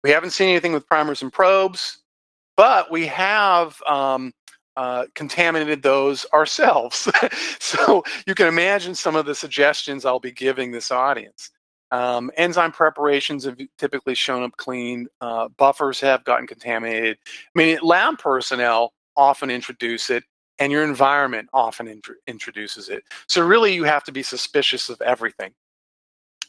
We 0.03 0.10
haven't 0.10 0.32
seen 0.32 0.49
anything 0.49 0.74
with 0.74 0.88
primers 0.88 1.22
and 1.22 1.32
probes, 1.32 1.99
but 2.58 2.91
we 2.91 3.06
have 3.06 3.80
um, 3.88 4.34
uh, 4.76 5.06
contaminated 5.14 5.84
those 5.84 6.26
ourselves. 6.34 7.08
so 7.60 8.03
you 8.26 8.34
can 8.34 8.47
imagine 8.47 8.95
some 8.95 9.16
of 9.16 9.28
the 9.28 9.36
suggestions 9.36 10.06
I'll 10.06 10.20
be 10.20 10.32
giving 10.32 10.72
this 10.72 10.89
audience. 10.89 11.51
Um, 11.91 12.32
enzyme 12.36 12.72
preparations 12.72 13.45
have 13.45 13.58
typically 13.78 14.16
shown 14.16 14.41
up 14.41 14.58
clean. 14.58 15.06
Uh, 15.22 15.49
buffers 15.49 15.99
have 15.99 16.24
gotten 16.24 16.47
contaminated. 16.47 17.18
I 17.28 17.32
mean, 17.53 17.78
lab 17.84 18.18
personnel 18.18 18.91
often 19.16 19.51
introduce 19.51 20.10
it, 20.10 20.24
and 20.60 20.72
your 20.72 20.84
environment 20.84 21.49
often 21.53 21.88
int- 21.88 22.08
introduces 22.28 22.89
it. 22.89 23.03
So 23.28 23.45
really, 23.45 23.74
you 23.74 23.84
have 23.84 24.03
to 24.06 24.12
be 24.12 24.24
suspicious 24.24 24.89
of 24.89 25.01
everything. 25.01 25.53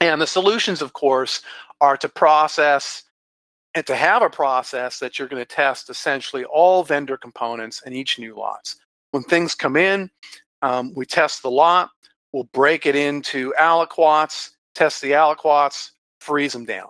And 0.01 0.21
the 0.21 0.27
solutions, 0.27 0.83
of 0.83 0.93
course, 0.93 1.43
are 1.81 1.97
to 1.97 2.09
process 2.09 3.03
and 3.75 3.87
to 3.87 3.97
have 3.97 4.23
a 4.23 4.31
process 4.31 4.99
that 5.01 5.19
you're 5.19 5.29
going 5.29 5.43
to 5.43 5.55
test 5.55 5.91
essentially 5.91 6.45
all 6.45 6.83
vendor 6.83 7.17
components 7.17 7.83
in 7.85 7.93
each 7.93 8.19
new 8.19 8.35
lots. 8.35 8.77
When 9.11 9.23
things 9.23 9.55
come 9.55 9.77
in, 9.77 10.11
um, 10.63 10.93
we 10.95 11.05
test 11.07 11.43
the 11.43 11.51
lot, 11.51 11.91
we'll 12.33 12.49
break 12.53 12.87
it 12.87 12.97
into 12.97 13.53
aliquots, 13.59 14.51
test 14.75 15.03
the 15.03 15.13
aliquots, 15.13 15.91
freeze 16.21 16.53
them 16.53 16.65
down. 16.65 16.89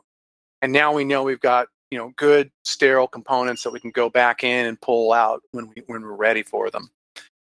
And 0.62 0.73
now 0.73 0.93
we 0.93 1.05
know 1.05 1.23
we've 1.23 1.41
got 1.41 1.69
you 1.91 1.99
know 1.99 2.12
good 2.17 2.51
sterile 2.64 3.09
components 3.09 3.62
that 3.62 3.73
we 3.73 3.81
can 3.81 3.91
go 3.91 4.11
back 4.11 4.43
in 4.43 4.67
and 4.67 4.81
pull 4.81 5.12
out 5.12 5.43
when 5.53 5.69
we 5.69 5.83
when 5.87 6.03
we're 6.03 6.12
ready 6.17 6.43
for 6.43 6.71
them. 6.71 6.91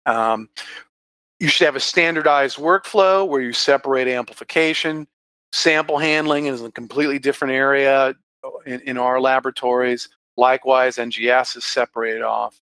Um, 0.10 0.49
you 1.39 1.47
should 1.47 1.66
have 1.66 1.76
a 1.76 1.80
standardized 1.80 2.57
workflow 2.57 3.28
where 3.28 3.41
you 3.41 3.53
separate 3.53 4.07
amplification. 4.07 5.07
Sample 5.51 5.97
handling 5.97 6.47
is 6.47 6.62
a 6.62 6.72
completely 6.72 7.20
different 7.20 7.53
area 7.53 8.16
in, 8.66 8.82
in 8.82 8.97
our 8.97 9.22
laboratories. 9.22 10.10
Likewise, 10.36 10.97
NGS 10.97 11.57
is 11.57 11.66
separated 11.66 12.22
off. 12.22 12.60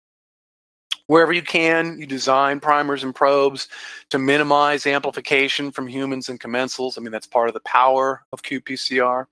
Wherever 1.08 1.34
you 1.34 1.42
can, 1.42 2.00
you 2.00 2.08
design 2.08 2.60
primers 2.60 3.04
and 3.04 3.14
probes 3.14 3.68
to 4.10 4.18
minimize 4.18 4.88
amplification 4.88 5.72
from 5.72 5.88
humans 5.88 6.30
and 6.30 6.40
commensals. 6.40 6.98
I 6.98 7.02
mean, 7.02 7.12
that's 7.12 7.28
part 7.28 7.50
of 7.50 7.54
the 7.54 7.60
power 7.62 8.24
of 8.32 8.42
qPCR. 8.42 9.26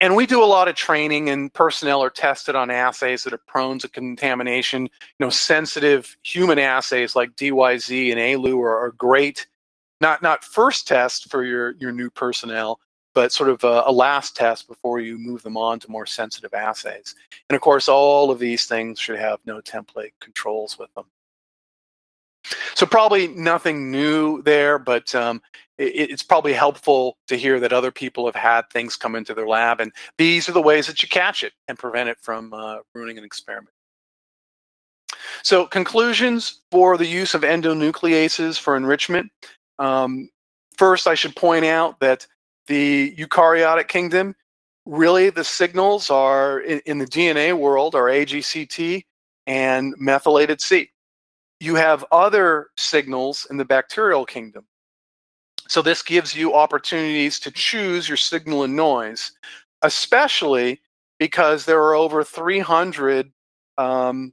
And 0.00 0.14
we 0.14 0.26
do 0.26 0.42
a 0.42 0.46
lot 0.46 0.68
of 0.68 0.76
training, 0.76 1.28
and 1.28 1.52
personnel 1.52 2.02
are 2.02 2.10
tested 2.10 2.54
on 2.54 2.70
assays 2.70 3.24
that 3.24 3.32
are 3.32 3.42
prone 3.48 3.80
to 3.80 3.88
contamination. 3.88 4.82
You 4.82 5.26
know, 5.26 5.30
sensitive 5.30 6.16
human 6.22 6.58
assays 6.58 7.16
like 7.16 7.34
DYZ 7.34 8.12
and 8.12 8.20
ALU 8.20 8.60
are, 8.60 8.78
are 8.78 8.92
great, 8.92 9.48
not 10.00 10.22
not 10.22 10.44
first 10.44 10.86
test 10.86 11.28
for 11.30 11.44
your 11.44 11.72
your 11.80 11.90
new 11.90 12.10
personnel, 12.10 12.78
but 13.12 13.32
sort 13.32 13.50
of 13.50 13.64
a, 13.64 13.82
a, 13.86 13.92
last 13.92 14.36
test 14.36 14.68
before 14.68 15.00
you 15.00 15.18
move 15.18 15.42
them 15.42 15.56
on 15.56 15.80
to 15.80 15.90
more 15.90 16.06
sensitive 16.06 16.54
assays. 16.54 17.16
And 17.50 17.56
of 17.56 17.60
course, 17.60 17.88
all 17.88 18.30
of 18.30 18.38
these 18.38 18.66
things 18.66 19.00
should 19.00 19.18
have 19.18 19.40
no 19.44 19.60
template 19.60 20.12
controls 20.20 20.78
with 20.78 20.94
them. 20.94 21.06
So 22.74 22.86
probably 22.86 23.28
nothing 23.28 23.90
new 23.90 24.42
there, 24.42 24.78
but 24.78 25.14
um, 25.14 25.42
it, 25.76 26.10
it's 26.10 26.22
probably 26.22 26.52
helpful 26.52 27.16
to 27.28 27.36
hear 27.36 27.60
that 27.60 27.72
other 27.72 27.90
people 27.90 28.26
have 28.26 28.34
had 28.34 28.62
things 28.70 28.96
come 28.96 29.14
into 29.14 29.34
their 29.34 29.48
lab, 29.48 29.80
and 29.80 29.92
these 30.16 30.48
are 30.48 30.52
the 30.52 30.62
ways 30.62 30.86
that 30.86 31.02
you 31.02 31.08
catch 31.08 31.42
it 31.42 31.52
and 31.66 31.78
prevent 31.78 32.08
it 32.08 32.18
from 32.20 32.52
uh, 32.52 32.78
ruining 32.94 33.18
an 33.18 33.24
experiment. 33.24 33.74
So 35.42 35.66
conclusions 35.66 36.62
for 36.70 36.96
the 36.96 37.06
use 37.06 37.34
of 37.34 37.42
endonucleases 37.42 38.58
for 38.58 38.76
enrichment. 38.76 39.30
Um, 39.78 40.30
first, 40.76 41.06
I 41.06 41.14
should 41.14 41.36
point 41.36 41.64
out 41.64 42.00
that 42.00 42.26
the 42.66 43.14
eukaryotic 43.16 43.88
kingdom, 43.88 44.34
really 44.86 45.30
the 45.30 45.44
signals 45.44 46.10
are 46.10 46.60
in, 46.60 46.80
in 46.86 46.98
the 46.98 47.06
DNA 47.06 47.56
world 47.56 47.94
are 47.94 48.04
AGCT 48.04 49.04
and 49.46 49.94
methylated 49.98 50.60
C. 50.60 50.90
You 51.60 51.74
have 51.74 52.04
other 52.12 52.68
signals 52.76 53.46
in 53.50 53.56
the 53.56 53.64
bacterial 53.64 54.24
kingdom. 54.24 54.64
So 55.68 55.82
this 55.82 56.02
gives 56.02 56.34
you 56.34 56.54
opportunities 56.54 57.38
to 57.40 57.50
choose 57.50 58.08
your 58.08 58.16
signal 58.16 58.64
and 58.64 58.74
noise, 58.74 59.32
especially 59.82 60.80
because 61.18 61.64
there 61.64 61.82
are 61.82 61.94
over 61.94 62.24
300 62.24 63.30
um, 63.76 64.32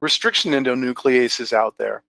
restriction 0.00 0.52
endonucleases 0.52 1.52
out 1.52 1.78
there. 1.78 2.04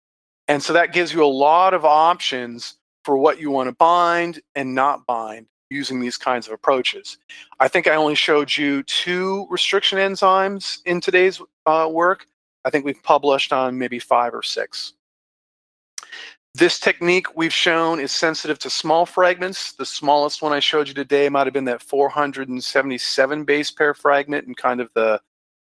And 0.47 0.61
so 0.61 0.73
that 0.73 0.93
gives 0.93 1.13
you 1.13 1.23
a 1.23 1.27
lot 1.27 1.73
of 1.73 1.85
options 1.85 2.75
for 3.03 3.17
what 3.17 3.39
you 3.39 3.49
want 3.49 3.69
to 3.69 3.75
bind 3.75 4.41
and 4.55 4.75
not 4.75 5.05
bind 5.05 5.47
using 5.69 5.99
these 5.99 6.17
kinds 6.17 6.47
of 6.47 6.53
approaches. 6.53 7.17
I 7.59 7.67
think 7.67 7.87
I 7.87 7.95
only 7.95 8.15
showed 8.15 8.55
you 8.55 8.83
two 8.83 9.47
restriction 9.49 9.99
enzymes 9.99 10.79
in 10.85 10.99
today's 10.99 11.41
uh, 11.65 11.87
work. 11.91 12.25
I 12.65 12.69
think 12.69 12.85
we've 12.85 13.01
published 13.03 13.53
on 13.53 13.77
maybe 13.77 13.99
five 13.99 14.33
or 14.33 14.43
six. 14.43 14.93
This 16.55 16.79
technique 16.79 17.37
we've 17.37 17.53
shown 17.53 17.99
is 17.99 18.11
sensitive 18.11 18.57
to 18.59 18.69
small 18.69 19.05
fragments. 19.05 19.73
The 19.73 19.85
smallest 19.85 20.41
one 20.41 20.51
I 20.51 20.59
showed 20.59 20.87
you 20.87 20.93
today 20.93 21.29
might 21.29 21.45
have 21.45 21.53
been 21.53 21.65
that 21.65 21.81
477 21.81 23.43
base 23.43 23.71
pair 23.71 23.93
fragment 23.93 24.47
in 24.47 24.55
kind 24.55 24.81
of 24.81 24.89
the 24.95 25.21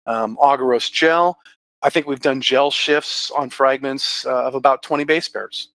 um, 0.08 0.38
agarose 0.42 0.92
gel. 0.92 1.38
I 1.84 1.90
think 1.90 2.08
we've 2.08 2.20
done 2.20 2.42
gel 2.42 2.72
shifts 2.72 3.32
on 3.32 3.50
fragments 3.50 4.26
uh, 4.26 4.44
of 4.44 4.56
about 4.56 4.84
20 4.84 5.04
base 5.04 5.30
pairs. 5.30 5.70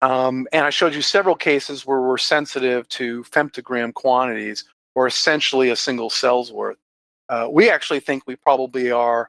Um, 0.00 0.46
and 0.52 0.64
I 0.64 0.70
showed 0.70 0.94
you 0.94 1.02
several 1.02 1.34
cases 1.34 1.86
where 1.86 2.00
we're 2.00 2.18
sensitive 2.18 2.88
to 2.90 3.24
femtogram 3.24 3.92
quantities, 3.92 4.64
or 4.94 5.06
essentially 5.06 5.70
a 5.70 5.76
single 5.76 6.10
cell's 6.10 6.52
worth. 6.52 6.78
Uh, 7.28 7.48
we 7.50 7.68
actually 7.70 8.00
think 8.00 8.22
we 8.26 8.36
probably 8.36 8.90
are 8.90 9.28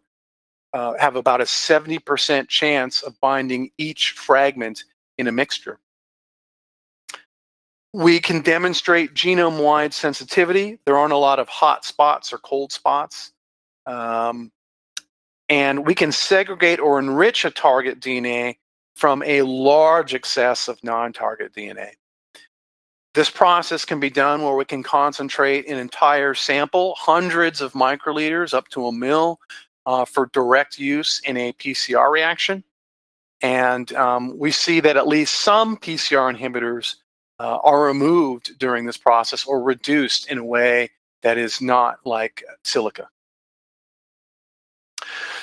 uh, 0.73 0.93
have 0.99 1.15
about 1.15 1.41
a 1.41 1.45
70% 1.45 2.47
chance 2.47 3.01
of 3.01 3.19
binding 3.19 3.71
each 3.77 4.11
fragment 4.11 4.83
in 5.17 5.27
a 5.27 5.31
mixture. 5.31 5.79
We 7.93 8.19
can 8.19 8.41
demonstrate 8.41 9.15
genome-wide 9.15 9.93
sensitivity. 9.93 10.79
There 10.85 10.97
aren't 10.97 11.13
a 11.13 11.17
lot 11.17 11.39
of 11.39 11.49
hot 11.49 11.85
spots 11.85 12.31
or 12.31 12.37
cold 12.37 12.71
spots. 12.71 13.31
Um, 13.87 14.51
and 15.49 15.85
we 15.85 15.95
can 15.95 16.11
segregate 16.11 16.79
or 16.79 16.99
enrich 16.99 17.43
a 17.45 17.49
target 17.49 17.99
DNA 17.99 18.57
from 18.95 19.23
a 19.23 19.41
large 19.41 20.13
excess 20.13 20.67
of 20.67 20.83
non-target 20.83 21.53
DNA. 21.53 21.91
This 23.15 23.29
process 23.29 23.85
can 23.85 23.99
be 23.99 24.11
done 24.11 24.43
where 24.43 24.55
we 24.55 24.65
can 24.65 24.83
concentrate 24.83 25.67
an 25.67 25.77
entire 25.77 26.35
sample, 26.35 26.93
hundreds 26.95 27.59
of 27.59 27.73
microliters 27.73 28.53
up 28.53 28.67
to 28.69 28.85
a 28.85 28.91
mil, 28.91 29.39
uh, 29.85 30.05
for 30.05 30.27
direct 30.33 30.77
use 30.77 31.21
in 31.25 31.37
a 31.37 31.53
PCR 31.53 32.11
reaction. 32.11 32.63
And 33.41 33.91
um, 33.93 34.37
we 34.37 34.51
see 34.51 34.79
that 34.81 34.97
at 34.97 35.07
least 35.07 35.35
some 35.35 35.77
PCR 35.77 36.35
inhibitors 36.35 36.95
uh, 37.39 37.57
are 37.63 37.83
removed 37.83 38.59
during 38.59 38.85
this 38.85 38.97
process 38.97 39.45
or 39.45 39.61
reduced 39.61 40.29
in 40.29 40.37
a 40.37 40.43
way 40.43 40.89
that 41.21 41.37
is 41.37 41.61
not 41.61 41.99
like 42.05 42.43
silica. 42.63 43.07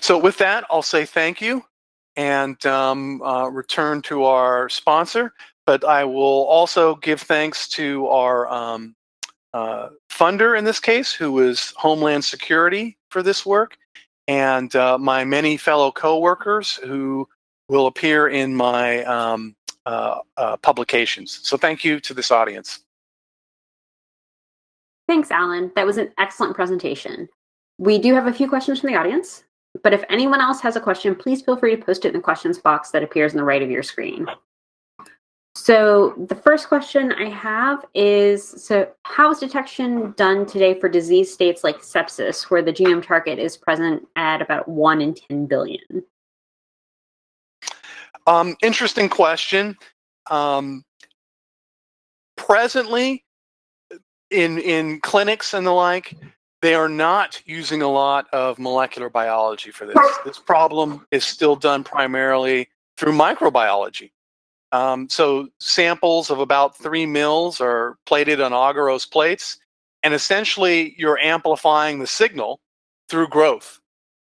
So 0.01 0.19
with 0.19 0.37
that, 0.39 0.65
I'll 0.71 0.83
say 0.83 1.07
thank 1.07 1.41
you 1.41 1.65
and 2.17 2.65
um, 2.67 3.23
uh, 3.23 3.49
return 3.49 4.03
to 4.03 4.25
our 4.25 4.69
sponsor. 4.69 5.33
But 5.65 5.85
I 5.85 6.05
will 6.05 6.45
also 6.45 6.95
give 6.97 7.21
thanks 7.21 7.69
to 7.71 8.07
our 8.09 8.49
um, 8.49 8.95
uh, 9.53 9.89
funder 10.11 10.57
in 10.57 10.65
this 10.65 10.79
case, 10.79 11.13
who 11.13 11.41
is 11.41 11.73
Homeland 11.77 12.25
Security 12.25 12.97
for 13.09 13.23
this 13.23 13.45
work, 13.45 13.77
and 14.29 14.75
uh, 14.75 14.99
my 14.99 15.25
many 15.25 15.57
fellow 15.57 15.91
coworkers 15.91 16.75
who 16.75 17.29
will 17.69 17.87
appear 17.87 18.29
in 18.29 18.55
my 18.55 19.03
um, 19.05 19.55
uh, 19.87 20.19
uh, 20.37 20.57
publications. 20.59 21.41
So 21.43 21.57
thank 21.57 21.85
you 21.85 22.01
to 22.01 22.15
this 22.15 22.31
audience. 22.31 22.81
Thanks, 25.09 25.31
Allyn. 25.31 25.71
That 25.77 25.87
was 25.87 25.99
an 25.99 26.13
excellent 26.19 26.55
presentation. 26.55 27.29
We 27.79 27.99
do 27.99 28.15
have 28.15 28.27
a 28.27 28.33
few 28.33 28.49
questions 28.49 28.81
from 28.81 28.91
the 28.91 28.97
audience, 28.97 29.45
but 29.83 29.93
if 29.93 30.03
anyone 30.09 30.41
else 30.41 30.61
has 30.63 30.75
a 30.75 30.81
question, 30.81 31.15
please 31.15 31.43
feel 31.43 31.57
free 31.57 31.77
to 31.77 31.83
post 31.83 32.05
it 32.05 32.09
in 32.09 32.15
the 32.15 32.21
questions 32.21 32.59
box 32.59 32.91
that 32.91 33.03
appears 33.03 33.33
on 33.33 33.39
the 33.39 33.45
right 33.45 33.63
of 33.63 33.71
your 33.71 33.83
screen. 33.83 34.27
So 35.57 36.13
the 36.29 36.35
first 36.35 36.69
question 36.69 37.13
I 37.13 37.31
have 37.31 37.83
is, 37.95 38.47
so 38.47 38.89
how 39.05 39.31
is 39.31 39.39
detection 39.39 40.13
done 40.19 40.45
today 40.45 40.79
for 40.79 40.87
disease 40.87 41.33
states 41.33 41.65
like 41.65 41.79
sepsis, 41.79 42.51
where 42.51 42.61
the 42.61 42.75
genome 42.75 43.03
target 43.03 43.39
is 43.39 43.57
present 43.57 44.07
at 44.17 44.43
about 44.43 44.69
1 44.69 45.01
in 45.01 45.15
10 45.15 45.47
billion? 45.47 45.81
Um, 48.27 48.55
interesting 48.63 49.09
question. 49.09 49.79
Um, 50.31 50.85
presently, 52.37 53.25
in, 54.31 54.59
in 54.59 55.01
clinics 55.01 55.55
and 55.55 55.67
the 55.67 55.73
like, 55.73 56.19
they 56.61 56.75
are 56.75 56.91
not 56.91 57.41
using 57.47 57.81
a 57.81 57.89
lot 57.89 58.27
of 58.35 58.59
molecular 58.59 59.09
biology 59.09 59.71
for 59.71 59.87
this. 59.87 59.97
This 60.23 60.39
problem 60.39 61.07
is 61.11 61.25
still 61.25 61.57
done 61.57 61.83
primarily 61.83 62.69
through 62.99 63.13
microbiology. 63.13 64.11
Um, 64.77 65.09
so 65.09 65.49
samples 65.59 66.31
of 66.31 66.39
about 66.39 66.77
three 66.77 67.07
mils 67.07 67.63
are 67.63 67.97
plated 68.05 68.43
on 68.43 68.53
agarose 68.53 69.11
plates, 69.11 69.59
and 70.03 70.13
essentially 70.13 70.95
you're 70.99 71.19
amplifying 71.19 71.99
the 71.99 72.07
signal 72.07 72.61
through 73.09 73.29
growth. 73.29 73.81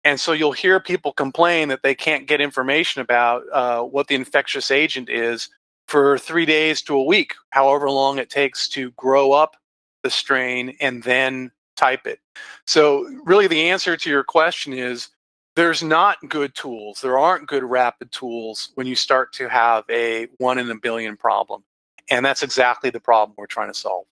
And 0.03 0.19
so 0.19 0.33
you'll 0.33 0.51
hear 0.51 0.81
people 0.81 1.13
complain 1.13 1.69
that 1.69 1.85
they 1.85 1.95
can't 1.95 2.27
get 2.27 2.41
information 2.41 3.01
about 3.01 3.45
uh, 3.53 3.83
what 3.83 4.09
the 4.09 4.17
infectious 4.17 4.73
agent 4.73 5.09
is 5.09 5.49
for 5.87 6.19
three 6.19 6.45
days 6.45 6.83
to 6.83 6.97
a 6.97 7.05
week, 7.05 7.35
however 7.51 7.89
long 7.89 8.19
it 8.19 8.29
takes 8.29 8.69
to 8.71 8.91
grow 8.93 9.31
up 9.31 9.57
the 10.03 10.11
strain 10.11 10.77
and 10.81 11.05
then 11.05 11.53
type 11.77 12.05
it. 12.05 12.19
So, 12.67 13.07
really, 13.25 13.47
the 13.47 13.71
answer 13.71 13.97
to 13.97 14.11
your 14.11 14.25
question 14.25 14.73
is 14.73 15.09
there's 15.55 15.83
not 15.83 16.17
good 16.29 16.55
tools. 16.55 17.01
There 17.01 17.19
aren't 17.19 17.47
good 17.47 17.65
rapid 17.65 18.11
tools 18.11 18.71
when 18.75 18.87
you 18.87 18.95
start 18.95 19.33
to 19.35 19.49
have 19.49 19.85
a 19.91 20.29
one 20.39 20.59
in 20.59 20.71
a 20.71 20.79
billion 20.79 21.17
problem. 21.17 21.65
And 22.11 22.25
that's 22.25 22.43
exactly 22.43 22.91
the 22.91 23.01
problem 23.01 23.35
we're 23.37 23.47
trying 23.47 23.69
to 23.69 23.79
solve. 23.79 24.07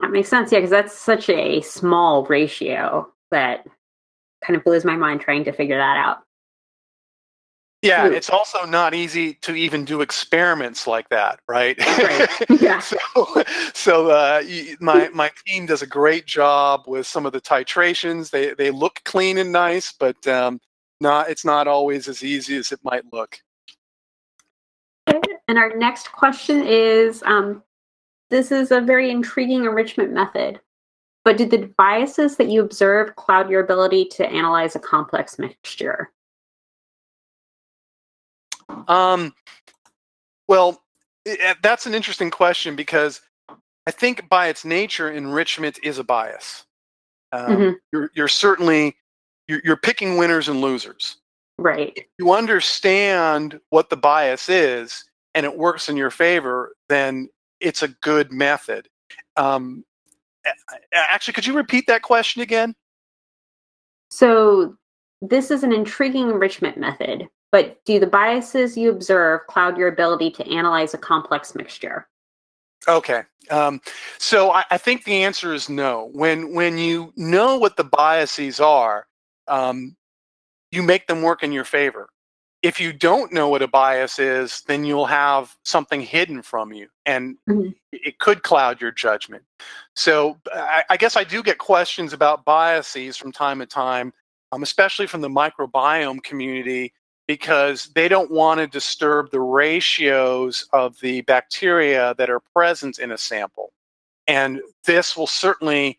That 0.00 0.10
makes 0.10 0.28
sense. 0.28 0.50
Yeah, 0.50 0.58
because 0.58 0.70
that's 0.70 0.96
such 0.96 1.28
a 1.28 1.60
small 1.60 2.24
ratio 2.24 3.12
that 3.30 3.66
kind 4.44 4.56
of 4.56 4.64
blows 4.64 4.84
my 4.84 4.96
mind 4.96 5.20
trying 5.20 5.44
to 5.44 5.52
figure 5.52 5.78
that 5.78 5.96
out. 5.96 6.18
Yeah, 7.82 8.06
it's 8.06 8.30
also 8.30 8.64
not 8.64 8.94
easy 8.94 9.34
to 9.42 9.56
even 9.56 9.84
do 9.84 10.02
experiments 10.02 10.86
like 10.86 11.08
that, 11.08 11.40
right? 11.48 11.76
Right. 11.98 12.28
Yeah. 12.60 12.78
so, 12.78 12.96
so 13.74 14.10
uh, 14.10 14.42
my 14.78 15.08
my 15.08 15.32
team 15.44 15.66
does 15.66 15.82
a 15.82 15.86
great 15.86 16.26
job 16.26 16.84
with 16.86 17.08
some 17.08 17.26
of 17.26 17.32
the 17.32 17.40
titrations. 17.40 18.30
They 18.30 18.54
they 18.54 18.70
look 18.70 19.00
clean 19.04 19.36
and 19.38 19.50
nice, 19.50 19.92
but 19.92 20.24
um, 20.28 20.60
not 21.00 21.28
it's 21.28 21.44
not 21.44 21.66
always 21.66 22.06
as 22.06 22.22
easy 22.22 22.56
as 22.56 22.70
it 22.70 22.78
might 22.84 23.02
look. 23.12 23.38
And 25.48 25.58
our 25.58 25.74
next 25.76 26.12
question 26.12 26.64
is: 26.64 27.22
um, 27.26 27.64
This 28.30 28.52
is 28.52 28.70
a 28.70 28.80
very 28.80 29.10
intriguing 29.10 29.64
enrichment 29.64 30.12
method, 30.12 30.60
but 31.24 31.36
did 31.36 31.50
the 31.50 31.68
biases 31.76 32.36
that 32.36 32.48
you 32.48 32.62
observe 32.62 33.16
cloud 33.16 33.50
your 33.50 33.60
ability 33.60 34.04
to 34.12 34.26
analyze 34.28 34.76
a 34.76 34.80
complex 34.80 35.36
mixture? 35.38 36.12
Um, 38.88 39.34
well, 40.48 40.82
it, 41.24 41.58
that's 41.62 41.86
an 41.86 41.94
interesting 41.94 42.30
question 42.30 42.76
because 42.76 43.20
I 43.86 43.90
think 43.90 44.28
by 44.28 44.48
its 44.48 44.64
nature, 44.64 45.10
enrichment 45.10 45.78
is 45.82 45.98
a 45.98 46.04
bias. 46.04 46.64
Um, 47.32 47.46
mm-hmm. 47.46 47.70
you're, 47.92 48.10
you're 48.14 48.28
certainly 48.28 48.96
you're, 49.48 49.60
you're 49.64 49.76
picking 49.76 50.16
winners 50.16 50.48
and 50.48 50.60
losers. 50.60 51.16
Right. 51.58 51.92
If 51.96 52.06
you 52.18 52.32
understand 52.32 53.60
what 53.70 53.90
the 53.90 53.96
bias 53.96 54.48
is 54.48 55.04
and 55.34 55.46
it 55.46 55.56
works 55.56 55.88
in 55.88 55.96
your 55.96 56.10
favor, 56.10 56.74
then 56.88 57.28
it's 57.60 57.82
a 57.82 57.88
good 57.88 58.32
method. 58.32 58.88
Um, 59.36 59.84
actually, 60.92 61.34
could 61.34 61.46
you 61.46 61.54
repeat 61.54 61.86
that 61.86 62.02
question 62.02 62.42
again? 62.42 62.74
So, 64.10 64.76
this 65.22 65.50
is 65.50 65.62
an 65.62 65.72
intriguing 65.72 66.28
enrichment 66.28 66.76
method 66.76 67.28
but 67.52 67.78
do 67.84 68.00
the 68.00 68.06
biases 68.06 68.76
you 68.76 68.90
observe 68.90 69.46
cloud 69.46 69.76
your 69.76 69.88
ability 69.88 70.30
to 70.32 70.50
analyze 70.50 70.94
a 70.94 70.98
complex 70.98 71.54
mixture? 71.54 72.08
Okay. 72.88 73.22
Um, 73.50 73.80
so 74.18 74.50
I, 74.50 74.64
I, 74.70 74.78
think 74.78 75.04
the 75.04 75.22
answer 75.22 75.52
is 75.52 75.68
no. 75.68 76.10
When 76.12 76.52
when 76.54 76.78
you 76.78 77.12
know 77.16 77.58
what 77.58 77.76
the 77.76 77.84
biases 77.84 78.58
are, 78.58 79.06
um, 79.46 79.96
you 80.72 80.82
make 80.82 81.06
them 81.06 81.22
work 81.22 81.42
in 81.42 81.52
your 81.52 81.64
favor. 81.64 82.08
if 82.62 82.80
you 82.80 82.92
don't 82.92 83.32
know 83.32 83.48
what 83.48 83.60
a 83.60 83.66
bias 83.66 84.20
is, 84.20 84.62
then 84.68 84.84
you'll 84.84 85.06
have 85.06 85.56
something 85.64 86.00
hidden 86.00 86.42
from 86.42 86.72
you, 86.72 86.88
and 87.06 87.36
mm-hmm. 87.48 87.70
it 87.92 88.18
could 88.20 88.44
cloud 88.44 88.80
your 88.80 88.92
judgment. 88.92 89.42
So 89.96 90.38
I, 90.54 90.84
I, 90.88 90.96
guess 90.96 91.16
I 91.16 91.24
do 91.24 91.42
get 91.42 91.58
questions 91.58 92.12
about 92.12 92.44
biases 92.44 93.16
from 93.16 93.32
time 93.32 93.58
to 93.58 93.66
time, 93.66 94.12
um, 94.52 94.62
especially 94.62 95.08
from 95.08 95.22
the 95.22 95.28
microbiome 95.28 96.22
community, 96.22 96.92
because 97.26 97.86
they 97.94 98.08
don't 98.08 98.30
want 98.30 98.58
to 98.58 98.66
disturb 98.66 99.30
the 99.30 99.40
ratios 99.40 100.66
of 100.72 100.98
the 101.00 101.20
bacteria 101.22 102.14
that 102.18 102.30
are 102.30 102.40
present 102.54 102.98
in 102.98 103.12
a 103.12 103.18
sample. 103.18 103.72
And 104.26 104.60
this 104.84 105.16
will 105.16 105.26
certainly 105.26 105.98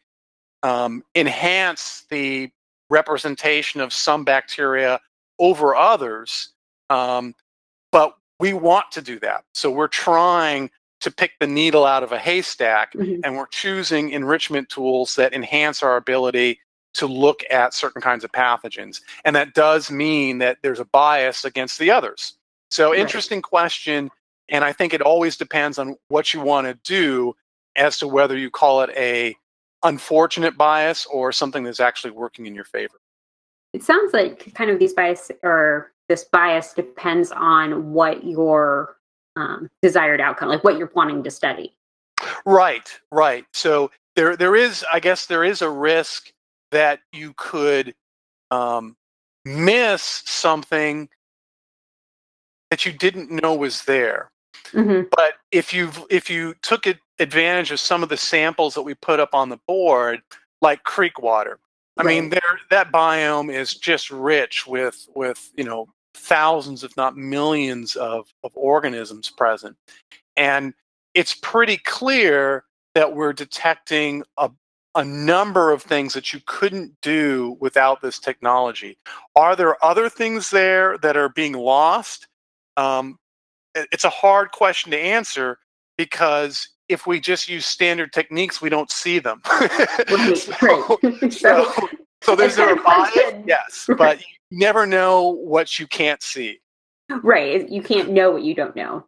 um, 0.63 1.03
enhance 1.15 2.05
the 2.09 2.51
representation 2.89 3.81
of 3.81 3.93
some 3.93 4.23
bacteria 4.23 4.99
over 5.39 5.75
others. 5.75 6.49
Um, 6.89 7.35
but 7.91 8.15
we 8.39 8.53
want 8.53 8.91
to 8.91 9.01
do 9.01 9.19
that. 9.19 9.43
So 9.53 9.71
we're 9.71 9.87
trying 9.87 10.69
to 11.01 11.11
pick 11.11 11.33
the 11.39 11.47
needle 11.47 11.85
out 11.85 12.03
of 12.03 12.11
a 12.11 12.19
haystack 12.19 12.93
mm-hmm. 12.93 13.21
and 13.23 13.35
we're 13.35 13.47
choosing 13.47 14.11
enrichment 14.11 14.69
tools 14.69 15.15
that 15.15 15.33
enhance 15.33 15.83
our 15.83 15.97
ability 15.97 16.59
to 16.93 17.07
look 17.07 17.43
at 17.49 17.73
certain 17.73 18.01
kinds 18.01 18.23
of 18.23 18.31
pathogens. 18.31 19.01
And 19.25 19.35
that 19.35 19.53
does 19.53 19.89
mean 19.89 20.37
that 20.39 20.57
there's 20.61 20.79
a 20.79 20.85
bias 20.85 21.43
against 21.45 21.79
the 21.79 21.91
others. 21.91 22.35
So, 22.71 22.91
right. 22.91 22.99
interesting 22.99 23.41
question. 23.41 24.11
And 24.49 24.63
I 24.63 24.73
think 24.73 24.93
it 24.93 25.01
always 25.01 25.37
depends 25.37 25.79
on 25.79 25.95
what 26.09 26.33
you 26.33 26.41
want 26.41 26.67
to 26.67 26.73
do 26.83 27.35
as 27.75 27.97
to 27.99 28.07
whether 28.07 28.37
you 28.37 28.51
call 28.51 28.81
it 28.81 28.91
a 28.95 29.35
unfortunate 29.83 30.57
bias 30.57 31.05
or 31.05 31.31
something 31.31 31.63
that's 31.63 31.79
actually 31.79 32.11
working 32.11 32.45
in 32.45 32.55
your 32.55 32.65
favor. 32.65 32.99
It 33.73 33.83
sounds 33.83 34.13
like 34.13 34.53
kind 34.53 34.69
of 34.69 34.79
these 34.79 34.93
bias 34.93 35.31
or 35.41 35.91
this 36.09 36.25
bias 36.25 36.73
depends 36.73 37.31
on 37.31 37.93
what 37.93 38.23
your 38.23 38.97
um, 39.35 39.69
desired 39.81 40.21
outcome, 40.21 40.49
like 40.49 40.63
what 40.63 40.77
you're 40.77 40.91
wanting 40.93 41.23
to 41.23 41.31
study. 41.31 41.75
Right, 42.45 42.89
right. 43.11 43.45
So 43.53 43.91
there, 44.15 44.35
there 44.35 44.55
is, 44.55 44.85
I 44.91 44.99
guess, 44.99 45.25
there 45.25 45.43
is 45.43 45.61
a 45.61 45.69
risk 45.69 46.31
that 46.73 46.99
you 47.11 47.33
could 47.37 47.95
um, 48.51 48.97
miss 49.45 50.23
something 50.25 51.07
that 52.69 52.85
you 52.85 52.91
didn't 52.91 53.31
know 53.31 53.55
was 53.55 53.83
there. 53.83 54.31
Mm-hmm. 54.71 55.07
But 55.15 55.35
if 55.51 55.73
you 55.73 55.91
if 56.09 56.29
you 56.29 56.55
took 56.61 56.85
advantage 57.19 57.71
of 57.71 57.79
some 57.79 58.03
of 58.03 58.09
the 58.09 58.17
samples 58.17 58.73
that 58.73 58.81
we 58.81 58.95
put 58.95 59.19
up 59.19 59.33
on 59.33 59.49
the 59.49 59.59
board, 59.67 60.21
like 60.61 60.83
creek 60.83 61.21
water, 61.21 61.59
I 61.97 62.03
mean, 62.03 62.29
there 62.29 62.41
that 62.71 62.91
biome 62.91 63.53
is 63.53 63.75
just 63.75 64.09
rich 64.09 64.65
with 64.65 65.07
with 65.15 65.51
you 65.55 65.63
know 65.63 65.87
thousands, 66.15 66.83
if 66.83 66.97
not 66.97 67.15
millions, 67.15 67.95
of 67.95 68.27
of 68.43 68.51
organisms 68.55 69.29
present, 69.29 69.75
and 70.35 70.73
it's 71.13 71.35
pretty 71.35 71.77
clear 71.77 72.63
that 72.95 73.15
we're 73.15 73.33
detecting 73.33 74.23
a 74.37 74.49
a 74.95 75.03
number 75.03 75.71
of 75.71 75.81
things 75.81 76.13
that 76.13 76.33
you 76.33 76.41
couldn't 76.45 76.93
do 77.01 77.57
without 77.59 78.01
this 78.01 78.19
technology. 78.19 78.97
Are 79.35 79.55
there 79.55 79.83
other 79.83 80.09
things 80.09 80.49
there 80.49 80.97
that 80.99 81.17
are 81.17 81.29
being 81.29 81.53
lost? 81.53 82.27
Um, 82.77 83.17
it's 83.75 84.03
a 84.03 84.09
hard 84.09 84.51
question 84.51 84.91
to 84.91 84.99
answer 84.99 85.57
because 85.97 86.69
if 86.89 87.07
we 87.07 87.19
just 87.19 87.49
use 87.49 87.65
standard 87.65 88.13
techniques, 88.13 88.61
we 88.61 88.69
don't 88.69 88.91
see 88.91 89.19
them. 89.19 89.41
so, 90.35 90.99
so, 91.29 91.73
so, 92.21 92.35
there's 92.35 92.57
a 92.57 92.75
bias, 92.75 93.43
yes, 93.45 93.89
but 93.97 94.19
you 94.19 94.25
never 94.59 94.85
know 94.85 95.29
what 95.29 95.79
you 95.79 95.87
can't 95.87 96.21
see. 96.21 96.59
Right. 97.21 97.67
You 97.69 97.81
can't 97.81 98.09
know 98.09 98.31
what 98.31 98.43
you 98.43 98.55
don't 98.55 98.75
know. 98.75 99.05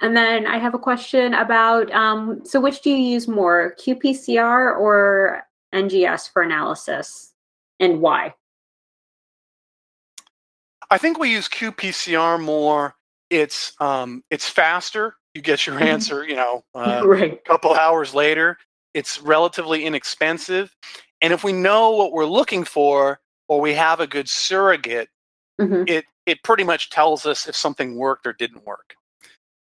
And 0.00 0.16
then 0.16 0.46
I 0.46 0.58
have 0.58 0.74
a 0.74 0.78
question 0.78 1.32
about 1.34 1.90
um, 1.92 2.44
so 2.44 2.60
which 2.60 2.82
do 2.82 2.90
you 2.90 2.96
use 2.96 3.26
more, 3.26 3.74
qPCR 3.78 4.78
or 4.78 5.42
NGS 5.74 6.30
for 6.30 6.42
analysis, 6.42 7.32
and 7.80 8.00
why? 8.00 8.34
I 10.90 10.98
think 10.98 11.18
we 11.18 11.32
use 11.32 11.48
qPCR 11.48 12.40
more. 12.40 12.94
It's 13.30 13.72
um, 13.80 14.22
it's 14.30 14.48
faster. 14.48 15.16
You 15.34 15.42
get 15.42 15.66
your 15.66 15.76
mm-hmm. 15.76 15.84
answer, 15.84 16.24
you 16.26 16.36
know, 16.36 16.64
uh, 16.74 17.02
right. 17.04 17.34
a 17.34 17.48
couple 17.48 17.72
hours 17.74 18.14
later. 18.14 18.58
It's 18.92 19.20
relatively 19.20 19.84
inexpensive, 19.84 20.74
and 21.22 21.32
if 21.32 21.42
we 21.42 21.52
know 21.52 21.90
what 21.90 22.12
we're 22.12 22.26
looking 22.26 22.64
for, 22.64 23.20
or 23.48 23.60
we 23.60 23.72
have 23.74 24.00
a 24.00 24.06
good 24.06 24.28
surrogate, 24.28 25.08
mm-hmm. 25.60 25.84
it 25.86 26.04
it 26.26 26.42
pretty 26.42 26.64
much 26.64 26.90
tells 26.90 27.24
us 27.24 27.48
if 27.48 27.56
something 27.56 27.96
worked 27.96 28.26
or 28.26 28.34
didn't 28.34 28.66
work. 28.66 28.94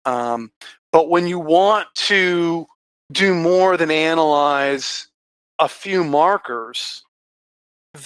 Um, 0.07 0.53
but 0.93 1.11
when 1.11 1.27
you 1.27 1.39
want 1.39 1.89
to 1.95 2.67
do 3.13 3.35
more 3.35 3.77
than 3.77 3.91
analyze 3.91 5.09
a 5.59 5.69
few 5.69 6.05
markers, 6.05 7.05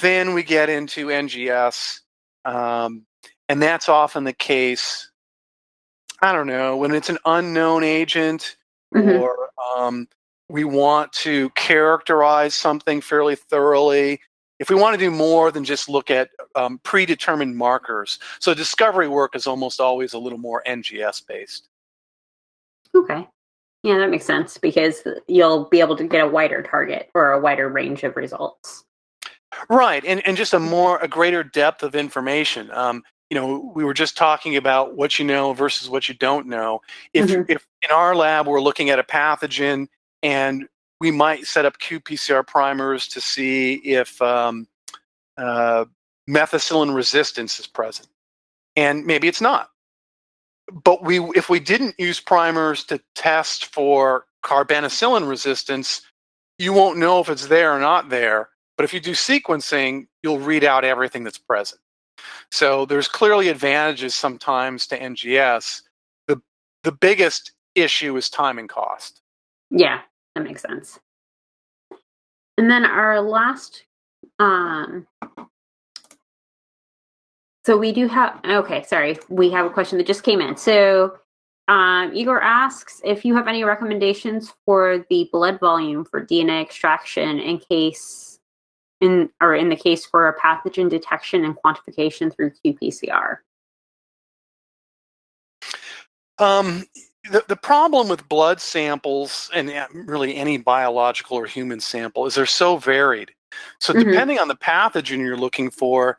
then 0.01 0.35
we 0.35 0.43
get 0.43 0.69
into 0.69 1.07
NGS. 1.07 2.01
Um, 2.45 3.07
and 3.49 3.63
that's 3.63 3.89
often 3.89 4.25
the 4.25 4.33
case, 4.33 5.11
I 6.23 6.33
don't 6.33 6.47
know, 6.47 6.77
when 6.77 6.93
it's 6.93 7.11
an 7.11 7.19
unknown 7.25 7.85
agent 7.85 8.57
mm-hmm. 8.95 9.21
or 9.21 9.51
um, 9.77 10.09
we 10.49 10.65
want 10.65 11.13
to 11.13 11.51
characterize 11.51 12.55
something 12.55 13.01
fairly 13.01 13.37
thoroughly. 13.37 14.21
If 14.59 14.69
we 14.69 14.77
want 14.77 14.95
to 14.95 15.05
do 15.05 15.11
more 15.11 15.51
than 15.51 15.65
just 15.65 15.89
look 15.89 16.11
at 16.11 16.31
um, 16.55 16.81
predetermined 16.83 17.57
markers, 17.57 18.19
so 18.41 18.53
discovery 18.53 19.09
work 19.09 19.35
is 19.35 19.47
almost 19.47 19.81
always 19.81 20.13
a 20.13 20.19
little 20.19 20.39
more 20.39 20.63
NGS 20.67 21.27
based. 21.27 21.69
Okay. 22.97 23.27
Yeah, 23.83 23.99
that 23.99 24.11
makes 24.11 24.27
sense 24.27 24.59
because 24.59 25.03
you'll 25.27 25.65
be 25.67 25.81
able 25.81 25.97
to 25.97 26.05
get 26.05 26.23
a 26.23 26.29
wider 26.29 26.63
target 26.63 27.11
or 27.15 27.33
a 27.33 27.41
wider 27.41 27.69
range 27.69 28.03
of 28.03 28.17
results. 28.17 28.85
Right, 29.69 30.05
and 30.05 30.25
and 30.27 30.37
just 30.37 30.55
a 30.55 30.61
more 30.61 30.99
a 30.99 31.09
greater 31.09 31.43
depth 31.43 31.83
of 31.83 31.95
information. 31.95 32.71
Um, 32.73 33.03
you 33.31 33.37
know, 33.37 33.73
we 33.75 33.85
were 33.85 33.95
just 33.95 34.17
talking 34.17 34.57
about 34.57 34.97
what 34.97 35.19
you 35.19 35.25
know 35.25 35.55
versus 35.55 35.89
what 35.89 36.09
you 36.09 36.15
don't 36.15 36.47
know. 36.47 36.83
If 37.15 37.31
mm-hmm. 37.31 37.51
if 37.51 37.67
in 37.83 37.91
our 37.91 38.15
lab 38.15 38.47
we're 38.47 38.61
looking 38.61 38.91
at 38.91 38.99
a 38.99 39.03
pathogen 39.03 39.89
and 40.23 40.69
we 41.01 41.11
might 41.11 41.47
set 41.47 41.65
up 41.65 41.79
qPCR 41.79 42.47
primers 42.47 43.09
to 43.09 43.21
see 43.21 43.75
if 43.77 44.21
um, 44.21 44.69
uh, 45.39 45.87
methicillin 46.29 46.95
resistance 46.95 47.59
is 47.59 47.67
present, 47.67 48.09
and 48.77 49.07
maybe 49.07 49.27
it's 49.27 49.41
not 49.41 49.71
but 50.85 51.05
we 51.05 51.21
if 51.37 51.49
we 51.49 51.61
didn't 51.61 51.95
use 51.99 52.21
primers 52.21 52.85
to 52.85 53.01
test 53.15 53.67
for 53.67 54.27
carbenicillin 54.45 55.29
resistance, 55.29 56.03
you 56.59 56.73
won't 56.73 56.99
know 56.99 57.21
if 57.21 57.29
it's 57.29 57.47
there 57.47 57.73
or 57.73 57.81
not 57.81 58.09
there. 58.11 58.51
But 58.77 58.85
if 58.85 58.95
you 58.95 59.01
do 59.01 59.13
sequencing, 59.13 60.07
you'll 60.23 60.39
read 60.39 60.65
out 60.65 60.85
everything 60.85 61.25
that's 61.25 61.39
present. 61.39 61.81
So 62.51 62.87
there's 62.87 63.09
clearly 63.09 63.49
advantages 63.49 64.15
sometimes 64.15 64.87
to 64.89 64.99
NGS. 64.99 65.83
The 66.29 66.41
the 66.83 66.93
biggest 66.93 67.53
issue 67.75 68.17
is 68.17 68.31
time 68.31 68.59
and 68.59 68.69
cost. 68.69 69.21
Yeah, 69.71 70.01
that 70.35 70.45
makes 70.45 70.63
sense. 70.63 70.99
And 72.59 72.71
then 72.71 72.85
our 72.85 73.21
last 73.21 73.85
um, 74.39 75.07
so 77.71 77.77
we 77.77 77.93
do 77.93 78.09
have, 78.09 78.41
okay, 78.45 78.83
sorry. 78.83 79.17
We 79.29 79.49
have 79.53 79.65
a 79.65 79.71
question 79.71 79.97
that 79.99 80.07
just 80.09 80.25
came 80.25 80.41
in. 80.41 80.57
So 80.57 81.17
um, 81.69 82.11
Igor 82.13 82.43
asks 82.43 83.01
if 83.05 83.25
you 83.25 83.37
have 83.37 83.47
any 83.47 83.63
recommendations 83.63 84.53
for 84.67 85.07
the 85.09 85.31
blood 85.31 85.61
volume 85.61 86.05
for 86.05 86.27
DNA 86.27 86.63
extraction 86.63 87.39
in 87.39 87.59
case, 87.59 88.41
in 89.01 89.31
or 89.41 89.55
in 89.55 89.69
the 89.69 89.77
case 89.77 90.05
for 90.05 90.27
a 90.27 90.37
pathogen 90.37 90.91
detection 90.91 91.45
and 91.45 91.57
quantification 91.65 92.35
through 92.35 92.51
qPCR. 92.67 93.37
Um, 96.41 96.87
the, 97.31 97.45
the 97.47 97.55
problem 97.55 98.09
with 98.09 98.29
blood 98.29 98.61
samples 98.61 99.49
and 99.55 99.71
really 100.09 100.35
any 100.35 100.59
biological 100.59 101.37
or 101.37 101.47
human 101.47 101.79
sample 101.79 102.27
is 102.27 102.35
they're 102.35 102.47
so 102.47 102.79
varied. 102.79 103.31
So 103.79 103.95
Mhm. 103.95 104.11
depending 104.11 104.41
on 104.41 104.49
the 104.49 104.57
pathogen 104.57 105.19
you're 105.19 105.37
looking 105.37 105.71
for, 105.71 106.19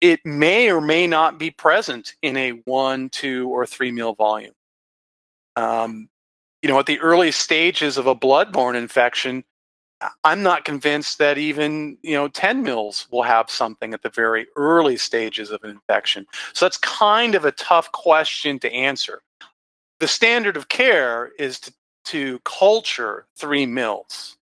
it 0.00 0.24
may 0.24 0.70
or 0.70 0.80
may 0.80 1.06
not 1.06 1.38
be 1.38 1.50
present 1.50 2.14
in 2.22 2.36
a 2.36 2.50
one, 2.50 3.08
two, 3.08 3.48
or 3.48 3.66
three 3.66 3.90
mil 3.90 4.14
volume. 4.14 4.54
Um, 5.56 6.08
you 6.62 6.68
know, 6.68 6.78
at 6.78 6.86
the 6.86 7.00
early 7.00 7.30
stages 7.30 7.96
of 7.96 8.06
a 8.06 8.14
bloodborne 8.14 8.74
infection, 8.74 9.44
I'm 10.24 10.42
not 10.42 10.64
convinced 10.64 11.18
that 11.18 11.38
even 11.38 11.96
you 12.02 12.14
know 12.14 12.28
10 12.28 12.62
mils 12.62 13.06
will 13.10 13.22
have 13.22 13.50
something 13.50 13.94
at 13.94 14.02
the 14.02 14.10
very 14.10 14.46
early 14.56 14.96
stages 14.96 15.50
of 15.50 15.62
an 15.64 15.70
infection. 15.70 16.26
So 16.52 16.66
that's 16.66 16.76
kind 16.76 17.34
of 17.34 17.44
a 17.44 17.52
tough 17.52 17.90
question 17.92 18.58
to 18.60 18.72
answer. 18.72 19.22
The 20.00 20.08
standard 20.08 20.58
of 20.58 20.68
care 20.68 21.32
is 21.38 21.58
to, 21.60 21.72
to 22.06 22.38
culture 22.40 23.26
three 23.36 23.64
mils. 23.64 24.36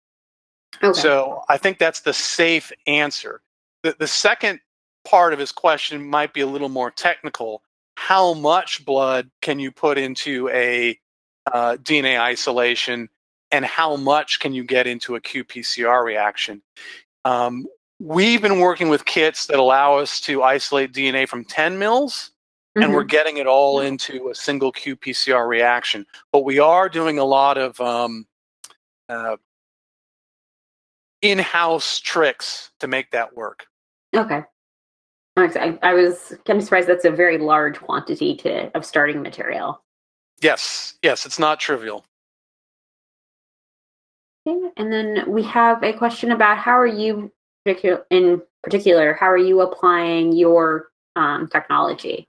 Okay. 0.82 0.98
So 0.98 1.42
I 1.48 1.58
think 1.58 1.78
that's 1.78 2.00
the 2.00 2.14
safe 2.14 2.72
answer. 2.86 3.42
The, 3.82 3.94
the 3.98 4.06
second 4.06 4.60
part 5.04 5.32
of 5.32 5.38
his 5.38 5.52
question 5.52 6.04
might 6.04 6.32
be 6.32 6.40
a 6.40 6.46
little 6.46 6.68
more 6.68 6.90
technical. 6.90 7.62
How 7.96 8.34
much 8.34 8.84
blood 8.84 9.30
can 9.40 9.58
you 9.58 9.70
put 9.70 9.98
into 9.98 10.48
a 10.48 10.98
uh, 11.52 11.76
DNA 11.82 12.18
isolation, 12.18 13.08
and 13.50 13.64
how 13.64 13.96
much 13.96 14.40
can 14.40 14.52
you 14.52 14.64
get 14.64 14.86
into 14.86 15.16
a 15.16 15.20
qPCR 15.20 16.04
reaction? 16.04 16.62
Um, 17.24 17.66
we've 18.00 18.42
been 18.42 18.58
working 18.58 18.88
with 18.88 19.04
kits 19.04 19.46
that 19.46 19.58
allow 19.58 19.98
us 19.98 20.20
to 20.22 20.42
isolate 20.42 20.92
DNA 20.92 21.28
from 21.28 21.44
10 21.44 21.78
mils, 21.78 22.30
mm-hmm. 22.76 22.84
and 22.84 22.94
we're 22.94 23.00
mm-hmm. 23.00 23.08
getting 23.08 23.36
it 23.36 23.46
all 23.46 23.80
into 23.80 24.28
a 24.30 24.34
single 24.34 24.72
qPCR 24.72 25.46
reaction. 25.46 26.06
But 26.32 26.44
we 26.44 26.58
are 26.58 26.88
doing 26.88 27.18
a 27.18 27.24
lot 27.24 27.58
of 27.58 27.80
um, 27.80 28.26
uh, 29.08 29.36
in-house 31.22 32.00
tricks 32.00 32.70
to 32.80 32.88
make 32.88 33.10
that 33.12 33.36
work. 33.36 33.66
Okay. 34.14 34.42
I, 35.36 35.78
I 35.82 35.94
was 35.94 36.34
kind 36.44 36.58
of 36.58 36.64
surprised 36.64 36.88
that's 36.88 37.04
a 37.04 37.10
very 37.10 37.38
large 37.38 37.78
quantity 37.80 38.36
to 38.36 38.76
of 38.76 38.84
starting 38.84 39.22
material. 39.22 39.82
Yes, 40.40 40.94
yes, 41.02 41.24
it's 41.24 41.38
not 41.38 41.60
trivial. 41.60 42.04
Okay, 44.46 44.70
and 44.76 44.92
then 44.92 45.24
we 45.28 45.42
have 45.44 45.82
a 45.82 45.92
question 45.92 46.32
about 46.32 46.58
how 46.58 46.72
are 46.72 46.86
you, 46.86 47.32
in 48.10 48.42
particular, 48.62 49.14
how 49.14 49.30
are 49.30 49.38
you 49.38 49.60
applying 49.60 50.32
your 50.32 50.90
um, 51.16 51.48
technology? 51.48 52.28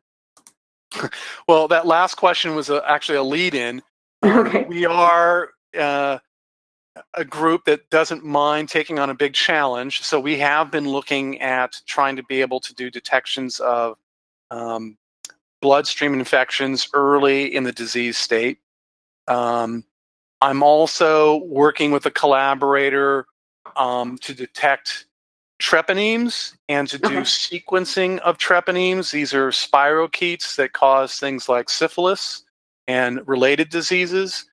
well, 1.48 1.68
that 1.68 1.88
last 1.88 2.16
question 2.16 2.56
was 2.56 2.70
a, 2.70 2.84
actually 2.90 3.18
a 3.18 3.24
lead-in. 3.24 3.82
Okay. 4.26 4.64
We 4.70 4.86
are 4.86 5.50
uh, 5.78 6.20
a 7.16 7.26
group 7.26 7.66
that 7.66 7.90
doesn't 7.90 8.24
mind 8.24 8.70
taking 8.70 9.00
on 9.00 9.10
a 9.10 9.16
big 9.16 9.34
challenge. 9.34 10.02
So 10.02 10.20
we 10.20 10.38
have 10.40 10.72
been 10.72 10.88
looking 10.88 11.42
at 11.42 11.82
trying 11.86 12.16
to 12.18 12.24
be 12.24 12.42
able 12.42 12.60
to 12.60 12.74
do 12.74 12.90
detections 12.90 13.60
of 13.60 13.98
um, 14.52 14.98
bloodstream 15.62 16.14
infections 16.14 16.88
early 16.94 17.54
in 17.56 17.64
the 17.64 17.72
disease 17.72 18.18
state. 18.18 18.60
Um, 19.28 19.86
I'm 20.42 20.62
also 20.62 21.38
working 21.46 21.92
with 21.92 22.06
a 22.06 22.12
collaborator 22.12 23.26
um, 23.76 24.18
to 24.20 24.34
detect 24.34 25.06
treponemes 25.62 26.56
and 26.68 26.88
to 26.90 26.98
do 26.98 27.08
okay. 27.08 27.22
sequencing 27.22 28.20
of 28.20 28.38
treponemes. 28.38 29.12
These 29.12 29.34
are 29.34 29.50
spirochetes 29.50 30.58
that 30.58 30.74
cause 30.74 31.18
things 31.20 31.48
like 31.48 31.70
syphilis 31.70 32.44
and 32.88 33.26
related 33.28 33.70
diseases. 33.70 34.46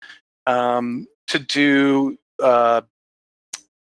Um, 0.46 1.06
to 1.30 1.38
do 1.38 2.18
uh, 2.42 2.82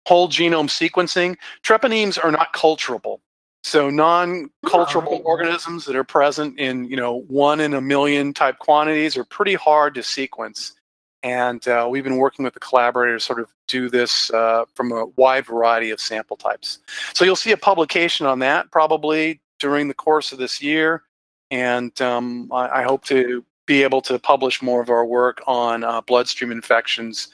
whole 0.07 0.29
genome 0.29 0.69
sequencing. 0.69 1.37
Treponemes 1.63 2.23
are 2.23 2.31
not 2.31 2.53
culturable. 2.53 3.21
So 3.63 3.89
non-culturable 3.89 5.23
oh, 5.25 5.29
organisms 5.29 5.87
that 5.87 5.97
are 5.97 6.05
present 6.05 6.59
in 6.61 6.85
you 6.85 6.97
know 6.97 7.23
one 7.29 7.61
in 7.61 7.73
a 7.73 7.81
million 7.81 8.35
type 8.35 8.59
quantities 8.59 9.17
are 9.17 9.25
pretty 9.25 9.55
hard 9.55 9.95
to 9.95 10.03
sequence. 10.03 10.75
And 11.23 11.67
uh, 11.67 11.89
we've 11.91 12.05
been 12.05 12.19
working 12.19 12.45
with 12.45 12.55
a 12.55 12.61
collaborator 12.61 13.15
to 13.15 13.21
sort 13.21 13.41
of 13.41 13.49
do 13.67 13.89
this 13.89 14.31
uh, 14.31 14.67
from 14.75 14.93
a 14.93 15.07
wide 15.17 15.47
variety 15.47 15.91
of 15.91 15.99
sample 15.99 16.37
types. 16.37 16.81
So 17.15 17.25
you'll 17.25 17.35
see 17.35 17.53
a 17.53 17.57
publication 17.57 18.27
on 18.27 18.41
that 18.41 18.71
probably 18.71 19.41
during 19.59 19.89
the 19.89 19.95
course 19.95 20.33
of 20.33 20.39
this 20.39 20.61
year. 20.61 21.05
And 21.51 21.99
um, 22.03 22.51
I, 22.53 22.81
I, 22.81 22.83
hope 22.83 23.05
to 23.07 23.43
be 23.67 23.83
able 23.83 24.03
to 24.03 24.19
publish 24.19 24.61
more 24.61 24.83
of 24.83 24.91
our 24.91 25.07
work 25.07 25.41
on 25.47 25.85
uh, 25.85 26.03
bloodstream 26.03 26.51
infections 26.53 27.29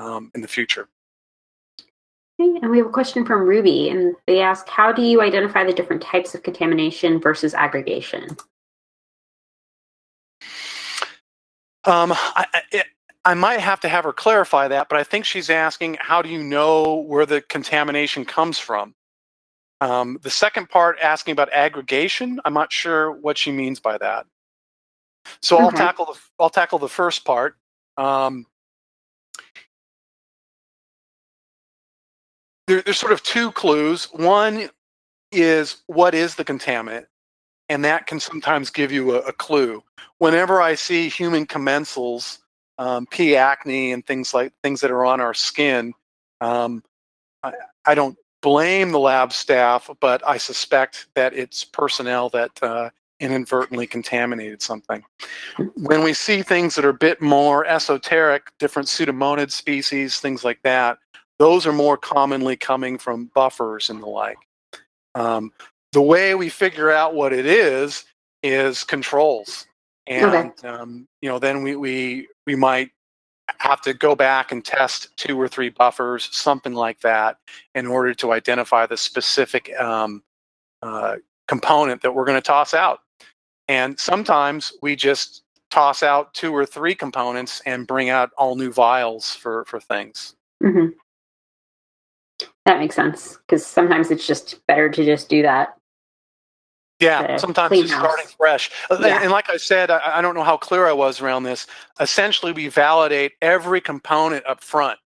um, 0.00 0.30
in 0.34 0.40
the 0.40 0.48
future. 0.48 0.88
Okay, 2.40 2.58
and 2.62 2.70
we 2.70 2.78
have 2.78 2.86
a 2.86 2.90
question 2.90 3.26
from 3.26 3.42
Ruby, 3.42 3.90
and 3.90 4.16
they 4.26 4.40
ask, 4.40 4.66
how 4.68 4.92
do 4.92 5.02
you 5.02 5.20
identify 5.20 5.62
the 5.62 5.74
different 5.74 6.02
types 6.02 6.34
of 6.34 6.42
contamination 6.42 7.20
versus 7.20 7.54
aggregation? 7.54 8.28
Um, 11.84 12.12
I, 12.12 12.46
it, 12.72 12.86
I 13.24 13.34
might 13.34 13.60
have 13.60 13.80
to 13.80 13.88
have 13.88 14.04
her 14.04 14.12
clarify 14.12 14.68
that, 14.68 14.88
but 14.88 14.98
I 14.98 15.04
think 15.04 15.26
she's 15.26 15.50
asking, 15.50 15.98
how 16.00 16.22
do 16.22 16.30
you 16.30 16.42
know 16.42 16.96
where 17.06 17.26
the 17.26 17.42
contamination 17.42 18.24
comes 18.24 18.58
from? 18.58 18.94
Um, 19.82 20.18
the 20.22 20.30
second 20.30 20.68
part, 20.68 20.98
asking 21.02 21.32
about 21.32 21.52
aggregation, 21.52 22.40
I'm 22.44 22.54
not 22.54 22.72
sure 22.72 23.12
what 23.12 23.38
she 23.38 23.50
means 23.50 23.80
by 23.80 23.98
that. 23.98 24.26
So 25.42 25.56
okay. 25.56 25.64
I'll 25.64 25.72
tackle 25.72 26.06
the 26.06 26.18
I'll 26.38 26.50
tackle 26.50 26.78
the 26.78 26.88
first 26.88 27.24
part. 27.24 27.56
Um, 27.96 28.46
there, 32.70 32.82
there's 32.82 32.98
sort 32.98 33.12
of 33.12 33.22
two 33.22 33.50
clues. 33.52 34.04
One 34.12 34.70
is 35.32 35.82
what 35.86 36.14
is 36.14 36.36
the 36.36 36.44
contaminant, 36.44 37.06
and 37.68 37.84
that 37.84 38.06
can 38.06 38.20
sometimes 38.20 38.70
give 38.70 38.92
you 38.92 39.16
a, 39.16 39.18
a 39.20 39.32
clue. 39.32 39.82
Whenever 40.18 40.62
I 40.62 40.76
see 40.76 41.08
human 41.08 41.46
commensals, 41.46 42.38
um, 42.78 43.06
P. 43.06 43.36
acne, 43.36 43.92
and 43.92 44.06
things 44.06 44.32
like 44.32 44.52
things 44.62 44.80
that 44.80 44.90
are 44.90 45.04
on 45.04 45.20
our 45.20 45.34
skin, 45.34 45.92
um, 46.40 46.82
I, 47.42 47.52
I, 47.84 47.94
don't 47.94 48.16
blame 48.40 48.92
the 48.92 48.98
lab 48.98 49.32
staff, 49.32 49.90
but 50.00 50.26
I 50.26 50.38
suspect 50.38 51.06
that 51.14 51.34
it's 51.34 51.64
personnel 51.64 52.30
that 52.30 52.62
uh, 52.62 52.90
inadvertently 53.18 53.86
contaminated 53.86 54.62
something. 54.62 55.04
When 55.74 56.02
we 56.02 56.14
see 56.14 56.40
things 56.42 56.76
that 56.76 56.84
are 56.84 56.90
a 56.90 56.94
bit 56.94 57.20
more 57.20 57.66
esoteric, 57.66 58.50
different 58.58 58.88
pseudomonad 58.88 59.50
species, 59.50 60.20
things 60.20 60.44
like 60.44 60.62
that, 60.62 60.98
those 61.40 61.66
are 61.66 61.72
more 61.72 61.96
commonly 61.96 62.54
coming 62.54 62.98
from 62.98 63.30
buffers 63.34 63.88
and 63.88 64.02
the 64.02 64.06
like. 64.06 64.36
Um, 65.14 65.50
the 65.92 66.02
way 66.02 66.34
we 66.34 66.50
figure 66.50 66.90
out 66.90 67.14
what 67.14 67.32
it 67.32 67.46
is 67.46 68.04
is 68.42 68.84
controls, 68.84 69.66
and 70.06 70.52
okay. 70.52 70.68
um, 70.68 71.08
you 71.22 71.28
know, 71.28 71.38
then 71.38 71.62
we, 71.62 71.74
we 71.76 72.28
we 72.46 72.54
might 72.54 72.90
have 73.58 73.80
to 73.80 73.94
go 73.94 74.14
back 74.14 74.52
and 74.52 74.64
test 74.64 75.16
two 75.16 75.40
or 75.40 75.48
three 75.48 75.70
buffers, 75.70 76.28
something 76.30 76.74
like 76.74 77.00
that, 77.00 77.38
in 77.74 77.86
order 77.86 78.14
to 78.14 78.32
identify 78.32 78.86
the 78.86 78.96
specific 78.96 79.72
um, 79.80 80.22
uh, 80.82 81.16
component 81.48 82.02
that 82.02 82.14
we're 82.14 82.26
going 82.26 82.38
to 82.38 82.42
toss 82.42 82.74
out. 82.74 83.00
And 83.66 83.98
sometimes 83.98 84.72
we 84.82 84.94
just 84.94 85.42
toss 85.70 86.02
out 86.02 86.34
two 86.34 86.54
or 86.54 86.66
three 86.66 86.94
components 86.94 87.62
and 87.64 87.86
bring 87.86 88.10
out 88.10 88.30
all 88.36 88.56
new 88.56 88.70
vials 88.70 89.34
for 89.34 89.64
for 89.64 89.80
things. 89.80 90.34
Mm-hmm. 90.62 90.90
That 92.66 92.78
makes 92.78 92.94
sense 92.94 93.38
because 93.38 93.66
sometimes 93.66 94.10
it's 94.10 94.26
just 94.26 94.64
better 94.66 94.88
to 94.88 95.04
just 95.04 95.28
do 95.28 95.42
that. 95.42 95.76
Yeah, 97.00 97.38
sometimes 97.38 97.78
it's 97.78 97.90
starting 97.90 98.26
fresh. 98.36 98.70
Uh, 98.90 98.98
yeah. 99.00 99.22
And 99.22 99.30
like 99.30 99.48
I 99.48 99.56
said, 99.56 99.90
I, 99.90 100.18
I 100.18 100.20
don't 100.20 100.34
know 100.34 100.44
how 100.44 100.58
clear 100.58 100.86
I 100.86 100.92
was 100.92 101.22
around 101.22 101.44
this. 101.44 101.66
Essentially, 101.98 102.52
we 102.52 102.68
validate 102.68 103.32
every 103.40 103.80
component 103.80 104.44
up 104.46 104.62
front. 104.62 104.98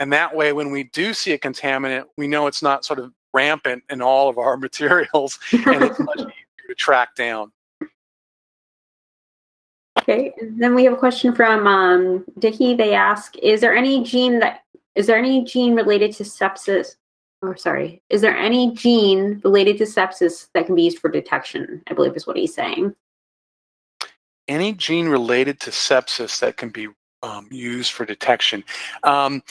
And 0.00 0.12
that 0.12 0.34
way, 0.34 0.52
when 0.52 0.72
we 0.72 0.84
do 0.84 1.14
see 1.14 1.32
a 1.32 1.38
contaminant, 1.38 2.06
we 2.16 2.26
know 2.26 2.48
it's 2.48 2.62
not 2.62 2.84
sort 2.84 2.98
of 2.98 3.12
rampant 3.32 3.84
in 3.88 4.02
all 4.02 4.28
of 4.28 4.36
our 4.36 4.56
materials 4.58 5.38
and 5.52 5.84
it's 5.84 6.00
much 6.00 6.18
easier 6.18 6.68
to 6.68 6.74
track 6.74 7.14
down. 7.14 7.52
Okay, 10.00 10.32
then 10.40 10.74
we 10.74 10.84
have 10.84 10.94
a 10.94 10.96
question 10.96 11.34
from 11.34 11.66
um, 11.66 12.24
Dicky. 12.38 12.74
They 12.74 12.94
ask 12.94 13.36
Is 13.38 13.60
there 13.60 13.74
any 13.74 14.02
gene 14.04 14.38
that 14.38 14.62
is 14.98 15.06
there 15.06 15.16
any 15.16 15.44
gene 15.44 15.76
related 15.76 16.12
to 16.16 16.24
sepsis? 16.24 16.96
Or 17.40 17.56
sorry, 17.56 18.02
is 18.10 18.20
there 18.20 18.36
any 18.36 18.74
gene 18.74 19.40
related 19.44 19.78
to 19.78 19.84
sepsis 19.84 20.48
that 20.54 20.66
can 20.66 20.74
be 20.74 20.82
used 20.82 20.98
for 20.98 21.08
detection? 21.08 21.82
I 21.88 21.94
believe 21.94 22.16
is 22.16 22.26
what 22.26 22.36
he's 22.36 22.52
saying. 22.52 22.96
Any 24.48 24.72
gene 24.72 25.08
related 25.08 25.60
to 25.60 25.70
sepsis 25.70 26.40
that 26.40 26.56
can 26.56 26.70
be 26.70 26.88
um, 27.22 27.46
used 27.52 27.92
for 27.92 28.04
detection. 28.04 28.64
Um, 29.04 29.42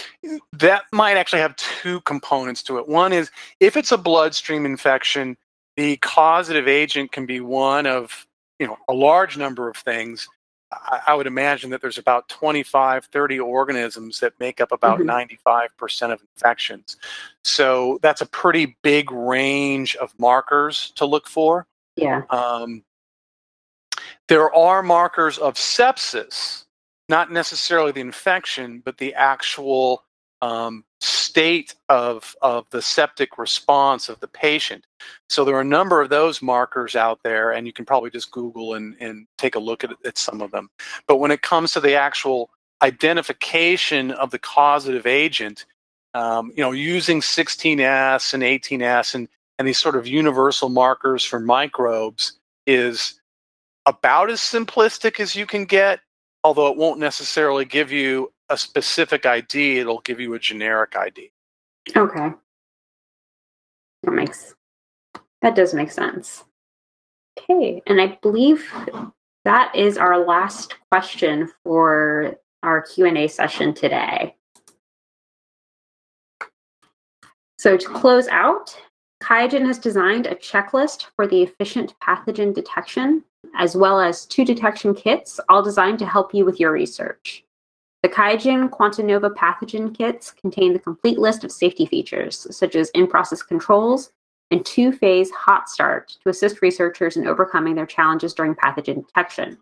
that 0.51 0.83
might 0.91 1.15
actually 1.15 1.41
have 1.41 1.55
two 1.55 2.01
components 2.01 2.61
to 2.63 2.77
it. 2.77 2.89
One 2.89 3.13
is 3.13 3.31
if 3.61 3.77
it's 3.77 3.93
a 3.93 3.97
bloodstream 3.97 4.65
infection, 4.65 5.37
the 5.77 5.95
causative 5.97 6.67
agent 6.67 7.13
can 7.13 7.25
be 7.25 7.39
one 7.39 7.87
of 7.87 8.27
you 8.59 8.67
know 8.67 8.77
a 8.89 8.93
large 8.93 9.37
number 9.37 9.69
of 9.69 9.77
things. 9.77 10.27
I 10.71 11.13
would 11.13 11.27
imagine 11.27 11.69
that 11.69 11.81
there's 11.81 11.97
about 11.97 12.27
25, 12.27 13.05
30 13.05 13.39
organisms 13.39 14.19
that 14.19 14.33
make 14.39 14.59
up 14.59 14.73
about 14.73 14.99
mm-hmm. 14.99 15.09
95% 15.09 16.11
of 16.11 16.21
infections. 16.21 16.97
So 17.43 17.99
that's 18.01 18.19
a 18.19 18.25
pretty 18.25 18.77
big 18.81 19.09
range 19.11 19.95
of 19.95 20.13
markers 20.19 20.91
to 20.95 21.05
look 21.05 21.27
for. 21.27 21.67
Yeah. 21.95 22.23
Um, 22.29 22.83
there 24.27 24.53
are 24.53 24.83
markers 24.83 25.37
of 25.37 25.53
sepsis, 25.53 26.65
not 27.07 27.31
necessarily 27.31 27.93
the 27.93 28.01
infection, 28.01 28.81
but 28.83 28.97
the 28.97 29.13
actual 29.13 30.03
um, 30.41 30.83
state 30.99 31.75
of, 31.89 32.35
of 32.41 32.65
the 32.71 32.81
septic 32.81 33.37
response 33.37 34.09
of 34.09 34.19
the 34.19 34.27
patient. 34.27 34.85
So 35.29 35.45
there 35.45 35.55
are 35.55 35.61
a 35.61 35.65
number 35.65 36.01
of 36.01 36.09
those 36.09 36.41
markers 36.41 36.95
out 36.95 37.19
there, 37.23 37.51
and 37.51 37.67
you 37.67 37.73
can 37.73 37.85
probably 37.85 38.09
just 38.09 38.31
Google 38.31 38.73
and, 38.73 38.95
and 38.99 39.27
take 39.37 39.55
a 39.55 39.59
look 39.59 39.83
at, 39.83 39.91
at 40.05 40.17
some 40.17 40.41
of 40.41 40.51
them. 40.51 40.69
But 41.07 41.17
when 41.17 41.31
it 41.31 41.41
comes 41.41 41.71
to 41.73 41.79
the 41.79 41.95
actual 41.95 42.49
identification 42.81 44.11
of 44.11 44.31
the 44.31 44.39
causative 44.39 45.05
agent, 45.05 45.65
um, 46.13 46.51
you 46.55 46.63
know, 46.63 46.71
using 46.71 47.21
16S 47.21 48.33
and 48.33 48.43
18S 48.43 49.13
and 49.15 49.27
and 49.59 49.67
these 49.67 49.77
sort 49.77 49.95
of 49.95 50.07
universal 50.07 50.69
markers 50.69 51.23
for 51.23 51.39
microbes 51.39 52.33
is 52.65 53.19
about 53.85 54.29
as 54.29 54.39
simplistic 54.39 55.19
as 55.19 55.35
you 55.35 55.45
can 55.45 55.65
get, 55.65 55.99
although 56.43 56.67
it 56.67 56.77
won't 56.77 56.99
necessarily 56.99 57.65
give 57.65 57.91
you 57.91 58.31
a 58.49 58.57
specific 58.57 59.25
ID, 59.25 59.79
it'll 59.79 60.01
give 60.01 60.19
you 60.19 60.33
a 60.33 60.39
generic 60.39 60.95
ID. 60.95 61.31
Okay. 61.95 62.33
That 64.03 64.11
makes 64.11 64.53
that 65.41 65.55
does 65.55 65.73
make 65.73 65.91
sense. 65.91 66.43
Okay, 67.37 67.81
and 67.85 68.01
I 68.01 68.17
believe 68.21 68.71
that 69.45 69.75
is 69.75 69.97
our 69.97 70.17
last 70.25 70.75
question 70.91 71.51
for 71.63 72.35
our 72.63 72.81
Q&A 72.81 73.27
session 73.27 73.73
today. 73.73 74.35
So 77.59 77.77
to 77.77 77.87
close 77.87 78.27
out, 78.27 78.75
QIAGEN 79.23 79.65
has 79.65 79.79
designed 79.79 80.27
a 80.27 80.35
checklist 80.35 81.07
for 81.15 81.27
the 81.27 81.43
efficient 81.43 81.95
pathogen 82.03 82.53
detection, 82.53 83.23
as 83.55 83.75
well 83.75 83.99
as 83.99 84.25
two 84.25 84.45
detection 84.45 84.93
kits, 84.93 85.39
all 85.49 85.61
designed 85.61 85.99
to 85.99 86.05
help 86.05 86.33
you 86.33 86.45
with 86.45 86.59
your 86.59 86.71
research. 86.71 87.43
The 88.07 88.13
QIAGEN 88.13 88.69
QuantiNova 88.69 89.35
pathogen 89.35 89.93
kits 89.93 90.31
contain 90.31 90.71
the 90.71 90.79
complete 90.79 91.19
list 91.19 91.43
of 91.43 91.51
safety 91.51 91.85
features, 91.85 92.47
such 92.55 92.77
as 92.77 92.89
in-process 92.91 93.43
controls 93.43 94.13
and 94.49 94.65
two-phase 94.65 95.29
hot 95.31 95.67
start 95.69 96.15
to 96.23 96.29
assist 96.29 96.61
researchers 96.61 97.17
in 97.17 97.27
overcoming 97.27 97.75
their 97.75 97.85
challenges 97.85 98.33
during 98.33 98.55
pathogen 98.55 99.05
detection. 99.05 99.57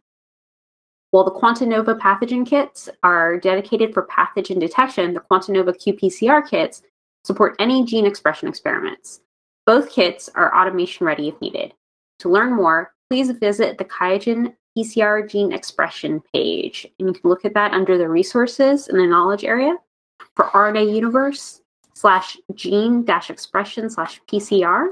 While 1.09 1.23
the 1.23 1.31
QuantiNova 1.31 1.99
pathogen 1.99 2.45
kits 2.45 2.87
are 3.01 3.39
dedicated 3.39 3.95
for 3.95 4.05
pathogen 4.05 4.59
detection, 4.59 5.15
the 5.15 5.21
QuantiNova 5.21 5.75
qPCR 5.83 6.47
kits 6.47 6.83
support 7.23 7.55
any 7.57 7.83
gene 7.83 8.05
expression 8.05 8.47
experiments. 8.47 9.21
Both 9.65 9.89
kits 9.89 10.29
are 10.35 10.55
automation 10.55 11.07
ready 11.07 11.29
if 11.29 11.41
needed. 11.41 11.73
To 12.19 12.29
learn 12.29 12.53
more, 12.53 12.93
please 13.09 13.31
visit 13.31 13.79
the 13.79 13.85
QIAGEN 13.85 14.53
PCR 14.78 15.30
gene 15.30 15.51
expression 15.51 16.21
page, 16.34 16.88
and 16.99 17.07
you 17.09 17.13
can 17.13 17.30
look 17.30 17.45
at 17.45 17.53
that 17.53 17.73
under 17.73 17.97
the 17.97 18.09
resources 18.09 18.88
in 18.88 18.97
the 18.97 19.07
knowledge 19.07 19.43
area 19.43 19.76
for 20.36 20.45
RNA 20.45 20.93
Universe 20.93 21.61
slash 21.93 22.38
gene 22.53 23.05
dash 23.05 23.30
expression 23.30 23.89
slash 23.89 24.19
PCR. 24.30 24.89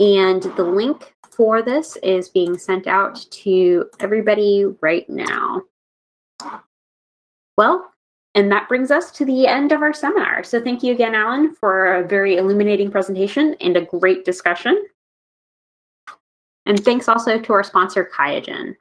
And 0.00 0.42
the 0.42 0.62
link 0.62 1.14
for 1.30 1.62
this 1.62 1.96
is 2.02 2.28
being 2.28 2.56
sent 2.56 2.86
out 2.86 3.26
to 3.30 3.86
everybody 4.00 4.64
right 4.80 5.08
now. 5.10 5.62
Well, 7.56 7.92
and 8.34 8.52
that 8.52 8.68
brings 8.68 8.92
us 8.92 9.10
to 9.12 9.24
the 9.24 9.48
end 9.48 9.72
of 9.72 9.82
our 9.82 9.92
seminar. 9.92 10.44
So 10.44 10.62
thank 10.62 10.82
you 10.84 10.92
again, 10.92 11.14
Allyn, 11.14 11.54
for 11.54 11.96
a 11.96 12.06
very 12.06 12.36
illuminating 12.36 12.90
presentation 12.90 13.56
and 13.60 13.76
a 13.76 13.84
great 13.84 14.24
discussion. 14.24 14.86
And 16.66 16.84
thanks 16.84 17.08
also 17.08 17.40
to 17.40 17.52
our 17.52 17.64
sponsor, 17.64 18.08
QIAGEN. 18.16 18.76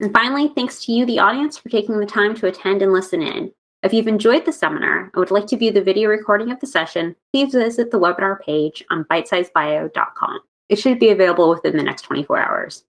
And 0.00 0.12
finally, 0.12 0.48
thanks 0.54 0.84
to 0.84 0.92
you, 0.92 1.04
the 1.04 1.18
audience, 1.18 1.58
for 1.58 1.68
taking 1.68 1.98
the 1.98 2.06
time 2.06 2.34
to 2.36 2.46
attend 2.46 2.82
and 2.82 2.92
listen 2.92 3.22
in. 3.22 3.52
If 3.82 3.92
you've 3.92 4.08
enjoyed 4.08 4.44
the 4.44 4.52
seminar 4.52 5.04
and 5.04 5.14
would 5.16 5.30
like 5.30 5.46
to 5.48 5.56
view 5.56 5.72
the 5.72 5.82
video 5.82 6.08
recording 6.08 6.50
of 6.50 6.60
the 6.60 6.66
session, 6.66 7.16
please 7.32 7.52
visit 7.52 7.90
the 7.90 7.98
webinar 7.98 8.40
page 8.40 8.84
on 8.90 9.04
bitesizebio.com. 9.04 10.40
It 10.68 10.76
should 10.76 10.98
be 10.98 11.10
available 11.10 11.50
within 11.50 11.76
the 11.76 11.82
next 11.82 12.02
24 12.02 12.38
hours. 12.38 12.84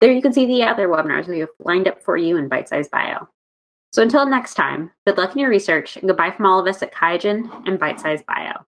There 0.00 0.12
you 0.12 0.22
can 0.22 0.32
see 0.32 0.46
the 0.46 0.62
other 0.62 0.88
webinars 0.88 1.28
we 1.28 1.40
have 1.40 1.50
lined 1.58 1.86
up 1.86 2.02
for 2.02 2.16
you 2.16 2.38
in 2.38 2.48
Bitesize 2.48 2.90
Bio. 2.90 3.28
So 3.92 4.02
until 4.02 4.24
next 4.24 4.54
time, 4.54 4.90
good 5.06 5.18
luck 5.18 5.32
in 5.32 5.40
your 5.40 5.50
research 5.50 5.96
and 5.96 6.08
goodbye 6.08 6.30
from 6.30 6.46
all 6.46 6.58
of 6.58 6.66
us 6.66 6.82
at 6.82 6.94
QIAGEN 6.94 7.68
and 7.68 7.78
Bitesize 7.78 8.24
Bio. 8.24 8.64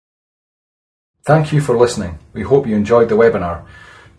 Thank 1.25 1.51
you 1.51 1.59
for 1.59 1.77
listening. 1.77 2.17
We 2.31 2.43
hope 2.43 2.65
you 2.65 2.75
enjoyed 2.75 3.09
the 3.09 3.17
webinar. 3.17 3.65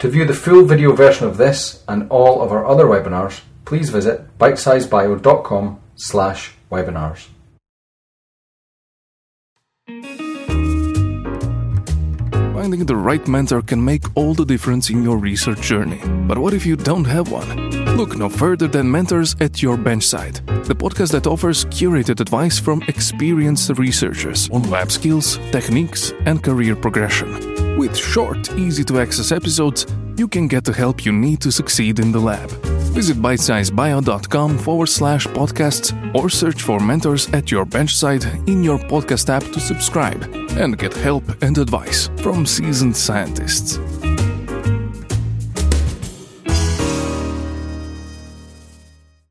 To 0.01 0.09
view 0.09 0.27
the 0.27 0.35
full 0.35 0.65
video 0.65 0.93
version 0.93 1.27
of 1.27 1.39
this 1.39 1.83
and 1.89 2.11
all 2.11 2.43
of 2.43 2.53
our 2.53 2.67
other 2.67 2.85
webinars, 2.85 3.41
please 3.69 3.91
visit 3.91 4.39
bitesizebio.com 4.39 5.79
slash 5.95 6.55
webinars. 6.73 7.29
Finding 12.55 12.87
the 12.87 12.97
right 12.97 13.29
mentor 13.29 13.63
can 13.63 13.85
make 13.85 14.05
all 14.15 14.35
the 14.35 14.45
difference 14.45 14.91
in 14.91 15.03
your 15.03 15.19
research 15.19 15.61
journey. 15.61 16.01
But 16.27 16.39
what 16.39 16.55
if 16.55 16.67
you 16.67 16.77
don't 16.77 17.05
have 17.05 17.31
one? 17.31 17.49
Look 17.97 18.17
no 18.17 18.29
further 18.29 18.69
than 18.69 18.91
Mentors 18.91 19.37
at 19.41 19.63
Your 19.63 19.77
Benchside, 19.77 20.45
the 20.67 20.75
podcast 20.75 21.13
that 21.13 21.27
offers 21.27 21.67
curated 21.67 22.21
advice 22.21 22.59
from 22.59 22.83
experienced 22.89 23.71
researchers 23.79 24.49
on 24.51 24.63
lab 24.71 24.91
skills, 24.91 25.39
techniques, 25.51 26.13
and 26.27 26.43
career 26.43 26.75
progression. 26.75 27.58
With 27.79 27.97
short, 27.97 28.53
easy 28.55 28.83
to 28.87 28.99
access 28.99 29.31
episodes, 29.31 29.87
you 30.17 30.27
can 30.27 30.49
get 30.49 30.65
the 30.65 30.73
help 30.73 31.05
you 31.05 31.13
need 31.13 31.41
to 31.43 31.53
succeed 31.53 32.01
in 32.01 32.11
the 32.11 32.19
lab. 32.19 32.51
Visit 32.93 33.19
bitesizebio.com 33.19 34.59
forward 34.59 34.89
slash 34.89 35.29
podcasts 35.29 35.95
or 36.13 36.29
search 36.29 36.61
for 36.61 36.81
mentors 36.81 37.29
at 37.29 37.53
your 37.53 37.65
benchside 37.65 38.27
in 38.49 38.65
your 38.65 38.79
podcast 38.79 39.29
app 39.29 39.45
to 39.53 39.61
subscribe 39.61 40.25
and 40.59 40.77
get 40.77 40.93
help 40.93 41.23
and 41.41 41.57
advice 41.57 42.09
from 42.17 42.45
seasoned 42.47 42.97
scientists. 42.97 43.79